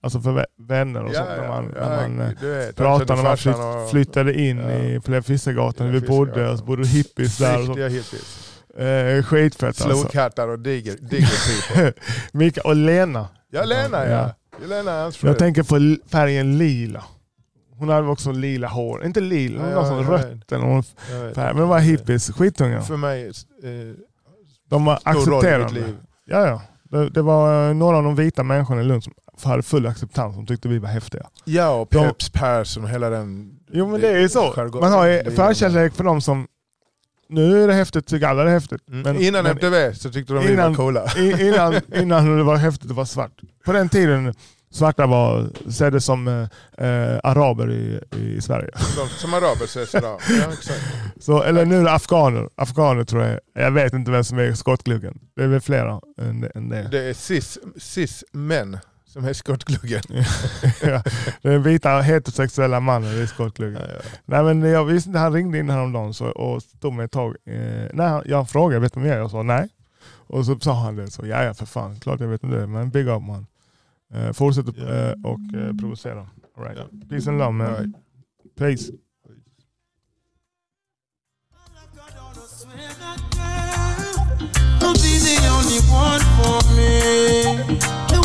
Alltså 0.03 0.19
för 0.19 0.29
vä- 0.31 0.45
vänner 0.67 1.03
och 1.03 1.13
sånt, 1.15 1.27
när 1.37 1.47
man, 1.47 1.65
när 1.65 1.95
man 2.07 2.21
eh, 2.21 2.27
vet, 2.41 2.75
pratade 2.75 3.15
när 3.15 3.23
man 3.23 3.37
flytt, 3.37 3.55
flyttade 3.91 4.33
in 4.39 4.57
Ja. 4.57 4.71
i 4.71 5.01
Fler 5.05 5.21
Fiskargatan, 5.21 5.87
Ja, 5.87 5.93
vi 5.93 6.01
bodde, 6.01 6.49
och 6.51 6.59
så 6.59 6.65
bodde 6.65 6.87
hippies 6.87 7.37
där. 7.37 7.57
Riktiga 7.57 7.87
hippies. 7.87 8.46
Eh, 8.77 9.23
skitfett 9.23 9.67
alltså. 9.67 9.83
Slowcattar 9.89 10.47
och 10.47 10.59
digger, 10.59 10.95
digger 11.01 11.73
people. 11.75 11.93
Mika 12.31 12.61
och 12.61 12.75
Lena. 12.75 13.27
Ja 13.49 13.63
Lena 13.65 14.05
Ja. 14.05 14.11
ja. 14.59 14.67
Lena 14.67 14.91
är 14.91 15.01
hans 15.03 15.17
fru. 15.17 15.27
Jag 15.27 15.37
tänker 15.39 15.63
på 15.63 16.03
färgen 16.11 16.57
lila. 16.57 17.03
Hon 17.77 17.89
hade 17.89 18.07
också 18.07 18.31
lila 18.31 18.67
hår. 18.67 19.05
Inte 19.05 19.19
lila, 19.21 19.61
hon 19.61 19.69
Ja, 19.71 19.75
ja, 19.75 19.85
sån 19.87 20.07
rött 20.07 20.51
eller 20.51 20.65
någon 20.65 20.83
färg. 21.35 21.53
Men 21.53 21.57
de 21.57 21.69
var 21.69 21.79
hippies, 21.79 22.31
skitunga. 22.31 22.81
För 22.81 22.97
mig, 22.97 23.25
eh, 23.27 23.31
De 24.69 24.85
var 24.85 24.99
accepterande. 25.03 25.73
liv. 25.73 25.97
Ja, 26.25 26.47
ja. 26.47 26.61
Det, 26.83 27.09
det 27.09 27.21
var 27.21 27.67
eh, 27.69 27.73
några 27.75 27.97
av 27.97 28.03
de 28.03 28.15
vita 28.15 28.43
människorna 28.43 28.81
i 28.81 28.83
Lund 28.83 29.03
som 29.03 29.13
hade 29.43 29.63
full 29.63 29.87
acceptans, 29.87 30.35
som 30.35 30.45
tyckte 30.45 30.67
vi 30.67 30.79
var 30.79 30.89
häftiga. 30.89 31.27
Ja, 31.45 31.69
och 31.69 31.87
De- 31.91 32.07
Peps 32.07 32.29
Persson 32.29 32.83
och 32.83 32.89
hela 32.89 33.09
den... 33.09 33.49
Jo 33.71 33.87
men 33.87 34.01
det 34.01 34.07
är 34.09 34.19
ju 34.19 34.29
så. 34.29 34.69
Man 34.81 34.91
har 34.91 35.05
ju 35.05 35.13
det 35.13 35.19
är- 35.21 35.31
förkärlek 35.31 35.93
för 35.93 36.03
de 36.03 36.21
som, 36.21 36.47
nu 37.29 37.63
är 37.63 37.67
det 37.67 37.73
häftigt, 37.73 38.07
tycker 38.07 38.27
alla 38.27 38.43
det 38.43 38.49
är 38.49 38.53
häftigt. 38.53 38.81
Mm. 38.89 39.01
Men- 39.01 39.21
Innan 39.21 39.43
men- 39.43 39.51
MTV 39.51 39.93
så 39.93 40.09
tyckte 40.11 40.33
de 40.33 40.43
vi 40.45 40.53
Innan- 40.53 40.69
var 40.69 40.75
coola. 40.75 41.03
Innan, 41.17 41.73
innan 42.01 42.37
det 42.37 42.43
var 42.43 42.55
häftigt 42.55 42.89
att 42.89 42.95
vara 42.95 43.05
svart. 43.05 43.41
På 43.65 43.71
den 43.73 43.89
tiden 43.89 44.33
svarta 44.71 45.05
var, 45.07 45.49
seddes 45.71 46.05
som 46.05 46.27
eh, 46.27 46.87
eh, 46.87 47.19
araber 47.23 47.71
i, 47.71 47.99
i 48.17 48.41
Sverige. 48.41 48.69
De, 48.97 49.09
som 49.09 49.33
araber 49.33 49.65
ses 49.65 49.95
idag. 49.95 50.19
Ja, 50.29 50.53
exakt. 50.53 50.81
Så, 51.19 51.43
eller 51.43 51.65
nu 51.65 51.79
är 51.79 51.83
det 51.83 51.91
afghaner. 51.91 52.49
Afghaner 52.55 53.03
tror 53.03 53.23
jag. 53.23 53.39
Jag 53.53 53.71
vet 53.71 53.93
inte 53.93 54.11
vem 54.11 54.23
som 54.23 54.39
är 54.39 54.53
skottgluggen. 54.53 55.19
Det 55.35 55.43
är 55.43 55.47
väl 55.47 55.61
flera 55.61 55.99
än, 56.21 56.49
än 56.55 56.69
det. 56.69 56.87
Det 56.91 56.99
är 57.09 57.13
cis, 57.13 57.57
cis 57.79 58.23
män 58.31 58.77
som 59.17 59.25
är 59.25 59.33
skottgluggen. 59.33 60.01
ja, 60.81 61.03
är 61.41 61.57
vita 61.57 62.01
heterosexuella 62.01 62.79
mannen 62.79 63.23
i 63.23 63.27
skottgluggen. 63.27 63.81
Ja, 63.81 63.93
ja. 63.93 63.99
Nej 64.25 64.43
men 64.43 64.69
jag 64.69 64.85
visste 64.85 65.09
inte, 65.09 65.19
han 65.19 65.33
ringde 65.33 65.57
in 65.57 65.69
häromdagen 65.69 66.13
så, 66.13 66.25
och 66.25 66.63
stod 66.63 66.93
med 66.93 67.05
ett 67.05 67.11
tag. 67.11 67.35
Eh, 67.45 67.89
nej, 67.93 68.21
jag 68.25 68.49
frågade, 68.49 68.79
vet 68.79 68.93
du 68.93 68.99
vem 68.99 69.09
jag 69.09 69.15
är? 69.17 69.21
Jag 69.21 69.31
sa 69.31 69.43
nej. 69.43 69.69
Och 70.27 70.45
så 70.45 70.59
sa 70.59 70.73
han 70.73 70.95
det, 70.95 71.11
så 71.11 71.27
ja 71.27 71.43
ja 71.43 71.53
för 71.53 71.65
fan, 71.65 71.99
klart 71.99 72.19
jag 72.19 72.27
vet 72.27 72.43
vem 72.43 72.51
det 72.51 72.61
är. 72.61 72.67
Men 72.67 72.89
big 72.89 73.07
up 73.07 73.21
man. 73.21 73.47
Eh, 74.13 74.31
fortsätt 74.31 74.65
Ja. 74.77 74.83
eh, 74.83 75.11
och 75.23 75.59
eh, 75.59 75.73
provocera. 75.79 76.27
All 76.57 76.63
right. 76.63 76.77
Ja. 76.77 77.07
Peace 77.09 77.29
and 77.29 77.39
love 77.39 77.51
man. 77.51 77.67
All 77.67 77.75
right. 77.75 77.95
Peace. 78.57 78.91
You'll 84.79 84.93
be 84.93 85.17
the 85.19 85.35
only 85.49 85.77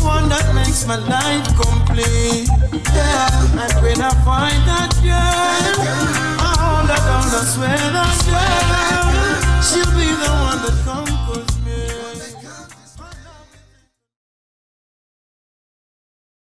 one 0.02 0.28
that 0.28 0.54
makes 0.54 0.86
my 0.86 0.96
life 0.96 1.46
complete. 1.56 2.48
Yeah, 2.94 3.62
and 3.62 3.74
when 3.82 4.00
I 4.00 4.10
find 4.24 4.62
that 4.66 4.92
girl, 5.02 5.74
I 6.38 6.50
hold 6.58 6.90
her 6.90 7.00
down, 7.08 7.28
I 7.30 7.42
swear 7.46 7.78
that 7.96 8.16
girl, 8.26 9.62
she'll 9.62 9.94
be 9.96 10.08
the 10.22 10.30
one 10.42 10.58
that 10.62 10.76
comes. 10.84 11.21